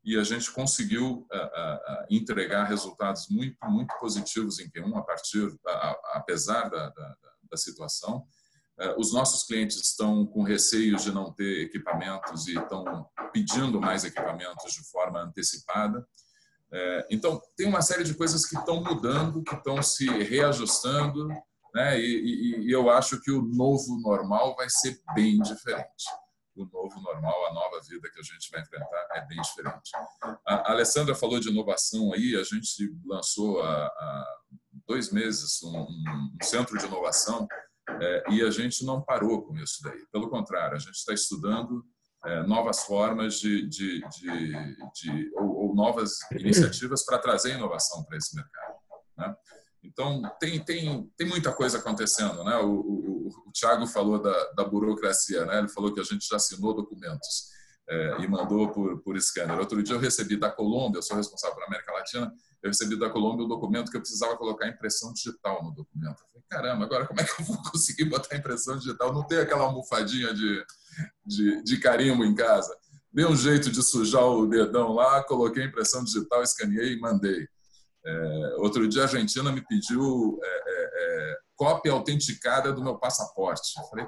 E 0.02 0.16
a 0.16 0.24
gente 0.24 0.50
conseguiu 0.50 1.28
uh, 1.30 1.36
uh, 1.36 2.06
entregar 2.10 2.64
resultados 2.64 3.28
muito, 3.28 3.56
muito 3.68 3.94
positivos 4.00 4.58
em 4.58 4.70
Q1, 4.70 4.98
a 4.98 5.02
partir, 5.02 5.46
uh, 5.46 5.58
apesar 6.14 6.70
da, 6.70 6.88
da, 6.88 7.16
da 7.50 7.56
situação. 7.56 8.26
Os 8.96 9.12
nossos 9.12 9.44
clientes 9.44 9.76
estão 9.76 10.26
com 10.26 10.42
receio 10.42 10.96
de 10.96 11.12
não 11.12 11.30
ter 11.32 11.66
equipamentos 11.66 12.48
e 12.48 12.58
estão 12.58 13.06
pedindo 13.32 13.80
mais 13.80 14.02
equipamentos 14.02 14.72
de 14.72 14.82
forma 14.90 15.20
antecipada. 15.20 16.04
É, 16.72 17.06
então, 17.10 17.40
tem 17.54 17.68
uma 17.68 17.82
série 17.82 18.02
de 18.02 18.14
coisas 18.14 18.46
que 18.46 18.56
estão 18.56 18.82
mudando, 18.82 19.42
que 19.42 19.54
estão 19.54 19.80
se 19.82 20.06
reajustando, 20.24 21.28
né? 21.75 21.99
E, 21.99 22.05
e, 22.05 22.66
e, 22.66 22.73
eu 22.73 22.91
acho 22.91 23.20
que 23.20 23.31
o 23.31 23.43
novo 23.43 23.99
normal 24.01 24.55
vai 24.57 24.68
ser 24.68 25.01
bem 25.14 25.39
diferente. 25.39 26.05
O 26.55 26.66
novo 26.66 27.01
normal, 27.01 27.47
a 27.47 27.55
nova 27.55 27.81
vida 27.89 28.11
que 28.12 28.20
a 28.20 28.23
gente 28.23 28.51
vai 28.51 28.61
enfrentar 28.61 29.09
é 29.12 29.27
bem 29.27 29.41
diferente. 29.41 29.91
A 30.47 30.73
Alessandra 30.73 31.14
falou 31.14 31.41
de 31.41 31.49
inovação 31.49 32.12
aí, 32.12 32.37
a 32.37 32.43
gente 32.43 32.95
lançou 33.07 33.62
há, 33.62 34.27
dois 34.87 35.11
meses 35.11 35.62
um, 35.62 35.81
um, 35.81 36.37
centro 36.43 36.77
de 36.77 36.85
inovação 36.85 37.47
é, 37.89 38.25
e 38.31 38.43
a 38.43 38.51
gente 38.51 38.85
não 38.85 39.01
parou 39.01 39.43
com 39.43 39.57
isso 39.57 39.83
daí. 39.83 40.07
Pelo 40.12 40.29
contrário, 40.29 40.77
a 40.77 40.79
gente 40.79 40.95
está 40.95 41.14
estudando 41.14 41.83
é, 42.27 42.43
novas 42.43 42.85
formas 42.85 43.41
de, 43.41 43.66
de, 43.68 44.01
de, 44.09 44.77
de 44.95 45.31
ou, 45.37 45.68
ou, 45.68 45.75
novas 45.75 46.12
iniciativas 46.33 47.05
para 47.05 47.18
trazer 47.18 47.55
inovação 47.55 48.05
para 48.05 48.16
esse 48.18 48.37
mercado. 48.37 48.75
Né? 49.16 49.35
Então, 49.83 50.22
tem, 50.39 50.62
tem, 50.64 51.11
tem 51.16 51.26
muita 51.26 51.53
coisa 51.53 51.78
acontecendo. 51.78 52.45
Né? 52.45 52.57
O, 52.59 52.70
o, 52.70 53.28
o 53.47 53.53
Tiago 53.53 53.87
falou 53.87 54.22
da, 54.22 54.53
da 54.53 54.64
burocracia, 54.64 55.45
né? 55.45 55.59
ele 55.59 55.68
falou 55.68 55.93
que 55.93 56.01
a 56.01 56.05
gente 56.05 56.26
já 56.26 56.37
assinou 56.37 56.74
documentos 56.74 57.51
é, 57.89 58.20
e 58.20 58.28
mandou 58.28 58.70
por, 58.70 59.03
por 59.03 59.20
scanner. 59.20 59.59
Outro 59.59 59.83
dia 59.83 59.95
eu 59.95 60.01
recebi 60.01 60.37
da 60.37 60.51
Colômbia, 60.51 60.99
eu 60.99 61.03
sou 61.03 61.16
responsável 61.16 61.57
pela 61.57 61.66
América 61.66 61.93
Latina, 61.93 62.33
eu 62.62 62.70
recebi 62.70 62.97
da 62.97 63.11
Colômbia 63.11 63.43
o 63.43 63.47
um 63.47 63.49
documento 63.49 63.91
que 63.91 63.97
eu 63.97 64.01
precisava 64.01 64.37
colocar 64.37 64.68
impressão 64.68 65.12
digital 65.12 65.62
no 65.64 65.72
documento. 65.72 66.22
Eu 66.22 66.26
falei, 66.33 66.47
caramba, 66.49 66.85
agora 66.85 67.07
como 67.07 67.20
é 67.20 67.24
que 67.24 67.43
eu 67.43 67.45
vou 67.45 67.59
conseguir 67.70 68.05
botar 68.05 68.37
impressão 68.37 68.78
digital? 68.78 69.12
Não 69.12 69.26
tem 69.26 69.39
aquela 69.39 69.64
almofadinha 69.64 70.33
de, 70.33 70.64
de, 71.26 71.62
de 71.64 71.80
carimbo 71.80 72.24
em 72.24 72.35
casa. 72.35 72.74
Dei 73.12 73.26
um 73.26 73.37
jeito 73.37 73.70
de 73.70 73.83
sujar 73.83 74.24
o 74.24 74.47
dedão 74.47 74.93
lá, 74.93 75.22
coloquei 75.24 75.64
impressão 75.64 76.03
digital, 76.05 76.43
escaneei 76.43 76.95
e 76.95 77.01
mandei. 77.01 77.47
É, 78.05 78.55
outro 78.59 78.86
dia 78.88 79.03
a 79.03 79.05
Argentina 79.05 79.53
me 79.53 79.64
pediu 79.64 80.38
é, 80.42 80.48
é, 80.48 80.90
é, 80.94 81.38
cópia 81.55 81.92
autenticada 81.92 82.72
do 82.72 82.82
meu 82.82 82.98
passaporte. 82.98 83.72
Eu 83.78 83.84
falei, 83.84 84.07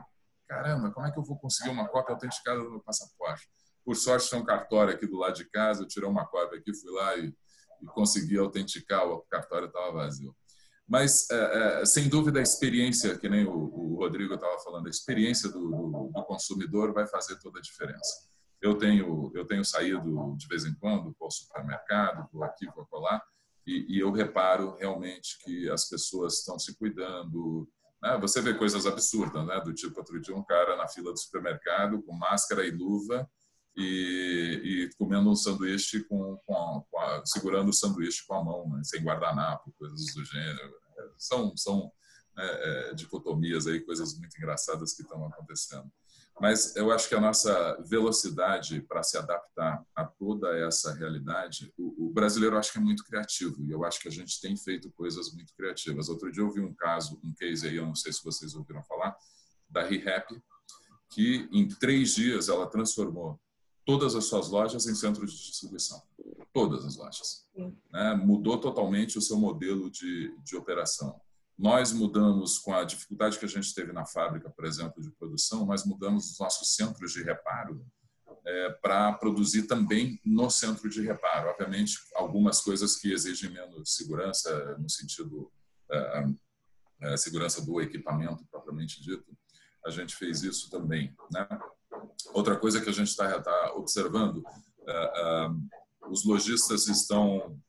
caramba, 0.48 0.90
como 0.90 1.06
é 1.06 1.12
que 1.12 1.18
eu 1.18 1.24
vou 1.24 1.38
conseguir 1.38 1.70
uma 1.70 1.88
cópia 1.88 2.14
autenticada 2.14 2.60
do 2.60 2.70
meu 2.70 2.80
passaporte? 2.80 3.48
Por 3.84 3.94
sorte, 3.96 4.30
tem 4.30 4.38
um 4.38 4.44
cartório 4.44 4.94
aqui 4.94 5.06
do 5.06 5.18
lado 5.18 5.34
de 5.34 5.44
casa, 5.50 5.82
eu 5.82 5.88
tirei 5.88 6.08
uma 6.08 6.26
cópia 6.26 6.58
aqui, 6.58 6.74
fui 6.74 6.90
lá 6.92 7.16
e, 7.16 7.34
e 7.82 7.86
consegui 7.86 8.38
autenticar, 8.38 9.06
o 9.06 9.22
cartório 9.30 9.68
estava 9.68 9.92
vazio. 9.92 10.34
Mas, 10.86 11.28
é, 11.30 11.84
sem 11.84 12.08
dúvida, 12.08 12.40
a 12.40 12.42
experiência, 12.42 13.16
que 13.18 13.28
nem 13.28 13.46
o, 13.46 13.94
Rodrigo 13.96 14.34
estava 14.34 14.58
falando, 14.58 14.86
a 14.86 14.90
experiência 14.90 15.48
do, 15.48 16.10
consumidor 16.26 16.92
vai 16.92 17.06
fazer 17.06 17.38
toda 17.38 17.58
a 17.58 17.62
diferença. 17.62 18.28
Eu 18.60 18.76
tenho, 18.76 19.30
eu 19.34 19.46
tenho 19.46 19.64
saído 19.64 20.34
de 20.36 20.46
vez 20.48 20.64
em 20.64 20.74
quando, 20.74 21.14
vou 21.18 21.26
ao 21.26 21.30
supermercado, 21.30 22.28
vou 22.32 22.42
aqui, 22.42 22.66
vou 22.74 22.86
colar, 22.86 23.22
e, 23.66 23.96
e 23.96 24.00
eu 24.00 24.10
reparo 24.10 24.76
realmente 24.76 25.38
que 25.42 25.70
as 25.70 25.88
pessoas 25.88 26.38
estão 26.38 26.58
se 26.58 26.76
cuidando. 26.76 27.68
Né? 28.02 28.18
Você 28.20 28.40
vê 28.40 28.54
coisas 28.54 28.86
absurdas, 28.86 29.46
né? 29.46 29.60
do 29.60 29.72
tipo, 29.72 29.98
outro 29.98 30.20
dia 30.20 30.36
um 30.36 30.44
cara 30.44 30.76
na 30.76 30.88
fila 30.88 31.12
do 31.12 31.18
supermercado 31.18 32.02
com 32.02 32.12
máscara 32.12 32.66
e 32.66 32.70
luva, 32.70 33.28
e, 33.76 34.60
e, 34.62 34.96
comendo 34.96 35.30
um 35.30 35.34
sanduíche 35.34 36.04
com, 36.04 36.38
com, 36.46 36.56
a, 36.56 36.82
com 36.88 37.00
a, 37.00 37.26
segurando 37.26 37.70
o 37.70 37.72
sanduíche 37.72 38.24
com 38.26 38.34
a 38.34 38.44
mão, 38.44 38.68
né? 38.68 38.82
sem 38.84 39.02
guardanapo, 39.02 39.74
coisas 39.78 40.14
do 40.14 40.24
gênero. 40.24 40.74
São, 41.18 41.56
são 41.56 41.90
é, 42.38 42.90
é, 42.90 42.94
dicotomias 42.94 43.66
aí, 43.66 43.80
coisas 43.80 44.16
muito 44.18 44.36
engraçadas 44.36 44.94
que 44.94 45.02
estão 45.02 45.26
acontecendo. 45.26 45.90
Mas 46.40 46.74
eu 46.74 46.90
acho 46.90 47.08
que 47.08 47.14
a 47.14 47.20
nossa 47.20 47.80
velocidade 47.88 48.82
para 48.82 49.02
se 49.02 49.16
adaptar 49.16 49.84
a 49.94 50.04
toda 50.04 50.56
essa 50.58 50.92
realidade, 50.92 51.72
o, 51.78 52.06
o, 52.06 52.12
brasileiro 52.12 52.58
acho 52.58 52.72
que 52.72 52.78
é 52.78 52.80
muito 52.80 53.04
criativo 53.04 53.64
e 53.64 53.70
eu 53.70 53.84
acho 53.84 54.00
que 54.00 54.08
a 54.08 54.10
gente 54.10 54.40
tem 54.40 54.56
feito 54.56 54.90
coisas 54.92 55.32
muito 55.32 55.54
criativas. 55.54 56.08
Outro 56.08 56.30
dia 56.32 56.42
eu 56.42 56.50
vi 56.50 56.60
um 56.60 56.74
caso, 56.74 57.20
um 57.22 57.32
case 57.32 57.68
aí, 57.68 57.76
eu 57.76 57.86
não 57.86 57.94
sei 57.94 58.12
se 58.12 58.22
vocês 58.24 58.54
ouviram 58.54 58.82
falar, 58.82 59.16
da 59.68 59.82
ReHap, 59.82 60.42
que 61.10 61.48
em 61.52 61.68
três 61.68 62.14
dias 62.14 62.48
ela 62.48 62.66
transformou 62.66 63.40
todas 63.84 64.14
as 64.14 64.24
suas 64.24 64.48
lojas 64.48 64.86
em 64.86 64.94
centros 64.94 65.32
de 65.32 65.38
distribuição. 65.50 66.02
Todas 66.52 66.84
as 66.84 66.96
lojas. 66.96 67.46
Né? 67.92 68.14
Mudou 68.14 68.58
totalmente 68.58 69.18
o 69.18 69.20
seu 69.20 69.36
modelo 69.36 69.90
de, 69.90 70.34
de 70.42 70.56
operação. 70.56 71.20
Nós 71.56 71.92
mudamos, 71.92 72.58
com 72.58 72.74
a 72.74 72.84
dificuldade 72.84 73.38
que 73.38 73.44
a 73.44 73.48
gente 73.48 73.74
teve 73.74 73.92
na 73.92 74.04
fábrica, 74.04 74.50
por 74.50 74.64
exemplo, 74.64 75.02
de 75.02 75.10
produção, 75.12 75.64
nós 75.64 75.84
mudamos 75.84 76.32
os 76.32 76.38
nossos 76.38 76.74
centros 76.74 77.12
de 77.12 77.22
reparo 77.22 77.84
é, 78.46 78.70
para 78.82 79.12
produzir 79.12 79.62
também 79.62 80.20
no 80.24 80.50
centro 80.50 80.88
de 80.88 81.00
reparo. 81.02 81.48
Obviamente, 81.50 81.98
algumas 82.14 82.60
coisas 82.60 82.96
que 82.96 83.12
exigem 83.12 83.50
menos 83.50 83.94
segurança, 83.94 84.76
no 84.78 84.90
sentido 84.90 85.50
é, 85.90 86.24
é, 87.02 87.16
segurança 87.16 87.64
do 87.64 87.80
equipamento 87.80 88.44
propriamente 88.50 89.02
dito, 89.02 89.36
a 89.84 89.90
gente 89.90 90.16
fez 90.16 90.42
isso 90.42 90.70
também. 90.70 91.14
Né? 91.30 91.46
Outra 92.32 92.56
coisa 92.56 92.80
que 92.80 92.88
a 92.88 92.92
gente 92.92 93.08
está 93.08 93.40
tá 93.40 93.74
observando, 93.74 94.38
uh, 94.38 95.50
uh, 95.50 96.10
os 96.10 96.24
lojistas 96.24 96.88
estão, 96.88 97.60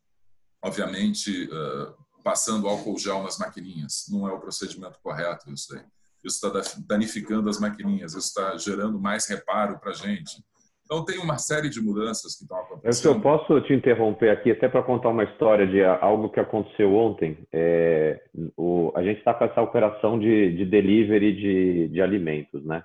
obviamente, 0.62 1.50
uh, 1.50 2.05
passando 2.26 2.68
álcool 2.68 2.98
gel 2.98 3.22
nas 3.22 3.38
maquininhas. 3.38 4.08
Não 4.12 4.28
é 4.28 4.34
o 4.34 4.40
procedimento 4.40 4.98
correto 5.04 5.54
isso 5.54 5.76
aí. 5.76 5.84
Isso 6.24 6.44
está 6.44 6.76
danificando 6.88 7.48
as 7.48 7.60
maquininhas, 7.60 8.16
isso 8.16 8.28
está 8.30 8.58
gerando 8.58 9.00
mais 9.00 9.28
reparo 9.28 9.78
para 9.80 9.92
a 9.92 9.94
gente. 9.94 10.44
Então, 10.84 11.06
tem 11.06 11.20
uma 11.20 11.38
série 11.38 11.70
de 11.70 11.80
mudanças 11.80 12.36
que 12.36 12.44
estão 12.44 12.58
acontecendo. 12.58 13.14
Eu 13.14 13.22
posso 13.22 13.62
te 13.62 13.74
interromper 13.74 14.30
aqui 14.30 14.52
até 14.52 14.68
para 14.68 14.82
contar 14.82 15.10
uma 15.10 15.24
história 15.24 15.68
de 15.68 15.84
algo 15.84 16.30
que 16.30 16.40
aconteceu 16.40 16.96
ontem. 16.96 17.38
É, 17.54 18.20
o, 18.58 18.92
a 18.96 19.04
gente 19.04 19.20
está 19.20 19.34
com 19.34 19.46
essa 19.46 19.62
operação 19.62 20.20
de, 20.20 20.56
de 20.56 20.66
delivery 20.66 21.36
de, 21.36 21.88
de 21.90 22.02
alimentos, 22.02 22.66
né? 22.66 22.84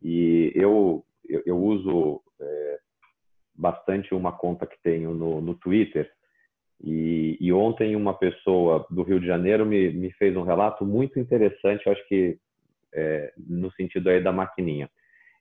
E 0.00 0.52
eu, 0.54 1.04
eu, 1.28 1.42
eu 1.44 1.58
uso 1.58 2.20
é, 2.40 2.78
bastante 3.54 4.14
uma 4.14 4.32
conta 4.32 4.66
que 4.66 4.76
tenho 4.82 5.12
no, 5.12 5.40
no 5.40 5.54
Twitter. 5.54 6.08
E, 6.86 7.38
e, 7.40 7.50
ontem 7.50 7.96
uma 7.96 8.12
pessoa 8.12 8.86
do 8.90 9.02
Rio 9.02 9.18
de 9.18 9.26
Janeiro 9.26 9.64
me, 9.64 9.90
me 9.90 10.12
fez 10.12 10.36
um 10.36 10.42
relato 10.42 10.84
muito 10.84 11.18
interessante, 11.18 11.88
acho 11.88 12.06
que 12.06 12.36
é, 12.94 13.32
no 13.38 13.72
sentido 13.72 14.10
aí 14.10 14.22
da 14.22 14.30
maquininha. 14.30 14.90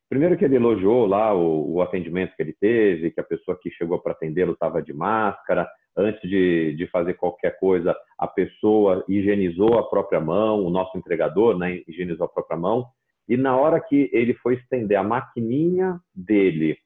Primeiro 0.10 0.38
que 0.38 0.46
ele 0.46 0.56
elogiou 0.56 1.06
lá 1.06 1.34
o, 1.34 1.74
o 1.74 1.82
atendimento 1.82 2.34
que 2.36 2.41
ele 2.41 2.56
teve, 2.60 3.12
que 3.12 3.20
a 3.20 3.26
pessoa 3.26 3.60
que 3.62 3.70
chegou 3.72 4.00
para 4.00 4.14
atendê-lo 4.14 4.54
estava 4.54 4.82
de 4.82 4.94
máscara, 4.94 5.70
antes 5.98 6.22
de, 6.30 6.76
de 6.76 6.88
fazer 6.88 7.16
qualquer 7.16 7.60
coisa, 7.60 7.94
a 8.18 8.28
pessoa 8.28 9.04
higienizou 9.10 9.78
a 9.78 9.89
própria 9.89 10.22
mão, 10.22 10.64
o 10.64 10.70
nosso 10.70 10.98
entregador 10.98 11.58
né, 11.58 11.82
higienizou 11.88 12.26
a 12.26 12.30
própria 12.30 12.58
mão, 12.58 12.86
E 13.28 13.36
na 13.36 13.58
hora 13.58 13.82
que 13.82 14.10
ele 14.14 14.34
foi 14.36 14.56
estender 14.56 14.98
a 14.98 15.04
maquininha 15.04 16.00
dele, 16.16 16.78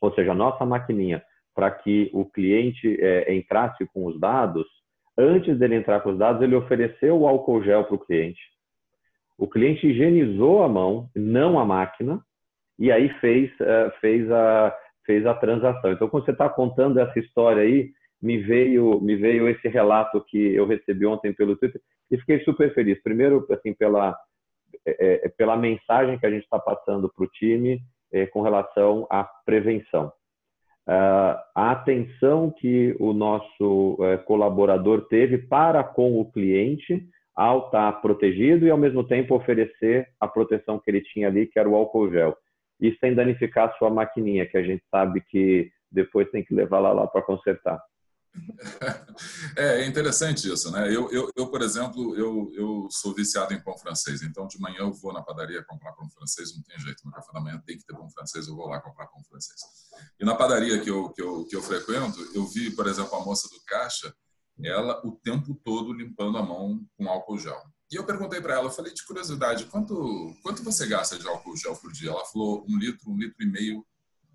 ou 0.00 0.12
seja, 0.14 0.32
a 0.32 0.34
nossa 0.34 0.66
maquininha, 0.66 1.22
para 1.54 1.70
que 1.70 2.10
o 2.12 2.24
cliente 2.24 2.98
é, 3.00 3.34
entrasse 3.34 3.86
com 3.86 4.06
os 4.06 4.18
dados, 4.18 4.66
antes 5.16 5.58
dele 5.58 5.76
entrar 5.76 6.00
com 6.00 6.10
os 6.10 6.18
dados, 6.18 6.42
ele 6.42 6.56
ofereceu 6.56 7.20
o 7.20 7.26
álcool 7.26 7.62
gel 7.62 7.84
para 7.84 7.94
o 7.94 7.98
cliente. 7.98 8.40
O 9.38 9.48
cliente 9.48 9.86
higienizou 9.86 10.62
a 10.62 10.68
mão, 10.68 11.08
não 11.14 11.58
a 11.58 11.64
máquina, 11.64 12.20
e 12.78 12.90
aí 12.90 13.08
fez, 13.20 13.50
uh, 13.60 13.90
fez, 14.00 14.30
a, 14.30 14.76
fez 15.04 15.26
a 15.26 15.34
transação. 15.34 15.92
Então, 15.92 16.08
quando 16.08 16.24
você 16.24 16.32
está 16.32 16.48
contando 16.48 16.98
essa 16.98 17.18
história 17.18 17.62
aí, 17.62 17.90
me 18.20 18.38
veio, 18.38 19.00
me 19.00 19.16
veio 19.16 19.48
esse 19.48 19.68
relato 19.68 20.24
que 20.28 20.54
eu 20.54 20.66
recebi 20.66 21.04
ontem 21.04 21.32
pelo 21.32 21.56
Twitter 21.56 21.80
e 22.10 22.18
fiquei 22.18 22.40
super 22.40 22.72
feliz. 22.74 23.00
Primeiro, 23.02 23.46
assim, 23.50 23.74
pela, 23.74 24.16
é, 24.86 25.26
é, 25.26 25.28
pela 25.28 25.56
mensagem 25.56 26.18
que 26.18 26.26
a 26.26 26.30
gente 26.30 26.44
está 26.44 26.58
passando 26.58 27.12
para 27.12 27.24
o 27.24 27.28
time 27.28 27.80
é, 28.12 28.26
com 28.26 28.40
relação 28.40 29.06
à 29.10 29.24
prevenção. 29.44 30.12
Uh, 30.86 31.40
a 31.54 31.70
atenção 31.70 32.50
que 32.50 32.94
o 33.00 33.14
nosso 33.14 33.94
uh, 33.94 34.22
colaborador 34.26 35.06
teve 35.08 35.38
para 35.38 35.82
com 35.82 36.20
o 36.20 36.30
cliente 36.30 37.08
ao 37.34 37.66
estar 37.66 37.92
tá 37.92 37.98
protegido 38.00 38.66
e, 38.66 38.70
ao 38.70 38.76
mesmo 38.76 39.02
tempo, 39.02 39.34
oferecer 39.34 40.08
a 40.20 40.28
proteção 40.28 40.78
que 40.78 40.90
ele 40.90 41.00
tinha 41.00 41.28
ali, 41.28 41.46
que 41.46 41.58
era 41.58 41.68
o 41.68 41.74
álcool 41.74 42.10
gel. 42.10 42.36
E 42.80 42.94
sem 42.98 43.14
danificar 43.14 43.70
a 43.70 43.72
sua 43.72 43.88
maquininha, 43.88 44.46
que 44.46 44.58
a 44.58 44.62
gente 44.62 44.84
sabe 44.90 45.22
que 45.22 45.70
depois 45.90 46.30
tem 46.30 46.44
que 46.44 46.54
levar 46.54 46.80
lá, 46.80 46.92
lá 46.92 47.06
para 47.06 47.22
consertar. 47.22 47.80
É, 49.56 49.82
é 49.82 49.86
interessante 49.86 50.52
isso, 50.52 50.70
né? 50.72 50.88
Eu, 50.88 51.10
eu, 51.12 51.30
eu, 51.36 51.46
por 51.46 51.62
exemplo, 51.62 52.16
eu, 52.16 52.50
eu 52.54 52.88
sou 52.90 53.14
viciado 53.14 53.54
em 53.54 53.62
pão 53.62 53.78
francês, 53.78 54.22
então 54.22 54.48
de 54.48 54.58
manhã 54.58 54.80
eu 54.80 54.92
vou 54.92 55.12
na 55.12 55.22
padaria 55.22 55.62
comprar 55.62 55.92
pão 55.92 56.10
francês, 56.10 56.54
não 56.54 56.62
tem 56.62 56.78
jeito, 56.80 57.04
no 57.04 57.12
café 57.12 57.32
da 57.32 57.40
manhã 57.40 57.62
tem 57.64 57.78
que 57.78 57.84
ter 57.84 57.94
pão 57.94 58.10
francês, 58.10 58.48
eu 58.48 58.56
vou 58.56 58.66
lá 58.66 58.80
comprar 58.80 59.06
pão 59.06 59.22
francês. 59.24 59.60
E 60.18 60.24
na 60.24 60.34
padaria 60.34 60.80
que 60.80 60.90
eu, 60.90 61.10
que 61.10 61.22
eu, 61.22 61.44
que 61.44 61.54
eu 61.54 61.62
frequento, 61.62 62.18
eu 62.34 62.46
vi, 62.46 62.70
por 62.72 62.86
exemplo, 62.88 63.14
a 63.14 63.24
moça 63.24 63.48
do 63.48 63.62
caixa, 63.64 64.12
ela 64.62 65.00
o 65.06 65.12
tempo 65.12 65.54
todo 65.64 65.92
limpando 65.92 66.38
a 66.38 66.42
mão 66.42 66.84
com 66.96 67.08
álcool 67.08 67.38
gel. 67.38 67.62
E 67.90 67.96
eu 67.96 68.04
perguntei 68.04 68.40
para 68.40 68.54
ela, 68.54 68.64
eu 68.64 68.72
falei 68.72 68.92
de 68.92 69.04
curiosidade, 69.04 69.66
quanto, 69.66 70.34
quanto 70.42 70.62
você 70.64 70.86
gasta 70.86 71.18
de 71.18 71.28
álcool 71.28 71.56
gel 71.56 71.76
por 71.76 71.92
dia? 71.92 72.10
Ela 72.10 72.24
falou 72.26 72.64
um 72.68 72.76
litro, 72.76 73.10
um 73.10 73.16
litro 73.16 73.42
e 73.42 73.46
meio 73.46 73.86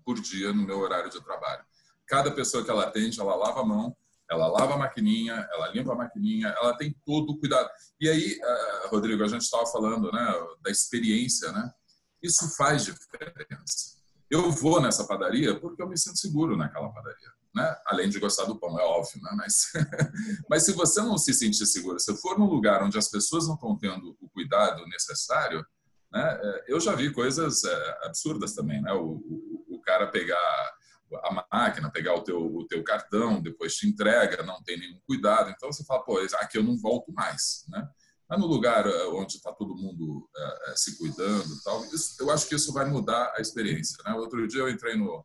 por 0.04 0.18
dia 0.18 0.52
no 0.52 0.62
meu 0.62 0.78
horário 0.78 1.10
de 1.10 1.22
trabalho. 1.22 1.64
Cada 2.10 2.32
pessoa 2.32 2.64
que 2.64 2.70
ela 2.70 2.82
atende, 2.82 3.20
ela 3.20 3.36
lava 3.36 3.60
a 3.60 3.64
mão, 3.64 3.96
ela 4.28 4.48
lava 4.48 4.74
a 4.74 4.76
maquininha, 4.76 5.48
ela 5.52 5.68
limpa 5.68 5.92
a 5.92 5.96
maquininha, 5.96 6.48
ela 6.60 6.76
tem 6.76 6.92
todo 7.06 7.30
o 7.30 7.38
cuidado. 7.38 7.70
E 8.00 8.08
aí, 8.08 8.36
uh, 8.36 8.88
Rodrigo, 8.88 9.22
a 9.22 9.28
gente 9.28 9.42
estava 9.42 9.64
falando 9.66 10.10
né, 10.10 10.34
da 10.60 10.72
experiência, 10.72 11.52
né? 11.52 11.72
Isso 12.20 12.56
faz 12.56 12.84
diferença. 12.84 14.00
Eu 14.28 14.50
vou 14.50 14.80
nessa 14.80 15.06
padaria 15.06 15.58
porque 15.58 15.80
eu 15.80 15.88
me 15.88 15.96
sinto 15.96 16.18
seguro 16.18 16.56
naquela 16.56 16.88
padaria, 16.92 17.28
né? 17.54 17.76
Além 17.86 18.08
de 18.08 18.18
gostar 18.18 18.44
do 18.44 18.58
pão, 18.58 18.76
é 18.78 18.82
óbvio, 18.82 19.22
né? 19.22 19.30
Mas, 19.36 19.72
mas 20.50 20.64
se 20.64 20.72
você 20.72 21.00
não 21.02 21.16
se 21.16 21.32
sentir 21.32 21.64
seguro, 21.64 22.00
se 22.00 22.12
for 22.16 22.36
num 22.36 22.46
lugar 22.46 22.82
onde 22.82 22.98
as 22.98 23.08
pessoas 23.08 23.46
não 23.46 23.54
estão 23.54 23.78
tendo 23.78 24.16
o 24.20 24.28
cuidado 24.30 24.84
necessário, 24.86 25.64
né? 26.12 26.40
Eh, 26.42 26.64
eu 26.68 26.80
já 26.80 26.92
vi 26.94 27.12
coisas 27.12 27.62
eh, 27.62 27.98
absurdas 28.02 28.52
também, 28.52 28.82
né? 28.82 28.92
O, 28.92 29.12
o, 29.14 29.76
o 29.76 29.80
cara 29.80 30.08
pegar 30.08 30.74
a 31.16 31.46
máquina, 31.50 31.90
pegar 31.90 32.14
o 32.14 32.22
teu, 32.22 32.40
o 32.40 32.66
teu 32.66 32.82
cartão, 32.82 33.40
depois 33.40 33.74
te 33.74 33.86
entrega, 33.86 34.42
não 34.42 34.62
tem 34.62 34.78
nenhum 34.78 35.00
cuidado. 35.06 35.50
Então 35.50 35.72
você 35.72 35.84
fala, 35.84 36.04
pô, 36.04 36.18
aqui 36.18 36.58
eu 36.58 36.62
não 36.62 36.78
volto 36.78 37.12
mais, 37.12 37.64
né? 37.68 37.88
Mas 38.28 38.38
no 38.38 38.46
lugar 38.46 38.86
eh, 38.86 39.06
onde 39.08 39.36
está 39.36 39.52
todo 39.52 39.74
mundo 39.74 40.30
é, 40.36 40.76
se 40.76 40.96
cuidando 40.96 41.60
tal, 41.64 41.84
isso, 41.86 42.14
eu 42.20 42.30
acho 42.30 42.48
que 42.48 42.54
isso 42.54 42.72
vai 42.72 42.84
mudar 42.88 43.32
a 43.36 43.40
experiência, 43.40 43.96
né? 44.04 44.14
Outro 44.14 44.46
dia 44.46 44.60
eu 44.60 44.68
entrei 44.68 44.94
no, 44.94 45.24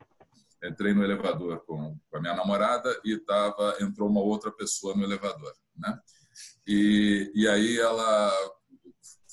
entrei 0.64 0.92
no 0.94 1.04
elevador 1.04 1.64
com, 1.66 1.96
com 2.10 2.18
a 2.18 2.20
minha 2.20 2.34
namorada 2.34 3.00
e 3.06 3.16
tava, 3.20 3.78
entrou 3.80 4.10
uma 4.10 4.22
outra 4.22 4.52
pessoa 4.52 4.96
no 4.96 5.04
elevador, 5.04 5.54
né? 5.78 6.00
E, 6.68 7.32
e 7.36 7.48
aí 7.48 7.80
ela 7.80 8.34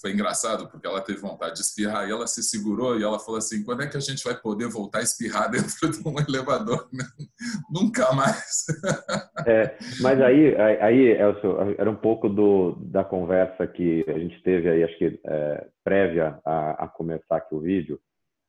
foi 0.02 0.12
engraçado 0.12 0.68
porque 0.68 0.84
ela 0.86 1.00
teve 1.00 1.20
vontade 1.20 1.54
de 1.54 1.60
espirrar 1.60 2.06
e 2.06 2.10
ela 2.10 2.26
se 2.26 2.42
segurou 2.42 2.98
e 2.98 3.04
ela 3.04 3.20
falou 3.20 3.38
assim: 3.38 3.64
quando 3.64 3.82
é 3.82 3.86
que 3.86 3.96
a 3.96 4.00
gente 4.00 4.22
vai 4.24 4.34
poder 4.34 4.66
voltar 4.66 4.98
a 4.98 5.02
espirrar 5.02 5.48
dentro 5.48 5.88
de 5.90 6.06
um 6.06 6.18
elevador? 6.18 6.88
Nunca 7.72 8.12
mais. 8.12 8.66
É, 9.44 9.76
mas 10.00 10.20
aí, 10.20 10.54
aí 10.80 11.20
Elcio, 11.20 11.74
era 11.76 11.90
um 11.90 11.96
pouco 11.96 12.28
do, 12.28 12.76
da 12.76 13.02
conversa 13.02 13.66
que 13.66 14.04
a 14.06 14.16
gente 14.16 14.40
teve 14.44 14.68
aí, 14.68 14.84
acho 14.84 14.96
que 14.96 15.20
é, 15.26 15.66
prévia 15.82 16.38
a, 16.44 16.84
a, 16.84 16.88
começar 16.88 17.38
aqui 17.38 17.52
o 17.52 17.58
vídeo. 17.58 17.98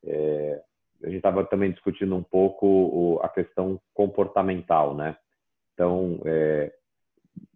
É, 0.05 0.61
a 1.03 1.07
gente 1.07 1.17
estava 1.17 1.43
também 1.45 1.71
discutindo 1.71 2.15
um 2.15 2.21
pouco 2.21 2.67
o, 2.67 3.19
a 3.23 3.29
questão 3.29 3.81
comportamental, 3.91 4.95
né? 4.95 5.17
Então, 5.73 6.21
é, 6.25 6.71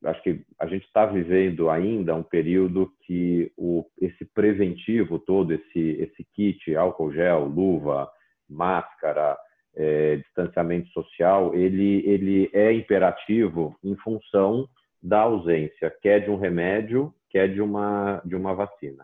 acho 0.03 0.21
que 0.23 0.41
a 0.59 0.67
gente 0.67 0.86
está 0.86 1.05
vivendo 1.05 1.69
ainda 1.69 2.15
um 2.15 2.23
período 2.23 2.91
que 3.01 3.51
o, 3.57 3.86
esse 3.99 4.25
preventivo 4.25 5.19
todo, 5.19 5.53
esse, 5.53 5.80
esse 5.80 6.23
kit, 6.34 6.75
álcool 6.75 7.11
gel, 7.11 7.45
luva, 7.45 8.09
máscara, 8.49 9.38
é, 9.75 10.17
distanciamento 10.17 10.89
social, 10.89 11.53
ele, 11.53 12.03
ele 12.05 12.49
é 12.53 12.71
imperativo 12.73 13.78
em 13.84 13.95
função 13.97 14.67
da 15.01 15.21
ausência, 15.21 15.93
quer 16.01 16.21
de 16.21 16.32
um 16.32 16.38
remédio, 16.38 17.13
quer 17.30 17.47
de 17.47 17.61
uma, 17.61 18.21
de 18.25 18.36
uma 18.36 18.53
vacina. 18.53 19.03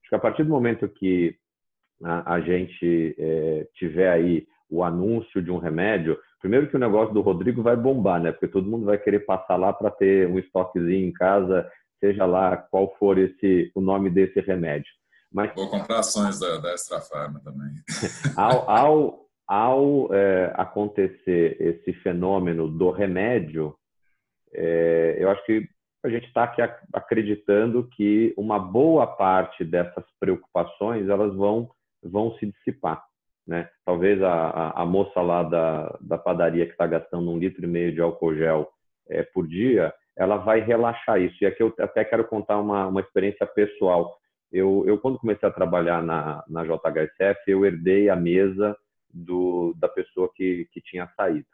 Acho 0.00 0.08
que 0.10 0.14
a 0.14 0.20
partir 0.20 0.44
do 0.44 0.50
momento 0.50 0.88
que 0.88 1.36
a, 2.02 2.34
a 2.34 2.40
gente 2.40 3.16
é, 3.18 3.66
tiver 3.74 4.10
aí 4.10 4.46
o 4.70 4.84
anúncio 4.84 5.42
de 5.42 5.50
um 5.50 5.58
remédio, 5.58 6.18
primeiro 6.40 6.68
que 6.68 6.76
o 6.76 6.78
negócio 6.78 7.12
do 7.12 7.20
Rodrigo 7.20 7.62
vai 7.62 7.76
bombar, 7.76 8.20
né? 8.20 8.32
Porque 8.32 8.48
todo 8.48 8.68
mundo 8.68 8.86
vai 8.86 8.98
querer 8.98 9.20
passar 9.20 9.56
lá 9.56 9.72
para 9.72 9.90
ter 9.90 10.28
um 10.28 10.38
estoquezinho 10.38 11.08
em 11.08 11.12
casa, 11.12 11.70
seja 12.00 12.24
lá 12.24 12.56
qual 12.56 12.94
for 12.98 13.18
esse 13.18 13.70
o 13.74 13.80
nome 13.80 14.10
desse 14.10 14.40
remédio. 14.40 14.90
Mas 15.32 15.54
vou 15.54 15.68
comprar 15.68 15.98
ações 15.98 16.38
da, 16.40 16.58
da 16.58 16.72
Extra 16.72 17.00
Farma 17.00 17.40
também. 17.44 17.70
ao, 18.36 18.70
ao, 18.70 19.26
ao 19.46 20.14
é, 20.14 20.52
acontecer 20.56 21.56
esse 21.60 21.92
fenômeno 22.00 22.68
do 22.68 22.90
remédio, 22.90 23.76
é, 24.52 25.16
eu 25.18 25.30
acho 25.30 25.44
que 25.44 25.68
a 26.04 26.08
gente 26.08 26.26
está 26.26 26.44
aqui 26.44 26.62
acreditando 26.92 27.88
que 27.88 28.32
uma 28.36 28.58
boa 28.58 29.06
parte 29.06 29.64
dessas 29.64 30.04
preocupações 30.18 31.08
elas 31.08 31.34
vão 31.34 31.70
vão 32.02 32.32
se 32.38 32.46
dissipar. 32.46 33.04
Né? 33.48 33.66
Talvez 33.82 34.22
a, 34.22 34.30
a, 34.30 34.82
a 34.82 34.84
moça 34.84 35.22
lá 35.22 35.42
da, 35.42 35.98
da 36.02 36.18
padaria 36.18 36.66
que 36.66 36.72
está 36.72 36.86
gastando 36.86 37.30
um 37.30 37.38
litro 37.38 37.64
e 37.64 37.66
meio 37.66 37.94
de 37.94 38.00
álcool 38.02 38.36
gel 38.36 38.68
é, 39.08 39.22
por 39.22 39.48
dia, 39.48 39.92
ela 40.14 40.36
vai 40.36 40.60
relaxar 40.60 41.18
isso. 41.18 41.34
E 41.40 41.46
aqui 41.46 41.62
eu 41.62 41.74
até 41.80 42.04
quero 42.04 42.28
contar 42.28 42.58
uma, 42.58 42.86
uma 42.86 43.00
experiência 43.00 43.46
pessoal. 43.46 44.14
Eu, 44.52 44.84
eu, 44.86 44.98
quando 44.98 45.18
comecei 45.18 45.48
a 45.48 45.52
trabalhar 45.52 46.02
na, 46.02 46.44
na 46.46 46.62
JHSF, 46.62 47.40
eu 47.46 47.64
herdei 47.64 48.10
a 48.10 48.16
mesa 48.16 48.76
do, 49.08 49.74
da 49.78 49.88
pessoa 49.88 50.30
que, 50.34 50.68
que 50.70 50.82
tinha 50.82 51.10
saído. 51.16 51.46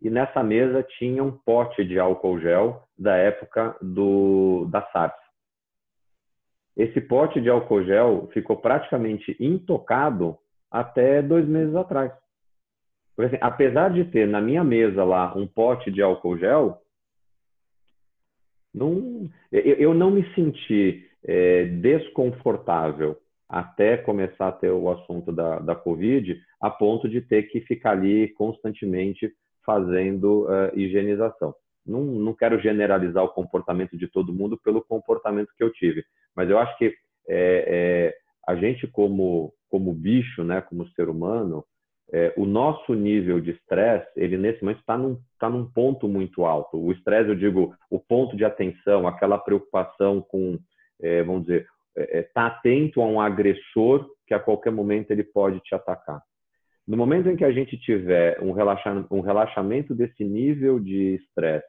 E 0.00 0.08
nessa 0.08 0.42
mesa 0.42 0.82
tinha 0.98 1.22
um 1.22 1.32
pote 1.32 1.84
de 1.84 1.98
álcool 1.98 2.40
gel 2.40 2.88
da 2.98 3.14
época 3.16 3.76
do, 3.82 4.66
da 4.70 4.80
SARS. 4.90 5.12
Esse 6.74 6.98
pote 7.00 7.42
de 7.42 7.50
álcool 7.50 7.84
gel 7.84 8.30
ficou 8.32 8.56
praticamente 8.56 9.36
intocado 9.38 10.38
até 10.70 11.22
dois 11.22 11.46
meses 11.46 11.74
atrás. 11.74 12.12
Porque, 13.16 13.34
assim, 13.34 13.44
apesar 13.44 13.90
de 13.90 14.04
ter 14.04 14.26
na 14.28 14.40
minha 14.40 14.62
mesa 14.62 15.02
lá 15.04 15.34
um 15.36 15.46
pote 15.46 15.90
de 15.90 16.00
álcool 16.02 16.38
gel, 16.38 16.80
não, 18.74 19.28
eu, 19.50 19.74
eu 19.74 19.94
não 19.94 20.10
me 20.10 20.24
senti 20.34 21.04
é, 21.24 21.64
desconfortável 21.64 23.18
até 23.48 23.96
começar 23.96 24.48
a 24.48 24.52
ter 24.52 24.70
o 24.70 24.90
assunto 24.90 25.32
da, 25.32 25.58
da 25.58 25.74
Covid, 25.74 26.38
a 26.60 26.70
ponto 26.70 27.08
de 27.08 27.20
ter 27.20 27.44
que 27.44 27.60
ficar 27.62 27.92
ali 27.92 28.28
constantemente 28.34 29.32
fazendo 29.64 30.46
uh, 30.46 30.78
higienização. 30.78 31.54
Não, 31.84 32.02
não 32.02 32.34
quero 32.34 32.60
generalizar 32.60 33.24
o 33.24 33.30
comportamento 33.30 33.96
de 33.96 34.06
todo 34.06 34.32
mundo 34.32 34.58
pelo 34.62 34.84
comportamento 34.84 35.52
que 35.56 35.64
eu 35.64 35.72
tive, 35.72 36.04
mas 36.36 36.50
eu 36.50 36.58
acho 36.58 36.76
que 36.76 36.94
é, 37.28 38.12
é, 38.12 38.14
a 38.48 38.56
gente 38.56 38.86
como 38.86 39.52
como 39.68 39.92
bicho, 39.92 40.42
né, 40.42 40.62
como 40.62 40.88
ser 40.92 41.10
humano, 41.10 41.62
é, 42.10 42.32
o 42.38 42.46
nosso 42.46 42.94
nível 42.94 43.38
de 43.38 43.50
estresse, 43.50 44.08
ele 44.16 44.38
nesse 44.38 44.62
momento 44.62 44.80
está 44.80 44.96
num, 44.96 45.18
tá 45.38 45.50
num 45.50 45.70
ponto 45.70 46.08
muito 46.08 46.46
alto. 46.46 46.78
O 46.78 46.90
estresse, 46.90 47.28
eu 47.28 47.34
digo, 47.34 47.74
o 47.90 48.00
ponto 48.00 48.34
de 48.34 48.46
atenção, 48.46 49.06
aquela 49.06 49.36
preocupação 49.36 50.22
com, 50.22 50.58
é, 51.02 51.22
vamos 51.22 51.42
dizer, 51.42 51.66
estar 51.94 52.16
é, 52.16 52.18
é 52.20 52.22
tá 52.22 52.46
atento 52.46 53.02
a 53.02 53.06
um 53.06 53.20
agressor 53.20 54.08
que 54.26 54.32
a 54.32 54.40
qualquer 54.40 54.72
momento 54.72 55.10
ele 55.10 55.22
pode 55.22 55.60
te 55.60 55.74
atacar. 55.74 56.22
No 56.86 56.96
momento 56.96 57.28
em 57.28 57.36
que 57.36 57.44
a 57.44 57.52
gente 57.52 57.76
tiver 57.76 58.42
um, 58.42 58.52
relaxa, 58.52 59.06
um 59.10 59.20
relaxamento 59.20 59.94
desse 59.94 60.24
nível 60.24 60.80
de 60.80 61.16
estresse 61.16 61.66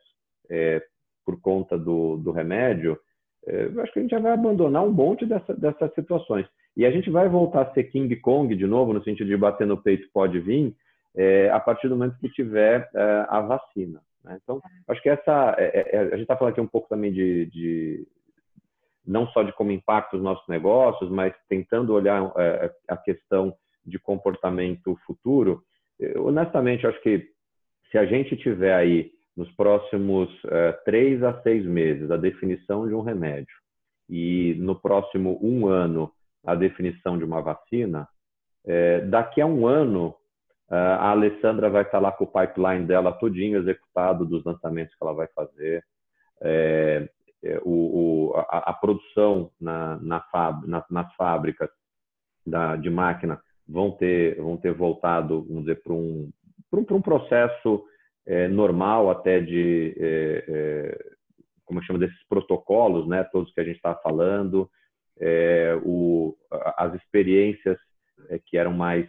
é, 0.49 0.81
por 1.25 1.41
conta 1.41 1.77
do, 1.77 2.15
do 2.15 2.31
remédio, 2.31 2.97
é, 3.45 3.65
eu 3.65 3.81
acho 3.81 3.91
que 3.91 3.99
a 3.99 4.01
gente 4.01 4.11
já 4.11 4.19
vai 4.19 4.31
abandonar 4.31 4.85
um 4.85 4.91
monte 4.91 5.25
dessa, 5.25 5.53
dessas 5.53 5.93
situações. 5.93 6.47
E 6.79 6.85
a 6.85 6.91
gente 6.91 7.09
vai 7.09 7.27
voltar 7.27 7.63
a 7.63 7.73
ser 7.73 7.83
King 7.83 8.15
Kong 8.15 8.55
de 8.55 8.65
novo, 8.65 8.93
no 8.93 9.03
sentido 9.03 9.27
de 9.27 9.35
bater 9.35 9.67
no 9.67 9.75
peito 9.75 10.07
pode 10.13 10.39
vir, 10.39 10.73
é, 11.13 11.49
a 11.49 11.59
partir 11.59 11.89
do 11.89 11.97
momento 11.97 12.17
que 12.17 12.29
tiver 12.29 12.89
é, 12.95 13.25
a 13.27 13.41
vacina. 13.41 14.01
Né? 14.23 14.39
Então, 14.41 14.61
acho 14.87 15.01
que 15.03 15.09
essa. 15.09 15.57
É, 15.57 15.89
é, 15.93 15.99
a 15.99 16.11
gente 16.11 16.21
está 16.21 16.37
falando 16.37 16.53
aqui 16.53 16.61
um 16.61 16.67
pouco 16.67 16.87
também 16.87 17.11
de, 17.11 17.47
de, 17.47 18.07
não 19.05 19.27
só 19.27 19.43
de 19.43 19.51
como 19.51 19.73
impacta 19.73 20.15
os 20.15 20.23
nossos 20.23 20.47
negócios, 20.47 21.11
mas 21.11 21.33
tentando 21.49 21.93
olhar 21.93 22.31
é, 22.37 22.71
a 22.87 22.95
questão 22.95 23.53
de 23.85 23.99
comportamento 23.99 24.97
futuro. 25.05 25.61
Eu, 25.99 26.27
honestamente, 26.27 26.87
acho 26.87 27.01
que 27.01 27.27
se 27.91 27.97
a 27.97 28.05
gente 28.05 28.37
tiver 28.37 28.73
aí 28.73 29.11
nos 29.35 29.51
próximos 29.51 30.29
é, 30.45 30.71
três 30.85 31.21
a 31.23 31.41
seis 31.41 31.65
meses 31.65 32.09
a 32.09 32.15
definição 32.15 32.87
de 32.87 32.93
um 32.93 33.01
remédio 33.01 33.53
e 34.09 34.55
no 34.59 34.79
próximo 34.79 35.37
um 35.43 35.67
ano 35.67 36.09
a 36.45 36.55
definição 36.55 37.17
de 37.17 37.23
uma 37.23 37.41
vacina, 37.41 38.07
é, 38.65 39.01
daqui 39.01 39.41
a 39.41 39.45
um 39.45 39.67
ano 39.67 40.15
a 40.71 41.09
Alessandra 41.09 41.67
vai 41.67 41.81
estar 41.81 41.97
lá 41.97 42.11
com 42.11 42.25
o 42.25 42.27
pipeline 42.27 42.85
dela 42.85 43.11
todinho 43.11 43.57
executado 43.57 44.23
dos 44.23 44.43
lançamentos 44.43 44.93
que 44.95 45.03
ela 45.03 45.13
vai 45.13 45.27
fazer. 45.29 45.83
É, 46.41 47.09
é, 47.43 47.59
o, 47.63 48.31
o, 48.31 48.33
a, 48.35 48.69
a, 48.69 48.73
produção 48.73 49.49
na, 49.59 49.97
na 50.01 50.21
fáb, 50.21 50.67
na, 50.67 50.85
nas 50.89 51.13
fábricas 51.15 51.69
da, 52.45 52.75
de 52.75 52.89
máquina 52.89 53.41
vão 53.67 53.91
ter, 53.91 54.35
vão 54.41 54.57
ter 54.57 54.73
voltado, 54.73 55.43
vamos 55.47 55.63
dizer, 55.63 55.81
para 55.81 55.93
um, 55.93 56.29
um, 56.71 56.95
um 56.95 57.01
processo 57.01 57.83
é, 58.27 58.47
normal 58.47 59.09
até 59.09 59.39
de, 59.39 59.95
é, 59.97 60.45
é 60.47 61.15
como 61.65 61.81
chama, 61.83 61.99
desses 61.99 62.27
protocolos, 62.27 63.07
né, 63.07 63.23
todos 63.25 63.53
que 63.53 63.61
a 63.61 63.63
gente 63.63 63.77
está 63.77 63.95
falando, 63.95 64.69
é, 65.19 65.79
o, 65.83 66.35
as 66.77 66.93
experiências 66.95 67.77
que 68.45 68.57
eram 68.57 68.73
mais 68.73 69.07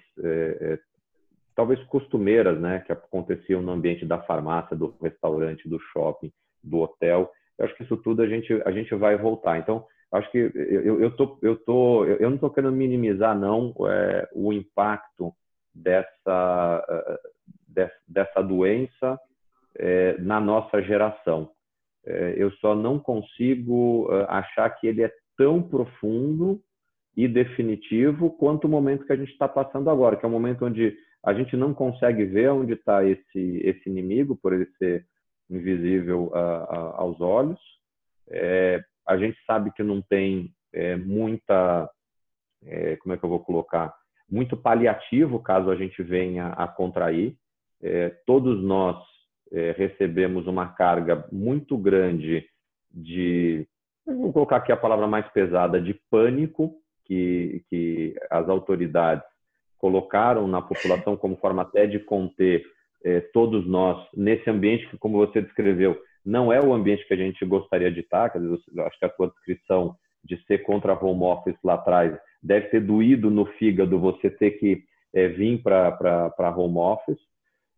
talvez 1.55 1.83
costumeiras, 1.85 2.59
né, 2.59 2.81
que 2.87 2.93
aconteciam 2.93 3.61
no 3.61 3.73
ambiente 3.73 4.07
da 4.07 4.19
farmácia, 4.23 4.75
do 4.75 4.97
restaurante, 5.03 5.69
do 5.69 5.79
shopping, 5.93 6.33
do 6.65 6.79
hotel. 6.79 7.31
Eu 7.59 7.67
acho 7.67 7.75
que 7.77 7.83
isso 7.83 7.99
tudo 7.99 8.23
a 8.23 8.27
gente 8.27 8.51
a 8.65 8.71
gente 8.71 8.95
vai 8.95 9.17
voltar. 9.17 9.59
Então, 9.59 9.85
acho 10.11 10.31
que 10.31 10.39
eu, 10.39 11.01
eu 11.01 11.11
tô 11.15 11.39
eu 11.43 11.57
tô 11.57 12.05
eu 12.07 12.31
não 12.31 12.37
estou 12.37 12.51
querendo 12.51 12.73
minimizar 12.73 13.39
não 13.39 13.75
é, 13.87 14.29
o 14.35 14.53
impacto 14.53 15.35
dessa 15.75 17.21
é, 17.77 17.91
dessa 18.09 18.43
doença 18.43 19.21
é, 19.77 20.17
na 20.19 20.41
nossa 20.41 20.83
geração. 20.83 21.51
É, 22.07 22.35
eu 22.39 22.51
só 22.53 22.75
não 22.75 22.99
consigo 22.99 24.09
é, 24.11 24.27
achar 24.31 24.71
que 24.71 24.87
ele 24.87 25.03
é 25.03 25.13
tão 25.41 25.63
profundo 25.63 26.61
e 27.17 27.27
definitivo 27.27 28.31
quanto 28.31 28.67
o 28.67 28.69
momento 28.69 29.07
que 29.07 29.13
a 29.15 29.17
gente 29.17 29.33
está 29.33 29.49
passando 29.49 29.89
agora, 29.89 30.15
que 30.15 30.25
é 30.27 30.29
um 30.29 30.33
momento 30.33 30.67
onde 30.67 30.95
a 31.25 31.33
gente 31.33 31.57
não 31.57 31.73
consegue 31.73 32.27
ver 32.27 32.51
onde 32.51 32.75
está 32.75 33.03
esse, 33.03 33.63
esse 33.65 33.89
inimigo, 33.89 34.37
por 34.37 34.53
ele 34.53 34.67
ser 34.77 35.07
invisível 35.49 36.31
a, 36.35 36.41
a, 36.41 36.77
aos 36.99 37.19
olhos. 37.23 37.59
É, 38.29 38.83
a 39.09 39.17
gente 39.17 39.39
sabe 39.47 39.73
que 39.73 39.83
não 39.83 40.03
tem 40.03 40.53
é, 40.75 40.95
muita, 40.97 41.91
é, 42.67 42.97
como 42.97 43.15
é 43.15 43.17
que 43.17 43.25
eu 43.25 43.31
vou 43.31 43.41
colocar, 43.41 43.95
muito 44.31 44.59
paliativo 44.59 45.43
caso 45.43 45.71
a 45.71 45.77
gente 45.77 46.03
venha 46.03 46.49
a 46.49 46.69
contrair. 46.69 47.35
É, 47.83 48.11
todos 48.27 48.63
nós 48.63 49.03
é, 49.51 49.73
recebemos 49.73 50.47
uma 50.47 50.69
carga 50.69 51.27
muito 51.33 51.79
grande 51.79 52.47
de, 52.91 53.67
vou 54.17 54.33
colocar 54.33 54.57
aqui 54.57 54.73
a 54.73 54.77
palavra 54.77 55.07
mais 55.07 55.29
pesada, 55.29 55.81
de 55.81 55.95
pânico 56.11 56.75
que, 57.05 57.65
que 57.69 58.15
as 58.31 58.49
autoridades 58.49 59.25
colocaram 59.79 60.47
na 60.47 60.61
população 60.61 61.17
como 61.17 61.37
forma 61.37 61.63
até 61.63 61.87
de 61.87 61.99
conter 61.99 62.65
eh, 63.03 63.21
todos 63.33 63.67
nós 63.67 64.07
nesse 64.15 64.49
ambiente 64.49 64.87
que, 64.89 64.99
como 64.99 65.19
você 65.19 65.41
descreveu, 65.41 65.99
não 66.25 66.53
é 66.53 66.61
o 66.61 66.73
ambiente 66.73 67.07
que 67.07 67.15
a 67.15 67.17
gente 67.17 67.45
gostaria 67.47 67.91
de 67.91 68.01
estar. 68.01 68.31
Quer 68.31 68.41
dizer, 68.41 68.59
acho 68.81 68.99
que 68.99 69.05
a 69.07 69.15
sua 69.15 69.29
descrição 69.29 69.97
de 70.23 70.37
ser 70.45 70.59
contra 70.59 70.93
home 70.93 71.23
office 71.25 71.57
lá 71.65 71.75
atrás 71.75 72.17
deve 72.43 72.69
ter 72.69 72.81
doído 72.81 73.31
no 73.31 73.47
fígado 73.47 73.99
você 73.99 74.29
ter 74.31 74.53
que 74.53 74.85
eh, 75.15 75.29
vir 75.29 75.63
para 75.63 76.55
home 76.57 76.79
office. 76.79 77.19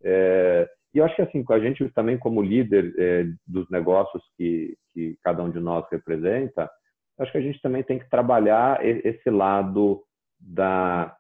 É, 0.03 0.69
e 0.95 0.99
eu 0.99 1.05
acho 1.05 1.17
que 1.17 1.23
assim, 1.23 1.43
com 1.43 1.53
a 1.53 1.61
gente 1.61 1.89
também 1.91 2.19
como 2.19 2.43
líder 2.43 2.95
é, 2.99 3.27
dos 3.47 3.69
negócios 3.71 4.23
que, 4.37 4.77
que 4.93 5.17
cada 5.23 5.43
um 5.43 5.51
de 5.51 5.59
nós 5.59 5.85
representa, 5.91 6.71
acho 7.19 7.33
que 7.33 7.39
a 7.39 7.43
gente 7.43 7.61
também 7.63 7.83
tem 7.83 7.99
que 7.99 8.09
trabalhar 8.11 8.85
esse 8.85 9.31
lado 9.31 10.03
da 10.39 11.17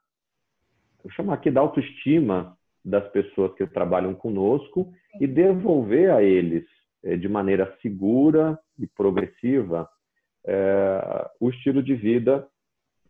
eu 1.04 1.10
chamo 1.10 1.32
aqui 1.32 1.50
da 1.50 1.60
autoestima 1.60 2.56
das 2.84 3.08
pessoas 3.10 3.52
que 3.54 3.66
trabalham 3.66 4.14
conosco 4.14 4.92
e 5.20 5.26
devolver 5.26 6.10
a 6.10 6.22
eles 6.22 6.64
é, 7.02 7.16
de 7.16 7.28
maneira 7.28 7.76
segura 7.80 8.58
e 8.78 8.86
progressiva 8.86 9.88
é, 10.46 11.30
o 11.40 11.50
estilo 11.50 11.82
de 11.82 11.94
vida 11.94 12.46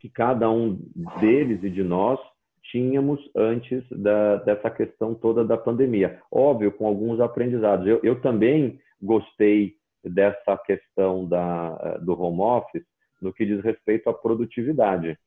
que 0.01 0.09
cada 0.09 0.51
um 0.51 0.77
deles 1.21 1.63
e 1.63 1.71
de 1.71 1.83
nós 1.83 2.19
tínhamos 2.71 3.21
antes 3.35 3.85
da, 3.91 4.37
dessa 4.37 4.71
questão 4.71 5.15
toda 5.15 5.45
da 5.45 5.57
pandemia. 5.57 6.21
Óbvio, 6.31 6.73
com 6.73 6.87
alguns 6.87 7.21
aprendizados. 7.21 7.87
Eu, 7.87 8.01
eu 8.03 8.21
também 8.21 8.81
gostei 9.01 9.75
dessa 10.05 10.57
questão 10.59 11.27
da, 11.27 11.99
do 11.99 12.21
home 12.21 12.41
office 12.41 12.85
no 13.21 13.33
que 13.33 13.47
diz 13.47 13.63
respeito 13.63 14.09
à 14.11 14.15
produtividade. 14.15 15.19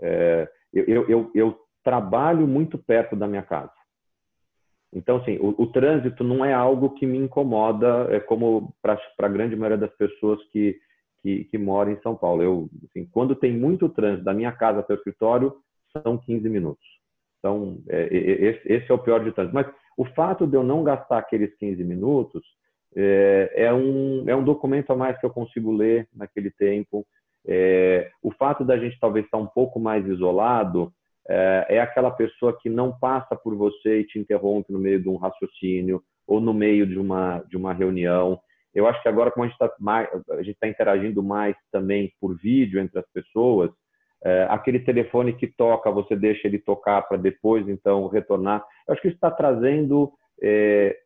É, 0.00 0.48
eu, 0.72 1.08
eu, 1.08 1.30
eu, 1.34 1.60
trabalho 1.84 2.46
muito 2.48 2.78
perto 2.78 3.14
da 3.14 3.28
minha 3.28 3.42
casa. 3.42 3.70
Então, 4.90 5.18
assim, 5.18 5.36
o, 5.36 5.54
o 5.62 5.66
trânsito 5.66 6.24
não 6.24 6.42
é 6.42 6.54
algo 6.54 6.94
que 6.94 7.04
me 7.04 7.18
incomoda, 7.18 8.08
é 8.10 8.18
como 8.18 8.74
para 8.80 8.98
a 9.18 9.28
grande 9.28 9.54
maioria 9.54 9.76
das 9.76 9.94
pessoas 9.96 10.42
que, 10.44 10.80
que, 11.20 11.44
que 11.44 11.58
moram 11.58 11.92
em 11.92 12.00
São 12.00 12.16
Paulo. 12.16 12.42
Eu, 12.42 12.70
assim, 12.88 13.04
quando 13.12 13.36
tem 13.36 13.54
muito 13.54 13.86
trânsito 13.90 14.24
da 14.24 14.32
minha 14.32 14.50
casa 14.50 14.80
até 14.80 14.94
o 14.94 14.96
escritório, 14.96 15.54
são 16.02 16.18
15 16.18 16.48
minutos. 16.48 16.84
Então, 17.38 17.78
é, 17.88 18.08
esse, 18.64 18.90
é 18.90 18.94
o 18.94 18.98
pior 18.98 19.22
de 19.22 19.32
trânsito. 19.32 19.54
Mas 19.54 19.66
o 19.96 20.04
fato 20.04 20.46
de 20.46 20.56
eu 20.56 20.62
não 20.62 20.82
gastar 20.82 21.18
aqueles 21.18 21.54
15 21.56 21.84
minutos 21.84 22.42
é, 22.96 23.52
é, 23.54 23.72
um, 23.72 24.24
é 24.28 24.34
um 24.34 24.44
documento 24.44 24.92
a 24.92 24.96
mais 24.96 25.18
que 25.18 25.26
eu 25.26 25.30
consigo 25.30 25.72
ler 25.72 26.08
naquele 26.14 26.50
tempo. 26.50 27.06
É, 27.46 28.10
o 28.22 28.32
fato 28.32 28.64
da 28.64 28.78
gente 28.78 28.98
talvez 28.98 29.26
estar 29.26 29.38
um 29.38 29.46
pouco 29.46 29.78
mais 29.78 30.06
isolado 30.06 30.92
é, 31.28 31.66
é 31.70 31.80
aquela 31.80 32.10
pessoa 32.10 32.56
que 32.58 32.70
não 32.70 32.96
passa 32.98 33.36
por 33.36 33.54
você 33.54 34.00
e 34.00 34.06
te 34.06 34.18
interrompe 34.18 34.72
no 34.72 34.78
meio 34.78 35.00
de 35.00 35.08
um 35.08 35.16
raciocínio 35.16 36.02
ou 36.26 36.40
no 36.40 36.54
meio 36.54 36.86
de 36.86 36.98
uma, 36.98 37.40
de 37.48 37.56
uma 37.56 37.72
reunião. 37.72 38.40
Eu 38.74 38.86
acho 38.86 39.00
que 39.02 39.08
agora, 39.08 39.30
como 39.30 39.44
a 39.44 39.48
gente 39.48 39.60
está 39.60 39.68
tá 39.68 40.68
interagindo 40.68 41.22
mais 41.22 41.54
também 41.70 42.12
por 42.20 42.36
vídeo 42.36 42.80
entre 42.80 42.98
as 42.98 43.06
pessoas, 43.12 43.70
é, 44.24 44.46
aquele 44.48 44.80
telefone 44.80 45.34
que 45.34 45.46
toca, 45.46 45.90
você 45.90 46.16
deixa 46.16 46.48
ele 46.48 46.58
tocar 46.58 47.02
para 47.02 47.18
depois, 47.18 47.68
então, 47.68 48.08
retornar. 48.08 48.64
Eu 48.88 48.92
acho 48.94 49.02
que 49.02 49.08
isso 49.08 49.16
está 49.16 49.30
trazendo 49.30 50.12
é, 50.42 50.96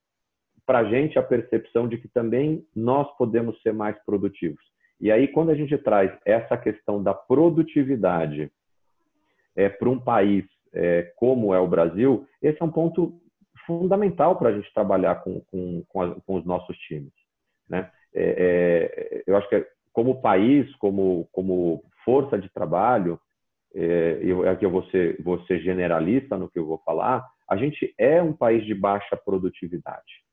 para 0.65 0.81
a 0.81 0.85
gente 0.85 1.19
a 1.19 1.23
percepção 1.23 1.89
de 1.89 1.99
que 1.99 2.09
também 2.09 2.65
nós 2.77 3.09
podemos 3.17 3.61
ser 3.63 3.73
mais 3.73 3.97
produtivos. 4.05 4.63
E 5.01 5.11
aí, 5.11 5.27
quando 5.29 5.51
a 5.51 5.55
gente 5.55 5.77
traz 5.79 6.13
essa 6.25 6.57
questão 6.57 7.03
da 7.03 7.13
produtividade 7.13 8.51
é, 9.57 9.69
para 9.69 9.89
um 9.89 9.99
país 9.99 10.45
é, 10.73 11.13
como 11.17 11.53
é 11.53 11.59
o 11.59 11.69
Brasil, 11.69 12.25
esse 12.41 12.63
é 12.63 12.65
um 12.65 12.71
ponto 12.71 13.21
fundamental 13.67 14.37
para 14.37 14.51
a 14.51 14.53
gente 14.53 14.73
trabalhar 14.73 15.17
com, 15.17 15.41
com, 15.41 15.83
com, 15.89 16.03
a, 16.03 16.15
com, 16.21 16.37
os 16.37 16.45
nossos 16.45 16.77
times. 16.79 17.13
Né? 17.69 17.91
É, 18.15 19.23
é 19.23 19.23
eu 19.27 19.37
acho 19.37 19.49
que 19.49 19.67
como 19.93 20.21
país, 20.21 20.73
como, 20.77 21.29
como 21.33 21.83
força 22.09 22.39
de 22.39 22.49
trabalho, 22.49 23.21
é, 23.75 24.19
eu, 24.23 24.49
aqui 24.49 24.65
eu 24.65 24.71
vou 24.71 24.83
ser, 24.85 25.23
vou 25.23 25.45
ser 25.45 25.61
generalista 25.61 26.39
no 26.39 26.49
que 26.49 26.59
eu 26.59 26.65
vou 26.65 26.79
falar, 26.79 27.23
a 27.47 27.55
gente 27.55 27.95
é 27.99 28.23
um 28.23 28.33
país 28.33 28.65
de 28.65 28.75
baixa 28.75 29.15
produtividade. 29.15 30.25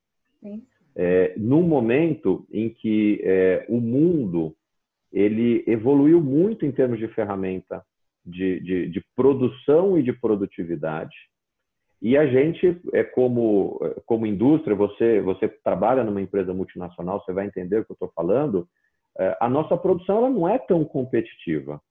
É, 0.95 1.33
num 1.35 1.63
momento 1.63 2.47
em 2.49 2.69
que 2.69 3.19
é, 3.25 3.65
o 3.67 3.81
mundo 3.81 4.55
ele 5.11 5.65
evoluiu 5.67 6.21
muito 6.21 6.65
em 6.65 6.71
termos 6.71 6.97
de 6.97 7.09
ferramenta 7.09 7.83
de, 8.25 8.61
de, 8.61 8.87
de 8.87 9.05
produção 9.13 9.99
e 9.99 10.03
de 10.03 10.13
produtividade. 10.13 11.17
E 12.01 12.17
a 12.17 12.25
gente, 12.25 12.79
é 12.93 13.03
como, 13.03 13.81
como 14.05 14.25
indústria, 14.25 14.77
você, 14.77 15.19
você 15.19 15.49
trabalha 15.49 16.05
numa 16.05 16.21
empresa 16.21 16.53
multinacional, 16.53 17.21
você 17.21 17.33
vai 17.33 17.45
entender 17.45 17.79
o 17.79 17.85
que 17.85 17.91
eu 17.91 17.95
estou 17.95 18.11
falando, 18.15 18.65
a 19.39 19.49
nossa 19.49 19.77
produção 19.77 20.17
ela 20.17 20.29
não 20.29 20.47
é 20.47 20.57
tão 20.57 20.83
competitiva. 20.83 21.81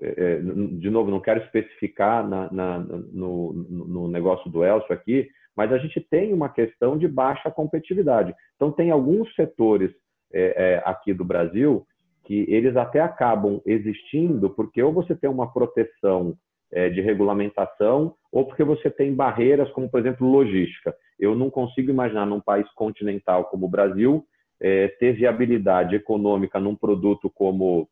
É, 0.00 0.08
é, 0.08 0.40
de 0.40 0.90
novo, 0.90 1.10
não 1.10 1.20
quero 1.20 1.42
especificar 1.44 2.26
na, 2.26 2.50
na, 2.52 2.78
no, 2.78 3.52
no 3.52 4.08
negócio 4.08 4.50
do 4.50 4.64
Elcio 4.64 4.92
aqui, 4.92 5.28
mas 5.56 5.72
a 5.72 5.78
gente 5.78 6.00
tem 6.00 6.32
uma 6.32 6.48
questão 6.48 6.96
de 6.96 7.08
baixa 7.08 7.50
competitividade. 7.50 8.34
Então, 8.54 8.70
tem 8.70 8.90
alguns 8.90 9.34
setores 9.34 9.90
é, 10.32 10.74
é, 10.74 10.82
aqui 10.84 11.12
do 11.12 11.24
Brasil 11.24 11.84
que 12.24 12.44
eles 12.48 12.76
até 12.76 13.00
acabam 13.00 13.60
existindo 13.64 14.50
porque 14.50 14.82
ou 14.82 14.92
você 14.92 15.16
tem 15.16 15.30
uma 15.30 15.50
proteção 15.50 16.36
é, 16.70 16.90
de 16.90 17.00
regulamentação 17.00 18.14
ou 18.30 18.44
porque 18.44 18.62
você 18.62 18.90
tem 18.90 19.14
barreiras 19.14 19.70
como, 19.70 19.88
por 19.90 19.98
exemplo, 19.98 20.30
logística. 20.30 20.94
Eu 21.18 21.34
não 21.34 21.50
consigo 21.50 21.90
imaginar 21.90 22.26
num 22.26 22.40
país 22.40 22.70
continental 22.74 23.44
como 23.46 23.66
o 23.66 23.70
Brasil 23.70 24.24
é, 24.60 24.88
ter 24.88 25.12
viabilidade 25.12 25.94
econômica 25.94 26.58
num 26.58 26.74
produto 26.74 27.30
como, 27.30 27.88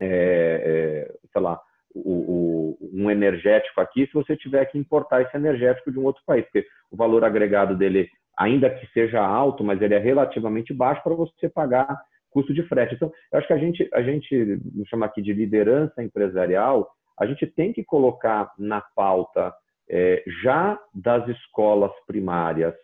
é, 0.00 1.08
é 1.08 1.14
sei 1.32 1.40
lá, 1.40 1.60
o, 1.94 2.78
o, 2.80 2.90
um 2.92 3.10
energético 3.10 3.80
aqui 3.80 4.06
se 4.06 4.12
você 4.12 4.36
tiver 4.36 4.64
que 4.66 4.78
importar 4.78 5.22
esse 5.22 5.36
energético 5.36 5.90
de 5.90 5.98
um 5.98 6.04
outro 6.04 6.22
país, 6.26 6.44
porque 6.44 6.66
o 6.90 6.96
valor 6.96 7.24
agregado 7.24 7.76
dele, 7.76 8.08
ainda 8.36 8.70
que 8.70 8.86
seja 8.92 9.20
alto, 9.20 9.62
mas 9.62 9.80
ele 9.80 9.94
é 9.94 9.98
relativamente 9.98 10.72
baixo 10.72 11.02
para 11.02 11.14
você 11.14 11.48
pagar 11.48 12.00
custo 12.30 12.54
de 12.54 12.62
frete. 12.62 12.94
Então, 12.94 13.12
eu 13.30 13.38
acho 13.38 13.46
que 13.46 13.52
a 13.52 13.58
gente, 13.58 13.88
a 13.92 14.02
gente, 14.02 14.58
chamar 14.88 15.06
aqui 15.06 15.20
de 15.20 15.32
liderança 15.32 16.02
empresarial, 16.02 16.88
a 17.18 17.26
gente 17.26 17.46
tem 17.46 17.72
que 17.72 17.84
colocar 17.84 18.50
na 18.58 18.80
pauta 18.80 19.52
é, 19.88 20.24
já 20.42 20.78
das 20.94 21.28
escolas 21.28 21.92
primárias 22.06 22.74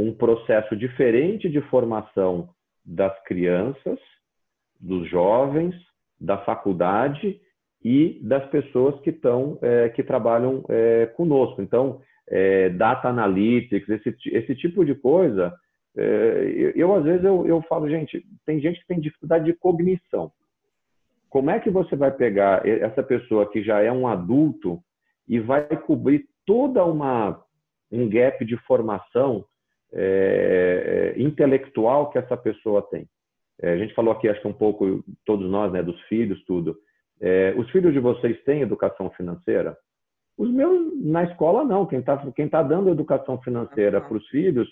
um 0.00 0.14
processo 0.14 0.74
diferente 0.76 1.48
de 1.48 1.60
formação 1.62 2.48
das 2.84 3.12
crianças, 3.24 3.98
dos 4.80 5.08
jovens, 5.08 5.74
da 6.18 6.38
faculdade 6.38 7.40
e 7.84 8.18
das 8.22 8.46
pessoas 8.50 8.98
que 9.00 9.10
estão 9.10 9.58
é, 9.60 9.88
que 9.90 10.02
trabalham 10.02 10.64
é, 10.68 11.06
conosco. 11.06 11.60
Então, 11.60 12.00
é, 12.28 12.70
data 12.70 13.08
analytics, 13.08 13.88
esse, 13.88 14.16
esse 14.26 14.54
tipo 14.54 14.84
de 14.84 14.94
coisa, 14.94 15.52
é, 15.96 16.52
eu, 16.54 16.70
eu, 16.70 16.94
às 16.94 17.04
vezes 17.04 17.24
eu, 17.24 17.46
eu 17.46 17.62
falo, 17.62 17.88
gente, 17.88 18.24
tem 18.46 18.60
gente 18.60 18.80
que 18.80 18.86
tem 18.86 19.00
dificuldade 19.00 19.44
de 19.44 19.52
cognição. 19.54 20.32
Como 21.28 21.50
é 21.50 21.60
que 21.60 21.70
você 21.70 21.94
vai 21.94 22.10
pegar 22.10 22.66
essa 22.66 23.02
pessoa 23.02 23.48
que 23.50 23.62
já 23.62 23.80
é 23.80 23.92
um 23.92 24.08
adulto 24.08 24.80
e 25.28 25.38
vai 25.38 25.64
cobrir 25.76 26.26
toda 26.44 26.84
uma 26.84 27.40
um 27.92 28.08
gap 28.08 28.44
de 28.44 28.56
formação 28.58 29.44
é, 29.92 31.14
é, 31.16 31.20
intelectual 31.20 32.10
que 32.10 32.18
essa 32.18 32.36
pessoa 32.36 32.82
tem? 32.82 33.06
a 33.62 33.76
gente 33.76 33.92
falou 33.92 34.10
aqui, 34.10 34.26
acho 34.26 34.40
que 34.40 34.48
um 34.48 34.54
pouco 34.54 35.04
todos 35.26 35.50
nós, 35.50 35.70
né, 35.70 35.82
dos 35.82 36.00
filhos, 36.04 36.42
tudo. 36.46 36.78
É, 37.20 37.52
os 37.58 37.70
filhos 37.70 37.92
de 37.92 38.00
vocês 38.00 38.42
têm 38.44 38.62
educação 38.62 39.10
financeira? 39.10 39.76
Os 40.38 40.50
meus, 40.50 40.98
na 41.04 41.24
escola, 41.24 41.62
não. 41.62 41.84
Quem 41.84 41.98
está 41.98 42.16
quem 42.34 42.48
tá 42.48 42.62
dando 42.62 42.88
educação 42.88 43.38
financeira 43.42 44.00
para 44.00 44.16
os 44.16 44.26
filhos 44.28 44.66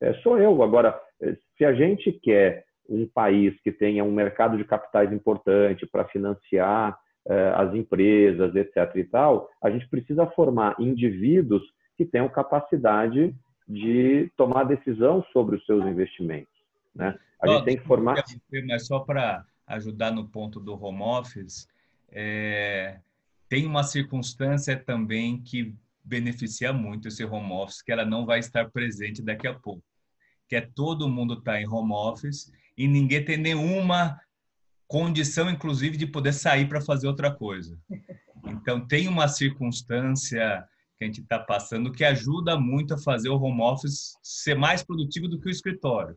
é, 0.00 0.12
sou 0.14 0.38
eu. 0.38 0.62
Agora, 0.62 0.98
é, 1.22 1.34
se 1.56 1.64
a 1.64 1.72
gente 1.72 2.12
quer 2.12 2.64
um 2.88 3.08
país 3.08 3.58
que 3.62 3.72
tenha 3.72 4.04
um 4.04 4.12
mercado 4.12 4.56
de 4.58 4.64
capitais 4.64 5.10
importante 5.10 5.86
para 5.86 6.04
financiar 6.04 6.98
é, 7.26 7.52
as 7.56 7.74
empresas, 7.74 8.54
etc. 8.54 8.94
e 8.96 9.04
tal, 9.04 9.48
a 9.62 9.70
gente 9.70 9.88
precisa 9.88 10.26
formar 10.26 10.76
indivíduos 10.78 11.62
que 11.96 12.04
tenham 12.04 12.28
capacidade 12.28 13.34
de 13.66 14.30
tomar 14.36 14.64
decisão 14.64 15.24
sobre 15.32 15.56
os 15.56 15.66
seus 15.66 15.84
investimentos. 15.86 16.52
Né? 16.94 17.18
A 17.40 17.48
gente 17.48 17.64
tem 17.64 17.76
que 17.76 17.84
formar. 17.84 18.22
Mas 18.66 18.86
só 18.86 19.00
para 19.00 19.44
ajudar 19.66 20.10
no 20.10 20.28
ponto 20.28 20.60
do 20.60 20.74
home 20.82 21.02
office, 21.02 21.68
é, 22.10 22.98
tem 23.48 23.66
uma 23.66 23.82
circunstância 23.82 24.76
também 24.76 25.40
que 25.40 25.74
beneficia 26.04 26.72
muito 26.72 27.08
esse 27.08 27.24
home 27.24 27.52
office, 27.52 27.82
que 27.82 27.90
ela 27.90 28.04
não 28.04 28.26
vai 28.26 28.38
estar 28.38 28.70
presente 28.70 29.22
daqui 29.22 29.48
a 29.48 29.54
pouco, 29.54 29.82
que 30.48 30.54
é 30.54 30.60
todo 30.60 31.08
mundo 31.08 31.34
estar 31.34 31.52
tá 31.52 31.60
em 31.60 31.66
home 31.66 31.92
office 31.92 32.52
e 32.76 32.86
ninguém 32.86 33.24
tem 33.24 33.38
nenhuma 33.38 34.20
condição, 34.86 35.50
inclusive, 35.50 35.96
de 35.96 36.06
poder 36.06 36.32
sair 36.32 36.68
para 36.68 36.80
fazer 36.80 37.06
outra 37.06 37.30
coisa. 37.34 37.78
Então, 38.46 38.86
tem 38.86 39.08
uma 39.08 39.26
circunstância 39.26 40.64
que 40.96 41.04
a 41.04 41.06
gente 41.06 41.20
está 41.20 41.38
passando 41.38 41.92
que 41.92 42.04
ajuda 42.04 42.58
muito 42.58 42.94
a 42.94 42.98
fazer 42.98 43.28
o 43.28 43.40
home 43.40 43.62
office 43.62 44.16
ser 44.22 44.54
mais 44.54 44.82
produtivo 44.82 45.28
do 45.28 45.40
que 45.40 45.48
o 45.48 45.50
escritório. 45.50 46.16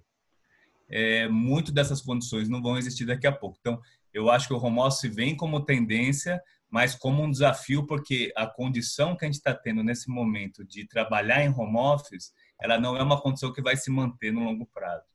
É, 0.89 1.28
muito 1.28 1.71
dessas 1.71 2.01
condições 2.01 2.47
não 2.47 2.61
vão 2.61 2.78
existir 2.78 3.05
daqui 3.05 3.28
a 3.28 3.32
pouco. 3.32 3.57
Então, 3.59 3.80
eu 4.13 4.30
acho 4.30 4.47
que 4.47 4.53
o 4.53 4.63
home 4.63 4.80
office 4.80 5.13
vem 5.13 5.36
como 5.36 5.65
tendência, 5.65 6.41
mas 6.69 6.95
como 6.95 7.23
um 7.23 7.32
desafio, 7.32 7.86
porque 7.86 8.32
a 8.36 8.45
condição 8.45 9.15
que 9.15 9.25
a 9.25 9.28
gente 9.28 9.36
está 9.36 9.53
tendo 9.53 9.84
nesse 9.84 10.09
momento 10.09 10.63
de 10.63 10.88
trabalhar 10.88 11.43
em 11.43 11.53
home 11.53 11.78
office, 11.78 12.32
ela 12.61 12.80
não 12.80 12.95
é 12.95 13.03
uma 13.03 13.19
condição 13.19 13.51
que 13.51 13.61
vai 13.61 13.75
se 13.75 13.91
manter 13.91 14.32
no 14.32 14.43
longo 14.43 14.65
prazo. 14.65 15.05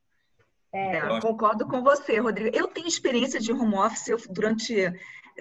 É, 0.75 0.99
então, 0.99 1.21
concordo 1.21 1.67
com 1.67 1.83
você, 1.83 2.19
Rodrigo. 2.19 2.57
Eu 2.57 2.69
tenho 2.69 2.89
experiência 2.89 3.39
de 3.39 3.53
home 3.53 3.75
office 3.75 4.09
eu, 4.09 4.19
durante 4.31 4.75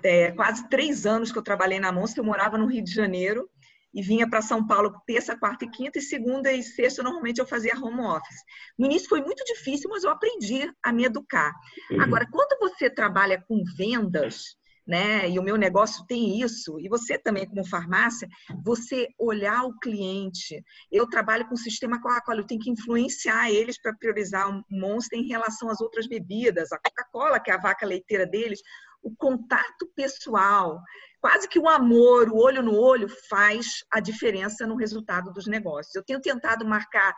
é, 0.04 0.32
quase 0.32 0.68
três 0.70 1.06
anos 1.06 1.32
que 1.32 1.38
eu 1.38 1.44
trabalhei 1.44 1.80
na 1.80 1.92
Monster, 1.92 2.22
eu 2.22 2.26
morava 2.26 2.58
no 2.58 2.66
Rio 2.66 2.84
de 2.84 2.94
Janeiro 2.94 3.50
e 3.94 4.02
vinha 4.02 4.30
para 4.30 4.42
São 4.42 4.66
Paulo 4.66 4.94
terça, 5.06 5.38
quarta 5.38 5.66
e 5.66 5.70
quinta, 5.70 6.00
e 6.00 6.02
segunda 6.02 6.52
e 6.52 6.64
sexta, 6.64 7.04
normalmente 7.04 7.40
eu 7.40 7.46
fazia 7.46 7.78
home 7.78 8.02
office. 8.02 8.42
No 8.78 8.86
início 8.86 9.10
foi 9.10 9.22
muito 9.22 9.44
difícil, 9.44 9.90
mas 9.90 10.04
eu 10.04 10.10
aprendi 10.10 10.72
a 10.84 10.92
me 10.92 11.06
educar. 11.06 11.54
Uhum. 11.92 12.02
Agora, 12.02 12.28
quando 12.32 12.58
você 12.60 12.90
trabalha 12.90 13.44
com 13.48 13.64
vendas, 13.78 14.56
né, 14.88 15.30
e 15.30 15.38
o 15.38 15.44
meu 15.44 15.58
negócio 15.58 16.06
tem 16.08 16.42
isso, 16.42 16.80
e 16.80 16.90
você 16.90 17.18
também 17.18 17.46
como 17.46 17.66
farmácia, 17.66 18.28
você 18.64 19.08
olhar 19.18 19.64
o 19.64 19.78
cliente. 19.80 20.62
Eu 20.92 21.08
trabalho 21.08 21.48
com 21.48 21.54
o 21.54 21.58
sistema 21.58 22.02
Coca-Cola, 22.02 22.40
eu 22.40 22.48
tenho 22.48 22.60
que 22.60 22.72
influenciar 22.72 23.52
eles 23.52 23.80
para 23.80 23.94
priorizar 23.94 24.50
o 24.50 24.64
Monster 24.70 25.20
em 25.20 25.28
relação 25.28 25.70
às 25.70 25.80
outras 25.82 26.08
bebidas, 26.08 26.72
a 26.72 26.78
Coca-Cola, 26.78 27.40
que 27.40 27.52
é 27.52 27.54
a 27.54 27.62
vaca 27.62 27.86
leiteira 27.86 28.26
deles, 28.26 28.60
o 29.02 29.16
contato 29.16 29.90
pessoal, 29.96 30.82
quase 31.20 31.48
que 31.48 31.60
o 31.60 31.68
amor, 31.68 32.30
o 32.30 32.38
olho 32.38 32.62
no 32.62 32.76
olho, 32.76 33.08
faz 33.30 33.84
a 33.90 34.00
diferença 34.00 34.66
no 34.66 34.76
resultado 34.76 35.32
dos 35.32 35.48
negócios. 35.48 35.96
Eu 35.96 36.04
tenho 36.04 36.22
tentado 36.22 36.66
marcar 36.66 37.16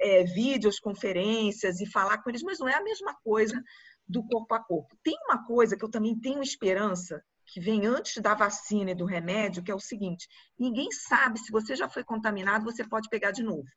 é, 0.00 0.24
vídeos, 0.24 0.80
conferências 0.80 1.80
e 1.80 1.86
falar 1.86 2.18
com 2.18 2.30
eles, 2.30 2.42
mas 2.42 2.58
não 2.58 2.68
é 2.68 2.74
a 2.74 2.82
mesma 2.82 3.14
coisa 3.22 3.62
do 4.06 4.24
corpo 4.26 4.54
a 4.54 4.62
corpo. 4.62 4.96
Tem 5.02 5.16
uma 5.26 5.44
coisa 5.44 5.76
que 5.76 5.84
eu 5.84 5.90
também 5.90 6.18
tenho 6.18 6.42
esperança, 6.42 7.22
que 7.46 7.60
vem 7.60 7.86
antes 7.86 8.20
da 8.22 8.34
vacina 8.34 8.90
e 8.90 8.94
do 8.94 9.04
remédio, 9.04 9.62
que 9.62 9.70
é 9.70 9.74
o 9.74 9.80
seguinte: 9.80 10.26
ninguém 10.58 10.90
sabe 10.90 11.38
se 11.38 11.52
você 11.52 11.76
já 11.76 11.88
foi 11.88 12.04
contaminado, 12.04 12.64
você 12.64 12.86
pode 12.86 13.08
pegar 13.08 13.30
de 13.30 13.42
novo. 13.42 13.68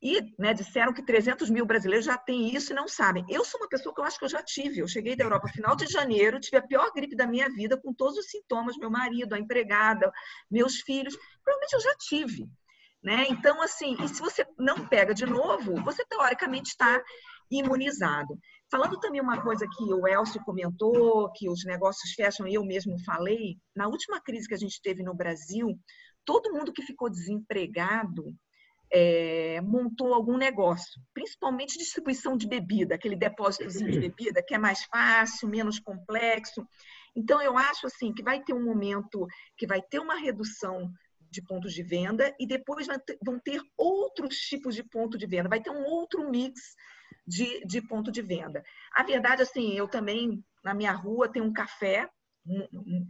E 0.00 0.32
né, 0.38 0.54
disseram 0.54 0.92
que 0.92 1.04
300 1.04 1.50
mil 1.50 1.66
brasileiros 1.66 2.06
já 2.06 2.16
têm 2.16 2.54
isso 2.54 2.72
e 2.72 2.76
não 2.76 2.86
sabem. 2.86 3.24
Eu 3.28 3.44
sou 3.44 3.60
uma 3.60 3.68
pessoa 3.68 3.92
que 3.92 4.00
eu 4.00 4.04
acho 4.04 4.18
que 4.18 4.24
eu 4.24 4.28
já 4.28 4.42
tive. 4.42 4.78
Eu 4.78 4.86
cheguei 4.86 5.16
da 5.16 5.24
Europa 5.24 5.48
final 5.48 5.74
de 5.74 5.86
janeiro, 5.86 6.38
tive 6.38 6.56
a 6.56 6.62
pior 6.62 6.92
gripe 6.94 7.16
da 7.16 7.26
minha 7.26 7.48
vida, 7.50 7.76
com 7.76 7.92
todos 7.92 8.16
os 8.16 8.30
sintomas, 8.30 8.76
meu 8.76 8.90
marido, 8.90 9.34
a 9.34 9.38
empregada, 9.38 10.12
meus 10.48 10.76
filhos. 10.76 11.16
Provavelmente 11.42 11.72
eu 11.72 11.80
já 11.80 11.94
tive. 11.98 12.48
Né? 13.02 13.26
Então, 13.28 13.60
assim, 13.60 13.96
e 14.02 14.08
se 14.08 14.20
você 14.20 14.46
não 14.56 14.86
pega 14.86 15.12
de 15.12 15.26
novo, 15.26 15.82
você 15.82 16.04
teoricamente 16.04 16.70
está 16.70 17.02
imunizado. 17.50 18.38
Falando 18.70 19.00
também 19.00 19.20
uma 19.20 19.42
coisa 19.42 19.66
que 19.66 19.84
o 19.92 20.06
Elcio 20.06 20.42
comentou, 20.44 21.32
que 21.32 21.48
os 21.48 21.64
negócios 21.64 22.12
fecham, 22.12 22.46
eu 22.46 22.64
mesmo 22.64 22.96
falei, 23.04 23.56
na 23.74 23.88
última 23.88 24.20
crise 24.20 24.46
que 24.46 24.54
a 24.54 24.58
gente 24.58 24.80
teve 24.82 25.02
no 25.02 25.14
Brasil, 25.14 25.78
todo 26.24 26.52
mundo 26.52 26.72
que 26.72 26.82
ficou 26.82 27.08
desempregado 27.08 28.34
é, 28.90 29.60
montou 29.60 30.14
algum 30.14 30.36
negócio, 30.36 31.00
principalmente 31.12 31.78
distribuição 31.78 32.36
de 32.36 32.46
bebida, 32.46 32.94
aquele 32.94 33.16
depósitozinho 33.16 33.90
de 33.90 34.00
bebida 34.00 34.42
que 34.42 34.54
é 34.54 34.58
mais 34.58 34.84
fácil, 34.84 35.48
menos 35.48 35.78
complexo. 35.78 36.66
Então, 37.14 37.40
eu 37.40 37.56
acho 37.56 37.86
assim 37.86 38.12
que 38.12 38.22
vai 38.22 38.42
ter 38.42 38.54
um 38.54 38.64
momento 38.64 39.26
que 39.56 39.66
vai 39.66 39.82
ter 39.82 39.98
uma 39.98 40.16
redução 40.16 40.90
de 41.30 41.42
pontos 41.42 41.74
de 41.74 41.82
venda 41.82 42.34
e 42.40 42.46
depois 42.46 42.86
vão 43.22 43.38
ter 43.38 43.60
outros 43.76 44.36
tipos 44.36 44.74
de 44.74 44.82
ponto 44.82 45.18
de 45.18 45.26
venda, 45.26 45.48
vai 45.48 45.60
ter 45.60 45.70
um 45.70 45.84
outro 45.84 46.28
mix 46.30 46.74
de, 47.26 47.60
de 47.66 47.82
ponto 47.82 48.10
de 48.10 48.22
venda. 48.22 48.64
A 48.94 49.02
verdade, 49.02 49.42
assim, 49.42 49.74
eu 49.74 49.86
também, 49.86 50.42
na 50.64 50.72
minha 50.72 50.92
rua, 50.92 51.30
tem 51.30 51.42
um 51.42 51.52
café 51.52 52.08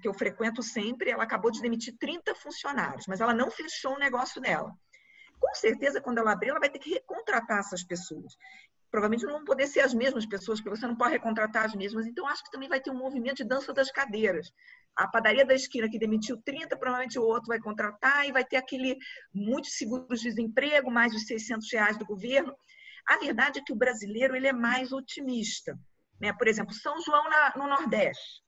que 0.00 0.08
eu 0.08 0.12
frequento 0.12 0.64
sempre, 0.64 1.10
ela 1.10 1.22
acabou 1.22 1.48
de 1.48 1.62
demitir 1.62 1.96
30 1.96 2.34
funcionários, 2.34 3.06
mas 3.06 3.20
ela 3.20 3.32
não 3.32 3.52
fechou 3.52 3.94
o 3.94 3.98
negócio 3.98 4.40
dela 4.40 4.74
com 5.49 5.55
certeza, 5.55 6.01
quando 6.01 6.18
ela 6.18 6.32
abrir, 6.32 6.51
ela 6.51 6.61
vai 6.61 6.68
ter 6.68 6.78
que 6.78 6.90
recontratar 6.90 7.59
essas 7.59 7.82
pessoas. 7.82 8.36
Provavelmente 8.90 9.24
não 9.24 9.34
vão 9.34 9.44
poder 9.44 9.66
ser 9.66 9.80
as 9.80 9.94
mesmas 9.94 10.26
pessoas, 10.26 10.61
porque 10.61 10.76
você 10.76 10.86
não 10.86 10.96
pode 10.96 11.12
recontratar 11.12 11.64
as 11.64 11.74
mesmas. 11.74 12.07
Então, 12.07 12.26
acho 12.26 12.44
que 12.44 12.51
também 12.51 12.68
vai 12.68 12.80
ter 12.80 12.90
um 12.90 12.99
movimento 12.99 13.36
de 13.36 13.44
dança 13.44 13.72
das 13.72 13.90
cadeiras. 13.90 14.51
A 14.96 15.09
padaria 15.09 15.44
da 15.44 15.55
esquina 15.55 15.88
que 15.88 15.99
demitiu 15.99 16.40
30, 16.42 16.76
provavelmente 16.76 17.18
o 17.18 17.22
outro 17.22 17.49
vai 17.49 17.59
contratar 17.59 18.26
e 18.26 18.32
vai 18.32 18.44
ter 18.44 18.57
aquele 18.57 18.96
muitos 19.32 19.72
seguros 19.76 20.20
de 20.20 20.28
desemprego, 20.28 20.90
mais 20.90 21.14
os 21.14 21.26
600 21.26 21.66
reais 21.72 21.99
do 21.99 22.07
governo. 22.07 22.55
A 23.07 23.16
verdade 23.18 23.61
é 23.61 23.62
que 23.64 23.72
o 23.72 23.76
brasileiro 23.76 24.36
ele 24.36 24.49
é 24.49 24.53
mais 24.53 24.92
otimista. 24.92 25.78
Né? 26.20 26.32
Por 26.32 26.49
exemplo, 26.49 26.74
São 26.74 27.01
João 27.01 27.28
na, 27.28 27.55
no 27.57 27.66
Nordeste 27.68 28.42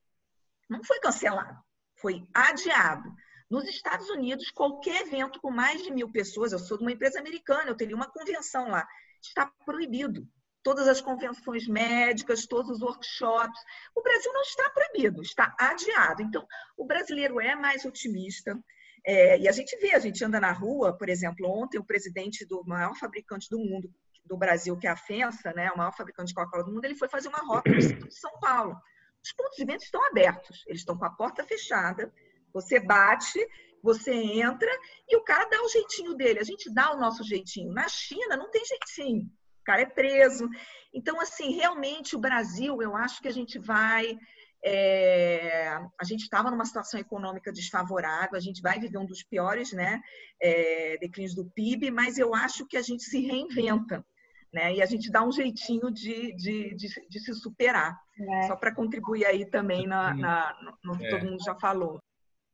não 0.70 0.84
foi 0.84 1.00
cancelado, 1.00 1.58
foi 1.96 2.24
adiado. 2.32 3.12
Nos 3.50 3.64
Estados 3.64 4.08
Unidos, 4.08 4.50
qualquer 4.50 5.02
evento 5.02 5.40
com 5.40 5.50
mais 5.50 5.82
de 5.82 5.92
mil 5.92 6.10
pessoas, 6.10 6.52
eu 6.52 6.58
sou 6.58 6.78
de 6.78 6.84
uma 6.84 6.92
empresa 6.92 7.18
americana, 7.18 7.68
eu 7.68 7.76
teria 7.76 7.96
uma 7.96 8.10
convenção 8.10 8.68
lá, 8.68 8.86
está 9.20 9.50
proibido. 9.66 10.26
todas 10.62 10.86
as 10.88 11.00
convenções 11.00 11.66
médicas, 11.66 12.46
todos 12.46 12.70
os 12.70 12.82
workshops. 12.82 13.60
O 13.94 14.02
Brasil 14.02 14.32
não 14.32 14.42
está 14.42 14.68
proibido, 14.70 15.22
está 15.22 15.54
adiado. 15.58 16.22
Então, 16.22 16.46
o 16.76 16.84
brasileiro 16.86 17.40
é 17.40 17.54
mais 17.54 17.84
otimista. 17.84 18.58
É, 19.04 19.38
e 19.38 19.48
a 19.48 19.52
gente 19.52 19.76
vê, 19.78 19.94
a 19.94 19.98
gente 19.98 20.22
anda 20.22 20.38
na 20.38 20.52
rua, 20.52 20.96
por 20.96 21.08
exemplo, 21.08 21.48
ontem 21.48 21.78
o 21.78 21.84
presidente 21.84 22.44
do 22.44 22.62
maior 22.66 22.94
fabricante 22.94 23.48
do 23.48 23.58
mundo, 23.58 23.90
do 24.24 24.36
Brasil, 24.36 24.76
que 24.76 24.86
é 24.86 24.90
a 24.90 24.96
FENSA, 24.96 25.52
né, 25.54 25.70
o 25.70 25.78
maior 25.78 25.96
fabricante 25.96 26.28
de 26.28 26.34
Coca-Cola 26.34 26.64
do 26.64 26.72
mundo, 26.72 26.84
ele 26.84 26.94
foi 26.94 27.08
fazer 27.08 27.28
uma 27.28 27.38
rota 27.38 27.70
no 27.70 27.80
centro 27.80 28.06
de 28.06 28.14
São 28.14 28.38
Paulo. 28.38 28.76
Os 29.24 29.32
pontos 29.32 29.56
de 29.56 29.64
venda 29.64 29.82
estão 29.82 30.04
abertos, 30.04 30.62
eles 30.66 30.82
estão 30.82 30.96
com 30.96 31.04
a 31.06 31.10
porta 31.10 31.42
fechada, 31.44 32.12
você 32.52 32.80
bate, 32.80 33.38
você 33.82 34.12
entra 34.12 34.70
e 35.08 35.16
o 35.16 35.24
cara 35.24 35.48
dá 35.48 35.62
o 35.62 35.68
jeitinho 35.68 36.14
dele. 36.14 36.38
A 36.38 36.44
gente 36.44 36.72
dá 36.72 36.92
o 36.92 37.00
nosso 37.00 37.24
jeitinho. 37.24 37.72
Na 37.72 37.88
China 37.88 38.36
não 38.36 38.50
tem 38.50 38.62
jeitinho. 38.64 39.22
O 39.22 39.64
cara 39.64 39.82
é 39.82 39.86
preso. 39.86 40.48
Então, 40.92 41.20
assim, 41.20 41.54
realmente 41.54 42.16
o 42.16 42.20
Brasil, 42.20 42.80
eu 42.82 42.96
acho 42.96 43.20
que 43.20 43.28
a 43.28 43.32
gente 43.32 43.58
vai. 43.58 44.18
É, 44.62 45.68
a 45.98 46.04
gente 46.04 46.22
estava 46.22 46.50
numa 46.50 46.66
situação 46.66 47.00
econômica 47.00 47.50
desfavorável, 47.50 48.36
a 48.36 48.40
gente 48.40 48.60
vai 48.60 48.78
viver 48.78 48.98
um 48.98 49.06
dos 49.06 49.22
piores 49.22 49.72
né, 49.72 49.98
é, 50.38 50.98
declínios 50.98 51.34
do 51.34 51.50
PIB, 51.50 51.90
mas 51.90 52.18
eu 52.18 52.34
acho 52.34 52.66
que 52.66 52.76
a 52.76 52.82
gente 52.82 53.02
se 53.02 53.20
reinventa. 53.20 54.04
Né? 54.52 54.74
E 54.74 54.82
a 54.82 54.86
gente 54.86 55.10
dá 55.10 55.24
um 55.24 55.32
jeitinho 55.32 55.90
de, 55.90 56.34
de, 56.34 56.74
de, 56.74 56.88
de 57.08 57.20
se 57.20 57.32
superar. 57.34 57.98
É. 58.18 58.48
Só 58.48 58.56
para 58.56 58.74
contribuir 58.74 59.24
aí 59.24 59.48
também 59.48 59.86
na, 59.86 60.12
na 60.14 60.76
no 60.84 60.98
que 60.98 61.08
todo 61.08 61.26
é. 61.26 61.30
mundo 61.30 61.42
já 61.42 61.54
falou. 61.54 62.00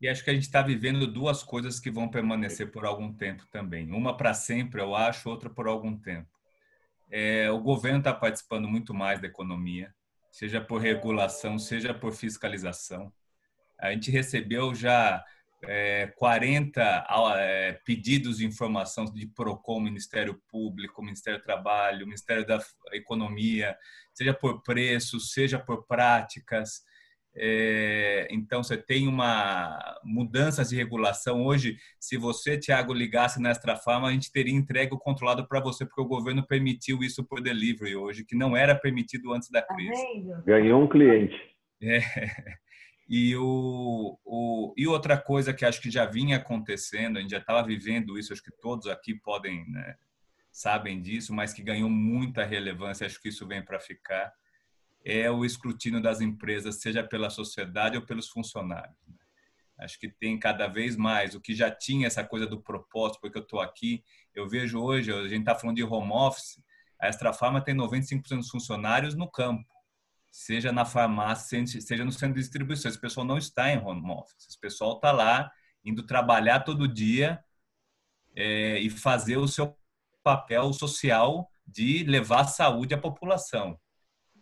E 0.01 0.09
acho 0.09 0.23
que 0.23 0.31
a 0.31 0.35
gente 0.35 0.43
está 0.43 0.61
vivendo 0.61 1.07
duas 1.07 1.43
coisas 1.43 1.81
que 1.81 1.91
vão 1.91 2.09
permanecer 2.09 2.71
por 2.71 2.85
algum 2.85 3.13
tempo 3.13 3.47
também. 3.51 3.91
Uma 3.93 4.17
para 4.17 4.35
sempre, 4.35 4.81
eu 4.81 4.95
acho, 4.95 5.29
outra 5.31 5.49
por 5.49 5.67
algum 5.67 5.97
tempo. 5.97 6.29
É, 7.11 7.51
o 7.51 7.61
governo 7.61 7.99
está 7.99 8.13
participando 8.13 8.69
muito 8.69 8.93
mais 8.93 9.21
da 9.21 9.27
economia, 9.27 9.95
seja 10.31 10.61
por 10.61 10.81
regulação, 10.81 11.59
seja 11.59 11.95
por 11.95 12.13
fiscalização. 12.13 13.13
A 13.79 13.93
gente 13.93 14.11
recebeu 14.11 14.75
já 14.75 15.25
é, 15.63 16.09
40 16.17 17.07
é, 17.39 17.73
pedidos 17.85 18.39
de 18.39 18.47
informação 18.47 19.07
de 19.07 19.27
PROCON, 19.27 19.81
Ministério 19.81 20.41
Público, 20.49 21.03
Ministério 21.03 21.41
do 21.41 21.45
Trabalho, 21.45 22.07
Ministério 22.07 22.47
da 22.47 22.63
Economia, 22.93 23.77
seja 24.13 24.35
por 24.35 24.63
preços, 24.63 25.33
seja 25.33 25.59
por 25.59 25.87
práticas. 25.87 26.85
É, 27.39 28.27
então, 28.31 28.63
você 28.63 28.77
tem 28.77 29.07
uma 29.07 29.99
mudança 30.03 30.65
de 30.65 30.75
regulação. 30.75 31.45
Hoje, 31.45 31.77
se 32.01 32.17
você, 32.17 32.59
Tiago, 32.59 32.95
ligasse 32.95 33.41
na 33.41 33.51
Extra 33.51 33.77
Farma, 33.77 34.09
a 34.09 34.13
gente 34.13 34.33
teria 34.33 34.55
entregue 34.55 34.95
o 34.95 34.99
controlado 34.99 35.47
para 35.47 35.61
você, 35.61 35.85
porque 35.85 36.01
o 36.01 36.07
governo 36.07 36.47
permitiu 36.47 37.03
isso 37.03 37.23
por 37.23 37.43
delivery 37.43 37.95
hoje, 37.95 38.25
que 38.25 38.35
não 38.35 38.57
era 38.57 38.75
permitido 38.75 39.33
antes 39.35 39.51
da 39.51 39.61
tá 39.61 39.75
crise. 39.75 40.03
Ganhou 40.47 40.83
um 40.83 40.89
cliente. 40.89 41.37
É. 41.83 42.01
E, 43.09 43.37
o, 43.37 44.19
o, 44.25 44.75
e 44.77 44.85
outra 44.89 45.17
coisa 45.17 45.55
que 45.55 45.65
acho 45.65 45.81
que 45.81 45.91
já 45.91 46.05
vinha 46.05 46.39
acontecendo, 46.39 47.19
a 47.19 47.21
gente 47.21 47.31
já 47.31 47.39
estava 47.39 47.65
vivendo 47.65 48.19
isso, 48.19 48.33
acho 48.33 48.43
que 48.43 48.51
todos 48.61 48.89
aqui 48.89 49.15
podem, 49.15 49.65
né, 49.71 49.95
sabem 50.51 51.01
disso, 51.01 51.33
mas 51.33 51.53
que 51.53 51.63
ganhou 51.63 51.89
muita 51.89 52.45
relevância, 52.45 53.07
acho 53.07 53.23
que 53.23 53.29
isso 53.29 53.47
vem 53.47 53.63
para 53.63 53.79
ficar 53.79 54.33
é 55.09 55.31
o 55.31 55.45
escrutínio 55.45 56.03
das 56.03 56.21
empresas, 56.21 56.81
seja 56.81 57.01
pela 57.05 57.31
sociedade 57.31 57.97
ou 57.97 58.05
pelos 58.05 58.29
funcionários. 58.29 58.99
Né? 59.07 59.15
Acho 59.79 60.01
que 60.01 60.09
tem 60.09 60.37
cada 60.37 60.67
vez 60.67 60.97
mais 60.97 61.37
o 61.37 61.41
que 61.41 61.55
já 61.55 61.71
tinha 61.71 62.09
essa 62.09 62.25
coisa 62.25 62.45
do 62.45 62.61
propósito, 62.61 63.21
porque 63.21 63.39
eu 63.39 63.43
estou 63.43 63.61
aqui. 63.61 64.03
Eu 64.35 64.49
vejo 64.49 64.81
hoje, 64.81 65.13
a 65.13 65.29
gente 65.29 65.41
está 65.41 65.55
falando 65.55 65.77
de 65.77 65.85
home 65.85 66.11
office, 66.11 66.61
a 67.01 67.07
Extra 67.07 67.33
Farma 67.33 67.61
tem 67.61 67.75
95% 67.75 68.39
dos 68.39 68.51
funcionários 68.51 69.15
no 69.15 69.31
campo, 69.31 69.73
seja 70.29 70.73
na 70.73 70.85
farmácia, 70.85 71.65
seja 71.67 72.05
no 72.05 72.11
centro 72.11 72.35
de 72.35 72.41
distribuição. 72.41 72.89
Esse 72.89 73.01
pessoal 73.01 73.25
não 73.25 73.39
está 73.39 73.71
em 73.71 73.79
home 73.79 74.11
office, 74.11 74.49
esse 74.49 74.59
pessoal 74.59 74.97
está 74.97 75.13
lá 75.13 75.53
indo 75.85 76.05
trabalhar 76.05 76.61
todo 76.61 76.89
dia 76.89 77.39
é, 78.35 78.81
e 78.81 78.91
fazer 78.91 79.37
o 79.37 79.47
seu 79.47 79.79
papel 80.25 80.73
social 80.73 81.49
de 81.65 82.03
levar 82.03 82.47
saúde 82.47 82.93
à 82.93 82.99
população. 82.99 83.79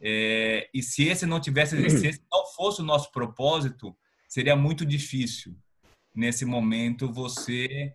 É, 0.00 0.68
e 0.72 0.82
se 0.82 1.08
esse 1.08 1.26
não 1.26 1.40
tivesse, 1.40 1.76
se 1.90 2.06
esse 2.06 2.22
não 2.30 2.46
fosse 2.46 2.80
o 2.80 2.84
nosso 2.84 3.10
propósito, 3.10 3.96
seria 4.28 4.56
muito 4.56 4.84
difícil 4.84 5.56
nesse 6.14 6.44
momento 6.44 7.12
você 7.12 7.94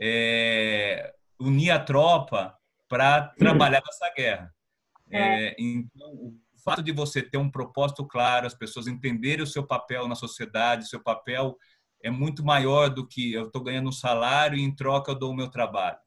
é, 0.00 1.14
unir 1.38 1.70
a 1.70 1.78
tropa 1.78 2.56
para 2.88 3.28
trabalhar 3.38 3.82
nessa 3.86 4.12
guerra. 4.14 4.54
É. 5.10 5.48
é, 5.48 5.56
então, 5.58 6.10
o 6.12 6.38
fato 6.62 6.82
de 6.82 6.92
você 6.92 7.22
ter 7.22 7.38
um 7.38 7.50
propósito 7.50 8.04
claro, 8.04 8.46
as 8.46 8.54
pessoas 8.54 8.86
entenderem 8.86 9.42
o 9.42 9.46
seu 9.46 9.66
papel 9.66 10.08
na 10.08 10.14
sociedade, 10.14 10.88
seu 10.88 11.02
papel 11.02 11.56
é 12.02 12.10
muito 12.10 12.44
maior 12.44 12.88
do 12.88 13.06
que 13.06 13.32
eu 13.32 13.46
estou 13.46 13.62
ganhando 13.62 13.88
um 13.88 13.92
salário 13.92 14.58
e 14.58 14.62
em 14.62 14.74
troca 14.74 15.12
eu 15.12 15.18
dou 15.18 15.32
o 15.32 15.36
meu 15.36 15.48
trabalho. 15.48 15.98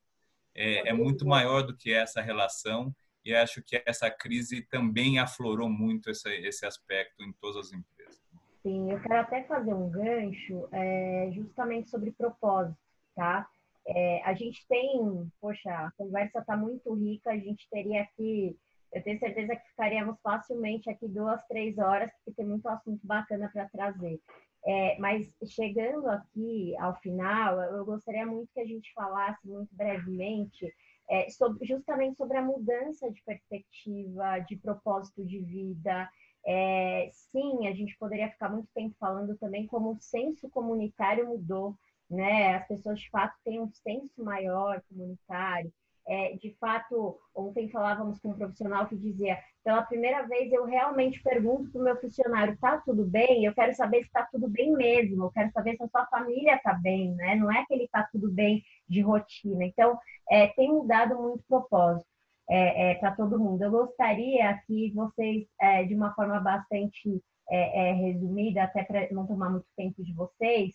É, 0.56 0.89
é 0.89 0.94
muito 0.94 1.26
maior 1.26 1.64
do 1.64 1.76
que 1.76 1.91
essa 1.91 2.22
relação 2.22 2.94
e 3.26 3.34
acho 3.34 3.61
que 3.63 3.82
essa 3.86 4.09
crise 4.09 4.61
também 4.61 5.19
aflorou 5.19 5.69
muito 5.69 6.09
esse, 6.09 6.30
esse 6.30 6.65
aspecto 6.65 7.24
em 7.24 7.32
todas 7.34 7.67
as 7.67 7.74
empresas. 7.74 8.21
Sim, 8.61 8.91
eu 8.91 9.01
quero 9.01 9.15
até 9.15 9.43
fazer 9.43 9.74
um 9.74 9.89
gancho 9.89 10.67
é, 10.71 11.30
justamente 11.34 11.89
sobre 11.89 12.11
propósito, 12.11 12.78
tá? 13.15 13.47
É, 13.86 14.21
a 14.24 14.34
gente 14.34 14.65
tem, 14.67 15.30
poxa, 15.41 15.69
a 15.69 15.91
conversa 15.97 16.39
está 16.39 16.55
muito 16.55 16.93
rica, 16.93 17.32
a 17.32 17.38
gente 17.38 17.67
teria 17.69 18.01
aqui, 18.01 18.57
eu 18.93 19.03
tenho 19.03 19.19
certeza 19.19 19.55
que 19.55 19.67
ficaríamos 19.69 20.17
facilmente 20.21 20.89
aqui 20.89 21.07
duas, 21.07 21.45
três 21.47 21.78
horas, 21.78 22.09
porque 22.13 22.32
tem 22.32 22.45
muito 22.45 22.67
assunto 22.69 23.05
bacana 23.05 23.49
para 23.51 23.67
trazer. 23.67 24.21
É, 24.65 24.97
mas 24.97 25.36
chegando 25.45 26.07
aqui 26.07 26.74
ao 26.78 26.95
final, 27.01 27.59
eu 27.61 27.84
gostaria 27.84 28.26
muito 28.26 28.53
que 28.53 28.61
a 28.61 28.65
gente 28.65 28.93
falasse 28.93 29.45
muito 29.45 29.76
brevemente 29.76 30.74
é, 31.10 31.30
sobre, 31.30 31.66
justamente 31.66 32.18
sobre 32.18 32.38
a 32.38 32.41
mudança 32.41 33.10
de 33.12 33.22
perspectiva, 33.24 34.39
de 34.39 34.56
propósito 34.58 35.26
de 35.26 35.39
vida. 35.39 36.10
É, 36.45 37.10
sim, 37.12 37.68
a 37.68 37.74
gente 37.74 37.97
poderia 37.97 38.30
ficar 38.30 38.49
muito 38.49 38.68
tempo 38.74 38.95
falando 38.99 39.38
também 39.38 39.66
como 39.68 39.91
o 39.91 40.01
senso 40.01 40.49
comunitário 40.49 41.28
mudou, 41.28 41.78
né? 42.10 42.56
As 42.56 42.68
pessoas 42.68 42.99
de 42.99 43.10
fato 43.10 43.36
têm 43.43 43.62
um 43.62 43.72
senso 43.72 44.24
maior 44.24 44.82
comunitário. 44.89 45.72
É, 46.06 46.36
de 46.36 46.54
fato, 46.60 47.18
ontem 47.34 47.70
falávamos 47.70 48.20
com 48.20 48.30
um 48.30 48.38
profissional 48.38 48.88
que 48.88 48.95
dizia: 48.95 49.38
pela 49.64 49.82
primeira 49.84 50.24
vez 50.28 50.51
eu 50.51 50.66
realmente 50.66 51.22
pergunto 51.22 51.72
para 51.72 51.82
o 51.82 51.84
meu 51.84 51.99
funcionário, 51.99 52.58
tá 52.58 52.82
tudo 52.86 53.06
bem? 53.06 53.45
Eu 53.45 53.54
quero 53.54 53.74
saber 53.74 53.99
se 53.99 54.08
está 54.08 54.28
tudo 54.32 54.49
bem 54.49 54.74
mesmo, 54.74 55.24
eu 55.24 55.32
quero 55.32 55.51
saber 55.51 55.78
se 55.78 55.84
a 55.84 55.88
sua 55.88 56.06
família 56.08 56.56
está 56.56 56.74
bem, 56.74 57.14
né? 57.16 57.36
Não 57.36 57.51
é 57.51 57.66
que 57.66 57.74
ele 57.74 57.86
está 57.86 58.08
tudo 58.12 58.30
bem 58.32 58.62
de 58.88 59.01
rotina. 59.01 59.64
Então, 59.64 59.97
é, 60.30 60.47
tem 60.47 60.70
mudado 60.70 61.16
muito 61.22 61.43
propósito 61.47 62.14
é, 62.49 62.91
é, 62.91 62.95
para 62.95 63.16
todo 63.16 63.39
mundo. 63.39 63.64
Eu 63.64 63.72
gostaria 63.72 64.58
que 64.68 64.91
vocês, 64.93 65.45
é, 65.60 65.84
de 65.86 65.95
uma 65.95 66.14
forma 66.14 66.39
bastante 66.39 67.24
é, 67.49 67.93
resumida, 67.93 68.64
até 68.64 68.84
para 68.84 69.08
não 69.12 69.26
tomar 69.26 69.49
muito 69.49 69.68
tempo 69.76 70.04
de 70.04 70.14
vocês, 70.14 70.74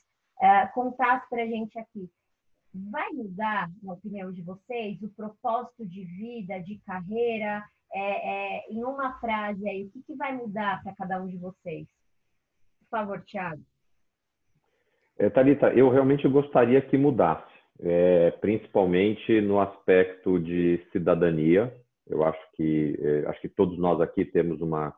contasse 0.74 1.28
para 1.28 1.42
a 1.42 1.46
gente 1.46 1.78
aqui. 1.78 2.08
Vai 2.90 3.10
mudar, 3.10 3.70
na 3.82 3.92
opinião 3.92 4.32
de 4.32 4.42
vocês, 4.42 5.00
o 5.02 5.08
propósito 5.10 5.86
de 5.86 6.04
vida, 6.04 6.58
de 6.60 6.78
carreira? 6.86 7.64
em 8.68 8.84
uma 8.84 9.18
frase 9.18 9.66
aí, 9.66 9.84
o 9.84 9.90
que, 9.90 10.02
que 10.02 10.14
vai 10.14 10.36
mudar 10.36 10.82
para 10.82 10.94
cada 10.94 11.22
um 11.22 11.26
de 11.26 11.38
vocês? 11.38 11.86
Por 12.80 12.90
favor, 12.90 13.24
Thiago. 13.24 13.62
É, 15.18 15.30
Thalita, 15.30 15.72
eu 15.72 15.88
realmente 15.88 16.28
gostaria 16.28 16.82
que 16.82 16.98
mudasse 16.98 17.50
é, 17.80 18.30
principalmente 18.32 19.40
no 19.40 19.60
aspecto 19.60 20.38
de 20.38 20.84
cidadania. 20.92 21.72
Eu 22.06 22.24
acho 22.24 22.40
que 22.54 22.98
é, 23.00 23.28
acho 23.28 23.40
que 23.40 23.48
todos 23.48 23.78
nós 23.78 24.00
aqui 24.00 24.24
temos 24.24 24.60
uma 24.60 24.94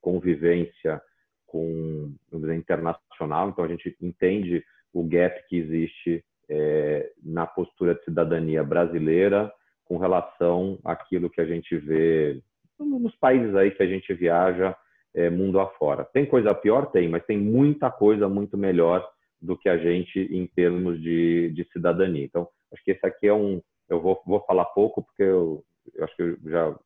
convivência 0.00 1.00
com 1.46 2.12
dizer, 2.32 2.56
internacional, 2.56 3.48
então 3.48 3.64
a 3.64 3.68
gente 3.68 3.96
entende 4.00 4.64
o 4.92 5.04
gap 5.04 5.40
que 5.48 5.56
existe 5.56 6.24
é, 6.48 7.10
na 7.22 7.46
postura 7.46 7.94
de 7.94 8.04
cidadania 8.04 8.62
brasileira 8.62 9.52
com 9.84 9.98
relação 9.98 10.78
àquilo 10.84 11.30
que 11.30 11.40
a 11.40 11.46
gente 11.46 11.76
vê 11.76 12.40
nos 12.78 13.14
países 13.16 13.54
aí 13.54 13.70
que 13.70 13.82
a 13.82 13.86
gente 13.86 14.12
viaja 14.12 14.76
é, 15.14 15.30
mundo 15.30 15.60
afora. 15.60 16.04
Tem 16.04 16.26
coisa 16.26 16.54
pior? 16.54 16.86
Tem, 16.90 17.08
mas 17.08 17.24
tem 17.24 17.38
muita 17.38 17.90
coisa 17.90 18.28
muito 18.28 18.58
melhor 18.58 19.08
do 19.40 19.56
que 19.56 19.68
a 19.68 19.76
gente 19.76 20.18
em 20.18 20.46
termos 20.46 21.00
de, 21.00 21.50
de 21.50 21.64
cidadania. 21.72 22.24
Então, 22.24 22.48
acho 22.72 22.82
que 22.84 22.90
esse 22.90 23.06
aqui 23.06 23.28
é 23.28 23.34
um. 23.34 23.62
Eu 23.88 24.00
vou, 24.00 24.20
vou 24.26 24.40
falar 24.44 24.64
pouco, 24.66 25.02
porque 25.02 25.22
eu, 25.22 25.62
eu 25.94 26.04
acho 26.04 26.16
que 26.16 26.22
eu 26.22 26.38
já, 26.44 26.78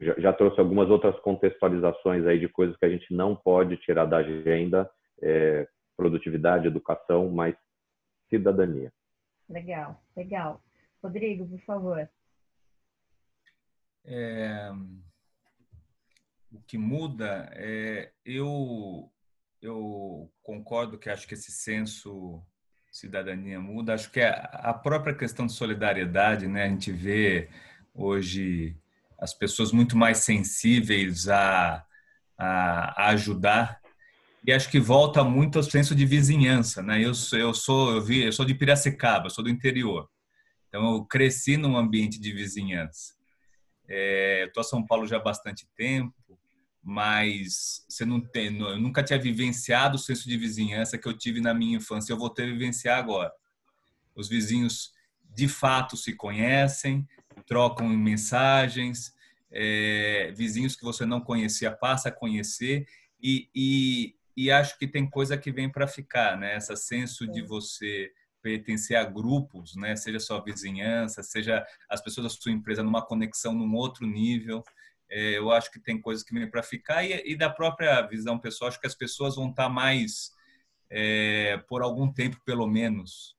já, 0.00 0.14
já, 0.18 0.32
trouxe 0.32 0.58
algumas 0.58 0.88
outras 0.88 1.18
contextualizações 1.20 2.26
aí 2.26 2.38
de 2.38 2.48
coisas 2.48 2.76
que 2.76 2.86
a 2.86 2.88
gente 2.88 3.14
não 3.14 3.36
pode 3.36 3.76
tirar 3.76 4.06
da 4.06 4.18
agenda: 4.18 4.90
é, 5.22 5.68
produtividade, 5.96 6.66
educação, 6.66 7.30
mas 7.30 7.54
cidadania. 8.32 8.90
Legal, 9.48 10.02
legal. 10.16 10.62
Rodrigo, 11.02 11.46
por 11.46 11.60
favor. 11.60 12.08
É, 14.04 14.70
o 16.50 16.60
que 16.66 16.78
muda, 16.78 17.50
é, 17.52 18.12
eu, 18.24 19.10
eu 19.60 20.30
concordo 20.42 20.98
que 20.98 21.10
acho 21.10 21.28
que 21.28 21.34
esse 21.34 21.52
senso 21.52 22.42
cidadania 22.90 23.60
muda. 23.60 23.94
Acho 23.94 24.10
que 24.10 24.20
é 24.20 24.28
a 24.52 24.72
própria 24.72 25.14
questão 25.14 25.46
de 25.46 25.52
solidariedade, 25.52 26.46
né? 26.46 26.64
A 26.64 26.68
gente 26.68 26.92
vê 26.92 27.48
hoje 27.94 28.76
as 29.18 29.34
pessoas 29.34 29.72
muito 29.72 29.96
mais 29.96 30.18
sensíveis 30.18 31.28
a, 31.28 31.84
a, 32.36 33.04
a 33.04 33.08
ajudar 33.10 33.81
e 34.44 34.52
acho 34.52 34.70
que 34.70 34.80
volta 34.80 35.22
muito 35.22 35.58
ao 35.58 35.62
senso 35.62 35.94
de 35.94 36.04
vizinhança, 36.04 36.82
né? 36.82 36.98
Eu, 36.98 37.12
eu 37.38 37.54
sou 37.54 37.92
eu 37.94 38.00
vi 38.00 38.24
eu 38.24 38.32
sou 38.32 38.44
de 38.44 38.54
Piracicaba, 38.54 39.30
sou 39.30 39.44
do 39.44 39.50
interior, 39.50 40.08
então 40.68 40.94
eu 40.94 41.04
cresci 41.04 41.56
num 41.56 41.76
ambiente 41.76 42.20
de 42.20 42.32
vizinhança. 42.32 43.14
É, 43.88 44.44
Estou 44.46 44.60
a 44.60 44.64
São 44.64 44.84
Paulo 44.84 45.06
já 45.06 45.16
há 45.16 45.20
bastante 45.20 45.68
tempo, 45.76 46.14
mas 46.82 47.84
você 47.88 48.04
não 48.04 48.20
tem, 48.20 48.58
eu 48.58 48.78
nunca 48.78 49.02
tinha 49.02 49.18
vivenciado 49.18 49.96
o 49.96 49.98
senso 49.98 50.28
de 50.28 50.36
vizinhança 50.36 50.98
que 50.98 51.06
eu 51.06 51.16
tive 51.16 51.40
na 51.40 51.54
minha 51.54 51.76
infância. 51.76 52.12
Eu 52.12 52.18
vou 52.18 52.30
ter 52.30 52.46
vivenciar 52.46 52.98
agora. 52.98 53.30
Os 54.14 54.28
vizinhos 54.28 54.92
de 55.34 55.46
fato 55.46 55.96
se 55.96 56.14
conhecem, 56.14 57.06
trocam 57.46 57.88
mensagens, 57.88 59.12
é, 59.50 60.32
vizinhos 60.34 60.74
que 60.74 60.84
você 60.84 61.04
não 61.06 61.20
conhecia 61.20 61.70
passa 61.70 62.08
a 62.08 62.12
conhecer 62.12 62.86
e, 63.22 63.48
e, 63.54 64.14
e 64.36 64.50
acho 64.50 64.78
que 64.78 64.86
tem 64.86 65.08
coisa 65.08 65.36
que 65.36 65.52
vem 65.52 65.70
para 65.70 65.86
ficar, 65.86 66.36
né? 66.38 66.56
Esse 66.56 66.74
senso 66.76 67.26
de 67.26 67.42
você 67.42 68.12
pertencer 68.42 68.96
a 68.96 69.04
grupos, 69.04 69.76
né? 69.76 69.94
Seja 69.94 70.18
sua 70.18 70.42
vizinhança, 70.42 71.22
seja 71.22 71.64
as 71.88 72.00
pessoas 72.00 72.24
da 72.24 72.30
sua 72.30 72.52
empresa 72.52 72.82
numa 72.82 73.04
conexão 73.04 73.54
num 73.54 73.74
outro 73.74 74.06
nível. 74.06 74.62
É, 75.08 75.38
eu 75.38 75.50
acho 75.50 75.70
que 75.70 75.78
tem 75.78 76.00
coisas 76.00 76.24
que 76.24 76.34
vêm 76.34 76.50
para 76.50 76.62
ficar 76.62 77.04
e, 77.04 77.32
e, 77.32 77.36
da 77.36 77.50
própria 77.50 78.00
visão 78.02 78.38
pessoal, 78.38 78.68
acho 78.68 78.80
que 78.80 78.86
as 78.86 78.94
pessoas 78.94 79.36
vão 79.36 79.50
estar 79.50 79.64
tá 79.64 79.68
mais, 79.68 80.32
é, 80.90 81.58
por 81.68 81.82
algum 81.82 82.10
tempo 82.10 82.40
pelo 82.44 82.66
menos, 82.66 83.36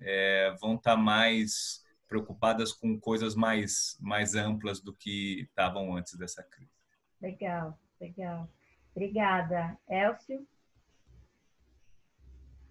é, 0.00 0.54
vão 0.60 0.74
estar 0.74 0.96
tá 0.96 1.00
mais 1.00 1.84
preocupadas 2.08 2.72
com 2.72 2.98
coisas 2.98 3.34
mais, 3.34 3.96
mais 4.00 4.34
amplas 4.34 4.80
do 4.80 4.92
que 4.92 5.42
estavam 5.42 5.96
antes 5.96 6.14
dessa 6.16 6.42
crise. 6.42 6.72
Legal, 7.20 7.78
legal. 8.00 8.48
Obrigada. 8.94 9.76
Elcio? 9.88 10.46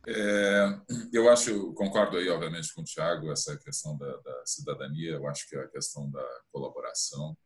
É, 0.06 0.82
eu 1.14 1.30
acho, 1.30 1.74
concordo 1.74 2.18
aí, 2.18 2.28
obviamente, 2.30 2.74
com 2.74 2.82
o 2.82 2.84
Tiago, 2.84 3.32
essa 3.32 3.58
questão 3.58 3.98
da, 3.98 4.18
da, 4.18 4.46
cidadania, 4.46 5.12
eu 5.12 5.28
acho 5.28 5.48
que 5.48 5.56
a 5.56 5.68
questão 5.70 6.10
da 6.12 6.42
colaboração 6.52 7.38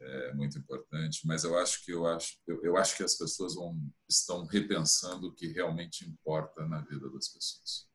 é 0.00 0.32
muito 0.32 0.58
importante, 0.58 1.26
mas 1.26 1.44
eu 1.44 1.58
acho 1.58 1.84
que 1.84 1.92
eu 1.92 2.06
acho, 2.06 2.38
eu, 2.46 2.62
eu 2.62 2.76
acho 2.76 2.96
que 2.96 3.02
as 3.02 3.16
pessoas 3.16 3.56
vão, 3.56 3.76
estão 4.08 4.46
repensando 4.46 5.28
o 5.28 5.34
que 5.34 5.48
realmente 5.48 6.08
importa 6.08 6.66
na 6.66 6.80
vida 6.82 7.10
das 7.10 7.28
pessoas. 7.28 7.88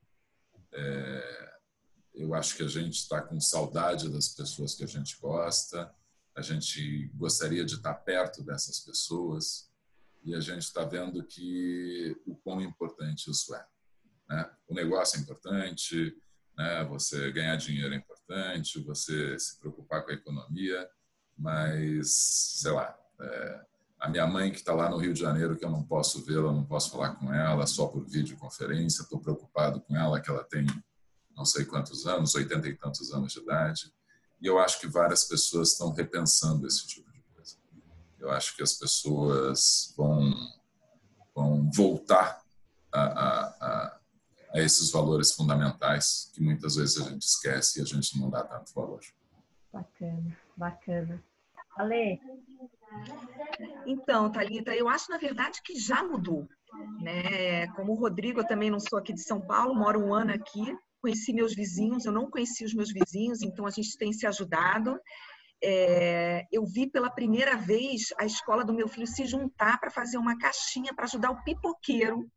É, 0.73 1.53
eu 2.13 2.35
acho 2.35 2.55
que 2.55 2.63
a 2.63 2.67
gente 2.67 2.95
está 2.95 3.21
com 3.21 3.39
saudade 3.39 4.11
das 4.11 4.29
pessoas 4.29 4.75
que 4.75 4.83
a 4.83 4.87
gente 4.87 5.17
gosta, 5.19 5.91
a 6.35 6.41
gente 6.41 7.07
gostaria 7.15 7.65
de 7.65 7.75
estar 7.75 7.93
perto 7.95 8.43
dessas 8.43 8.79
pessoas, 8.79 9.71
e 10.23 10.33
a 10.33 10.39
gente 10.39 10.63
está 10.63 10.83
vendo 10.85 11.23
que 11.23 12.15
o 12.25 12.35
quão 12.35 12.61
importante 12.61 13.29
isso 13.29 13.53
é. 13.53 13.65
Né? 14.29 14.49
O 14.67 14.73
negócio 14.73 15.17
é 15.17 15.21
importante, 15.21 16.15
né? 16.57 16.83
você 16.85 17.31
ganhar 17.31 17.55
dinheiro 17.57 17.93
é 17.93 17.97
importante, 17.97 18.79
você 18.79 19.37
se 19.37 19.59
preocupar 19.59 20.03
com 20.03 20.11
a 20.11 20.15
economia, 20.15 20.89
mas, 21.37 22.13
sei 22.61 22.71
lá, 22.71 22.97
é, 23.19 23.65
a 23.99 24.09
minha 24.09 24.27
mãe 24.27 24.51
que 24.51 24.57
está 24.57 24.73
lá 24.73 24.89
no 24.89 24.97
Rio 24.97 25.13
de 25.13 25.19
Janeiro, 25.19 25.57
que 25.57 25.65
eu 25.65 25.71
não 25.71 25.83
posso 25.83 26.23
vê-la, 26.23 26.51
não 26.51 26.65
posso 26.65 26.91
falar 26.91 27.15
com 27.15 27.33
ela, 27.33 27.65
só 27.65 27.87
por 27.87 28.05
videoconferência, 28.05 29.01
estou 29.01 29.19
preocupado 29.19 29.81
com 29.81 29.95
ela, 29.95 30.21
que 30.21 30.29
ela 30.29 30.43
tem 30.43 30.65
não 31.35 31.45
sei 31.45 31.65
quantos 31.65 32.05
anos, 32.05 32.35
oitenta 32.35 32.67
e 32.67 32.75
tantos 32.75 33.11
anos 33.11 33.33
de 33.33 33.39
idade, 33.39 33.91
e 34.39 34.45
eu 34.45 34.59
acho 34.59 34.79
que 34.79 34.87
várias 34.87 35.23
pessoas 35.23 35.71
estão 35.71 35.91
repensando 35.91 36.67
esse 36.67 36.85
tipo 36.85 37.12
eu 38.23 38.31
acho 38.31 38.55
que 38.55 38.63
as 38.63 38.73
pessoas 38.73 39.93
vão, 39.97 40.33
vão 41.35 41.69
voltar 41.71 42.41
a, 42.91 43.01
a, 43.01 43.45
a, 43.59 43.99
a 44.53 44.59
esses 44.61 44.91
valores 44.91 45.33
fundamentais 45.33 46.31
que 46.33 46.41
muitas 46.41 46.77
vezes 46.77 47.05
a 47.05 47.09
gente 47.09 47.23
esquece 47.23 47.79
e 47.79 47.81
a 47.81 47.85
gente 47.85 48.17
não 48.17 48.29
dá 48.29 48.43
tanto 48.45 48.73
valor. 48.73 49.01
Bacana, 49.73 50.37
bacana. 50.55 51.23
Ale? 51.75 52.21
Então, 53.85 54.31
Thalita, 54.31 54.73
eu 54.73 54.87
acho, 54.87 55.11
na 55.11 55.17
verdade, 55.17 55.61
que 55.61 55.77
já 55.77 56.01
mudou. 56.01 56.47
Né? 57.01 57.67
Como 57.75 57.91
o 57.91 57.95
Rodrigo, 57.95 58.39
eu 58.39 58.47
também 58.47 58.69
não 58.71 58.79
sou 58.79 58.97
aqui 58.97 59.11
de 59.11 59.21
São 59.21 59.41
Paulo, 59.41 59.75
moro 59.75 59.99
um 59.99 60.13
ano 60.13 60.31
aqui, 60.31 60.77
conheci 61.01 61.33
meus 61.33 61.53
vizinhos, 61.53 62.05
eu 62.05 62.11
não 62.13 62.29
conheci 62.29 62.63
os 62.63 62.73
meus 62.73 62.89
vizinhos, 62.93 63.41
então 63.41 63.65
a 63.65 63.69
gente 63.69 63.97
tem 63.97 64.13
se 64.13 64.25
ajudado 64.25 64.97
é, 65.63 66.45
eu 66.51 66.65
vi 66.65 66.89
pela 66.89 67.09
primeira 67.09 67.55
vez 67.55 68.13
a 68.17 68.25
escola 68.25 68.65
do 68.65 68.73
meu 68.73 68.87
filho 68.89 69.07
se 69.07 69.25
juntar 69.25 69.79
para 69.79 69.89
fazer 69.89 70.17
uma 70.17 70.37
caixinha 70.37 70.93
para 70.93 71.05
ajudar 71.05 71.31
o 71.31 71.41
pipoqueiro. 71.43 72.29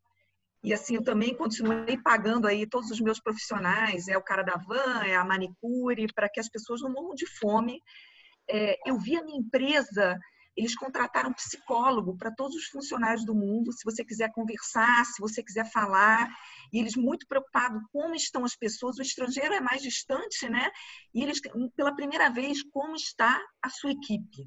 E 0.62 0.72
assim, 0.72 0.95
eu 0.95 1.03
também 1.03 1.37
continuei 1.37 1.99
pagando 1.99 2.47
aí 2.47 2.66
todos 2.66 2.91
os 2.91 3.01
meus 3.01 3.20
profissionais, 3.20 4.07
é 4.07 4.16
o 4.16 4.22
cara 4.22 4.43
da 4.43 4.57
van, 4.57 5.05
é 5.05 5.16
a 5.16 5.24
manicure, 5.24 6.07
para 6.14 6.29
que 6.29 6.39
as 6.39 6.49
pessoas 6.49 6.81
não 6.81 6.93
morram 6.93 7.14
de 7.14 7.27
fome. 7.27 7.83
É, 8.49 8.77
eu 8.89 8.97
vi 8.97 9.16
a 9.16 9.24
minha 9.24 9.39
empresa 9.39 10.16
eles 10.57 10.74
contrataram 10.74 11.32
psicólogo 11.32 12.16
para 12.16 12.30
todos 12.30 12.57
os 12.57 12.66
funcionários 12.66 13.24
do 13.24 13.34
mundo, 13.34 13.72
se 13.72 13.84
você 13.84 14.04
quiser 14.04 14.32
conversar, 14.32 15.04
se 15.04 15.20
você 15.20 15.42
quiser 15.42 15.70
falar. 15.70 16.28
E 16.72 16.78
eles 16.78 16.96
muito 16.96 17.26
preocupados 17.26 17.82
como 17.92 18.14
estão 18.14 18.44
as 18.44 18.57
pessoas. 18.57 18.98
O 18.98 19.02
estrangeiro 19.02 19.54
é 19.54 19.61
mais 19.61 19.82
distante, 19.82 20.48
né? 20.48 20.70
E 21.14 21.22
eles, 21.22 21.40
pela 21.76 21.94
primeira 21.94 22.30
vez, 22.30 22.62
como 22.70 22.96
está 22.96 23.38
a 23.62 23.68
sua 23.68 23.90
equipe 23.90 24.46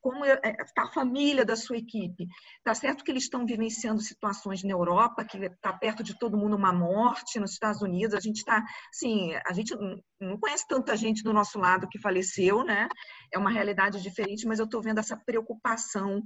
como 0.00 0.24
está 0.24 0.48
é, 0.48 0.84
a 0.84 0.92
família 0.92 1.44
da 1.44 1.56
sua 1.56 1.76
equipe. 1.76 2.26
Tá 2.64 2.74
certo 2.74 3.04
que 3.04 3.10
eles 3.10 3.24
estão 3.24 3.44
vivenciando 3.44 4.00
situações 4.00 4.62
na 4.62 4.72
Europa, 4.72 5.24
que 5.24 5.38
está 5.38 5.72
perto 5.72 6.02
de 6.02 6.18
todo 6.18 6.36
mundo 6.36 6.56
uma 6.56 6.72
morte, 6.72 7.38
nos 7.38 7.52
Estados 7.52 7.82
Unidos, 7.82 8.14
a 8.14 8.20
gente 8.20 8.38
está, 8.38 8.64
sim, 8.92 9.34
a 9.46 9.52
gente 9.52 9.74
não 10.20 10.38
conhece 10.38 10.66
tanta 10.66 10.96
gente 10.96 11.22
do 11.22 11.32
nosso 11.32 11.58
lado 11.58 11.88
que 11.88 12.00
faleceu, 12.00 12.64
né? 12.64 12.88
É 13.32 13.38
uma 13.38 13.50
realidade 13.50 14.02
diferente, 14.02 14.46
mas 14.46 14.58
eu 14.58 14.64
estou 14.64 14.82
vendo 14.82 14.98
essa 14.98 15.16
preocupação 15.16 16.22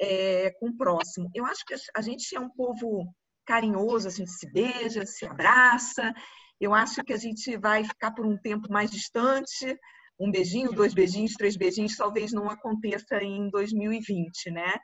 é, 0.00 0.50
com 0.58 0.68
o 0.68 0.76
próximo. 0.76 1.30
Eu 1.34 1.44
acho 1.46 1.64
que 1.64 1.74
a 1.96 2.00
gente 2.00 2.36
é 2.36 2.40
um 2.40 2.50
povo 2.50 3.14
carinhoso, 3.46 4.08
a 4.08 4.10
gente 4.10 4.30
se 4.30 4.50
beija, 4.50 5.06
se 5.06 5.26
abraça. 5.26 6.12
Eu 6.60 6.74
acho 6.74 7.02
que 7.02 7.12
a 7.12 7.16
gente 7.18 7.56
vai 7.56 7.84
ficar 7.84 8.12
por 8.12 8.26
um 8.26 8.36
tempo 8.36 8.70
mais 8.70 8.90
distante, 8.90 9.78
um 10.18 10.30
beijinho, 10.30 10.72
dois 10.72 10.94
beijinhos, 10.94 11.34
três 11.34 11.56
beijinhos, 11.56 11.96
talvez 11.96 12.32
não 12.32 12.48
aconteça 12.48 13.22
em 13.22 13.48
2020, 13.50 14.50
né? 14.50 14.74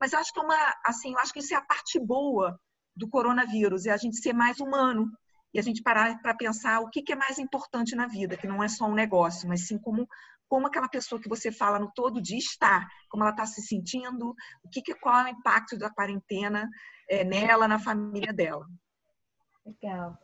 Mas 0.00 0.14
acho 0.14 0.32
que 0.32 0.40
é 0.40 0.42
uma, 0.42 0.74
assim, 0.84 1.14
acho 1.18 1.32
que 1.32 1.40
isso 1.40 1.54
é 1.54 1.56
a 1.56 1.64
parte 1.64 1.98
boa 1.98 2.58
do 2.96 3.08
coronavírus, 3.08 3.86
é 3.86 3.90
a 3.90 3.96
gente 3.96 4.16
ser 4.16 4.32
mais 4.32 4.58
humano 4.58 5.10
e 5.52 5.58
a 5.58 5.62
gente 5.62 5.82
parar 5.82 6.20
para 6.20 6.34
pensar 6.34 6.80
o 6.80 6.88
que, 6.88 7.02
que 7.02 7.12
é 7.12 7.16
mais 7.16 7.38
importante 7.38 7.94
na 7.94 8.06
vida, 8.06 8.36
que 8.36 8.46
não 8.46 8.62
é 8.62 8.68
só 8.68 8.86
um 8.86 8.94
negócio, 8.94 9.48
mas 9.48 9.66
sim 9.66 9.78
como 9.78 10.06
como 10.48 10.66
aquela 10.66 10.88
pessoa 10.88 11.20
que 11.20 11.28
você 11.28 11.52
fala 11.52 11.78
no 11.78 11.92
todo 11.94 12.20
dia 12.20 12.36
está, 12.36 12.84
como 13.08 13.22
ela 13.22 13.30
está 13.30 13.46
se 13.46 13.62
sentindo, 13.62 14.34
o 14.64 14.68
que, 14.68 14.82
que 14.82 14.96
qual 14.96 15.20
é 15.20 15.24
o 15.26 15.28
impacto 15.28 15.78
da 15.78 15.88
quarentena 15.88 16.68
é, 17.08 17.22
nela, 17.22 17.68
na 17.68 17.78
família 17.78 18.32
dela. 18.32 18.66
Legal. 19.64 20.18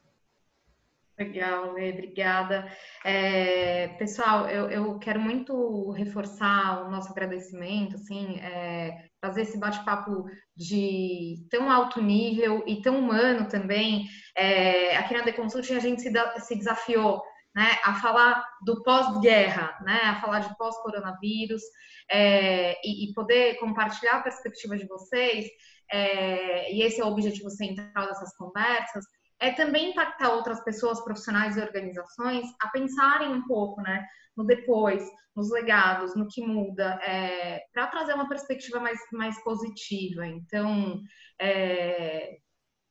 Legal, 1.19 1.73
Lê, 1.73 1.93
obrigada. 1.93 2.71
É, 3.03 3.89
pessoal, 3.99 4.49
eu, 4.51 4.69
eu, 4.69 4.99
quero 4.99 5.19
muito 5.19 5.91
reforçar 5.93 6.87
o 6.87 6.91
nosso 6.91 7.11
agradecimento, 7.11 7.97
assim, 7.97 8.39
é, 8.41 9.09
fazer 9.19 9.43
esse 9.43 9.59
bate-papo 9.59 10.27
de 10.55 11.47
tão 11.51 11.71
alto 11.71 12.03
nível 12.03 12.63
e 12.67 12.83
tão 12.83 12.99
humano 12.99 13.49
também. 13.49 14.07
É, 14.37 14.95
aqui 14.99 15.15
na 15.15 15.25
The 15.25 15.33
Consulting 15.33 15.75
a 15.77 15.81
gente 15.81 16.03
se, 16.03 16.11
da, 16.11 16.39
se 16.39 16.55
desafiou 16.55 17.23
né, 17.55 17.79
a 17.83 17.95
falar 17.95 18.45
do 18.63 18.83
pós-guerra, 18.83 19.75
né, 19.81 19.99
a 20.03 20.21
falar 20.21 20.41
de 20.41 20.55
pós-coronavírus 20.59 21.63
é, 22.11 22.75
e, 22.87 23.09
e, 23.09 23.15
poder 23.15 23.59
compartilhar 23.59 24.17
a 24.17 24.23
perspectiva 24.23 24.77
de 24.77 24.87
vocês. 24.87 25.47
É, 25.91 26.75
e 26.75 26.83
esse 26.83 27.01
é 27.01 27.05
o 27.05 27.09
objetivo 27.09 27.49
central 27.49 28.07
dessas 28.07 28.37
conversas 28.37 29.07
é 29.41 29.53
também 29.53 29.91
impactar 29.91 30.31
outras 30.31 30.63
pessoas, 30.65 31.03
profissionais 31.03 31.57
e 31.57 31.61
organizações 31.61 32.47
a 32.61 32.69
pensarem 32.69 33.29
um 33.29 33.47
pouco, 33.47 33.81
né, 33.83 34.05
no 34.37 34.45
depois, 34.45 35.07
nos 35.35 35.51
legados, 35.51 36.17
no 36.17 36.27
que 36.29 36.41
muda, 36.41 36.99
é, 37.03 37.63
para 37.73 37.87
trazer 37.89 38.15
uma 38.15 38.29
perspectiva 38.29 38.81
mais, 38.81 38.99
mais 39.13 39.43
positiva. 39.43 40.27
Então, 40.27 41.01
é, 41.41 42.39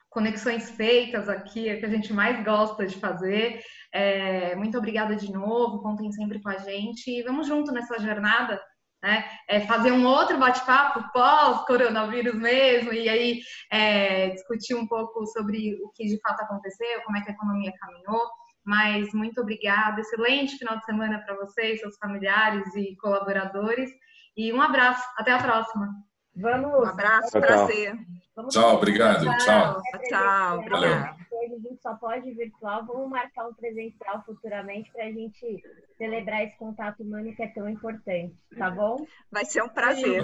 conexões 0.10 0.70
feitas 0.72 1.28
aqui 1.28 1.68
é 1.68 1.76
o 1.76 1.80
que 1.80 1.86
a 1.86 1.90
gente 1.90 2.14
mais 2.14 2.44
gosta 2.46 2.86
de 2.86 3.00
fazer. 3.00 3.62
É, 3.92 4.56
muito 4.56 4.78
obrigada 4.78 5.16
de 5.16 5.32
novo, 5.32 5.82
contem 5.82 6.12
sempre 6.12 6.42
com 6.42 6.50
a 6.50 6.58
gente 6.58 7.10
e 7.10 7.24
vamos 7.24 7.48
junto 7.48 7.72
nessa 7.72 8.00
jornada 8.00 8.62
né? 9.02 9.26
É 9.48 9.62
fazer 9.62 9.92
um 9.92 10.06
outro 10.06 10.38
bate-papo 10.38 11.04
pós-coronavírus 11.14 12.36
mesmo, 12.36 12.92
e 12.92 13.08
aí 13.08 13.42
é, 13.72 14.30
discutir 14.30 14.76
um 14.76 14.88
pouco 14.88 15.26
sobre 15.28 15.76
o 15.84 15.90
que 15.94 16.06
de 16.06 16.20
fato 16.22 16.42
aconteceu, 16.42 17.02
como 17.04 17.18
é 17.18 17.22
que 17.22 17.30
a 17.30 17.34
economia 17.34 17.74
caminhou. 17.80 18.28
Mas 18.66 19.14
muito 19.14 19.42
obrigada, 19.42 20.02
excelente 20.02 20.58
final 20.58 20.78
de 20.78 20.86
semana 20.86 21.20
para 21.20 21.36
vocês, 21.36 21.80
seus 21.80 21.96
familiares 21.98 22.76
e 22.76 22.96
colaboradores. 22.98 23.92
E 24.36 24.52
um 24.52 24.62
abraço, 24.62 25.04
até 25.18 25.32
a 25.32 25.38
próxima. 25.38 25.88
Vamos. 26.36 26.74
Um 26.74 26.90
abraço, 26.90 27.32
tchau, 27.32 27.42
prazer. 27.42 27.96
Tchau, 28.34 28.48
tchau 28.50 28.76
obrigado. 28.76 29.24
Tchau. 29.24 29.38
Tchau, 29.38 29.82
tchau 30.10 30.60
obrigado. 30.60 31.15
A 31.56 31.60
gente 31.60 31.82
só 31.82 31.96
pode 31.96 32.30
virtual, 32.34 32.86
vamos 32.86 33.10
marcar 33.10 33.48
um 33.48 33.54
presencial 33.54 34.22
futuramente 34.26 34.92
para 34.92 35.06
a 35.06 35.12
gente 35.12 35.64
celebrar 35.98 36.44
esse 36.44 36.58
contato 36.58 37.02
humano 37.02 37.34
que 37.34 37.42
é 37.42 37.48
tão 37.48 37.70
importante, 37.70 38.36
tá 38.58 38.70
bom? 38.70 39.06
Vai 39.32 39.46
ser 39.46 39.64
um 39.64 39.70
prazer. 39.70 40.22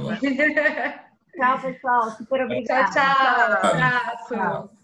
tchau, 1.33 1.61
pessoal. 1.61 2.11
Super 2.11 2.43
obrigada. 2.45 2.91
Tchau, 2.91 3.03
tchau. 3.03 3.61
tchau. 3.61 3.71
Abraço. 3.71 4.33
Tchau. 4.35 4.80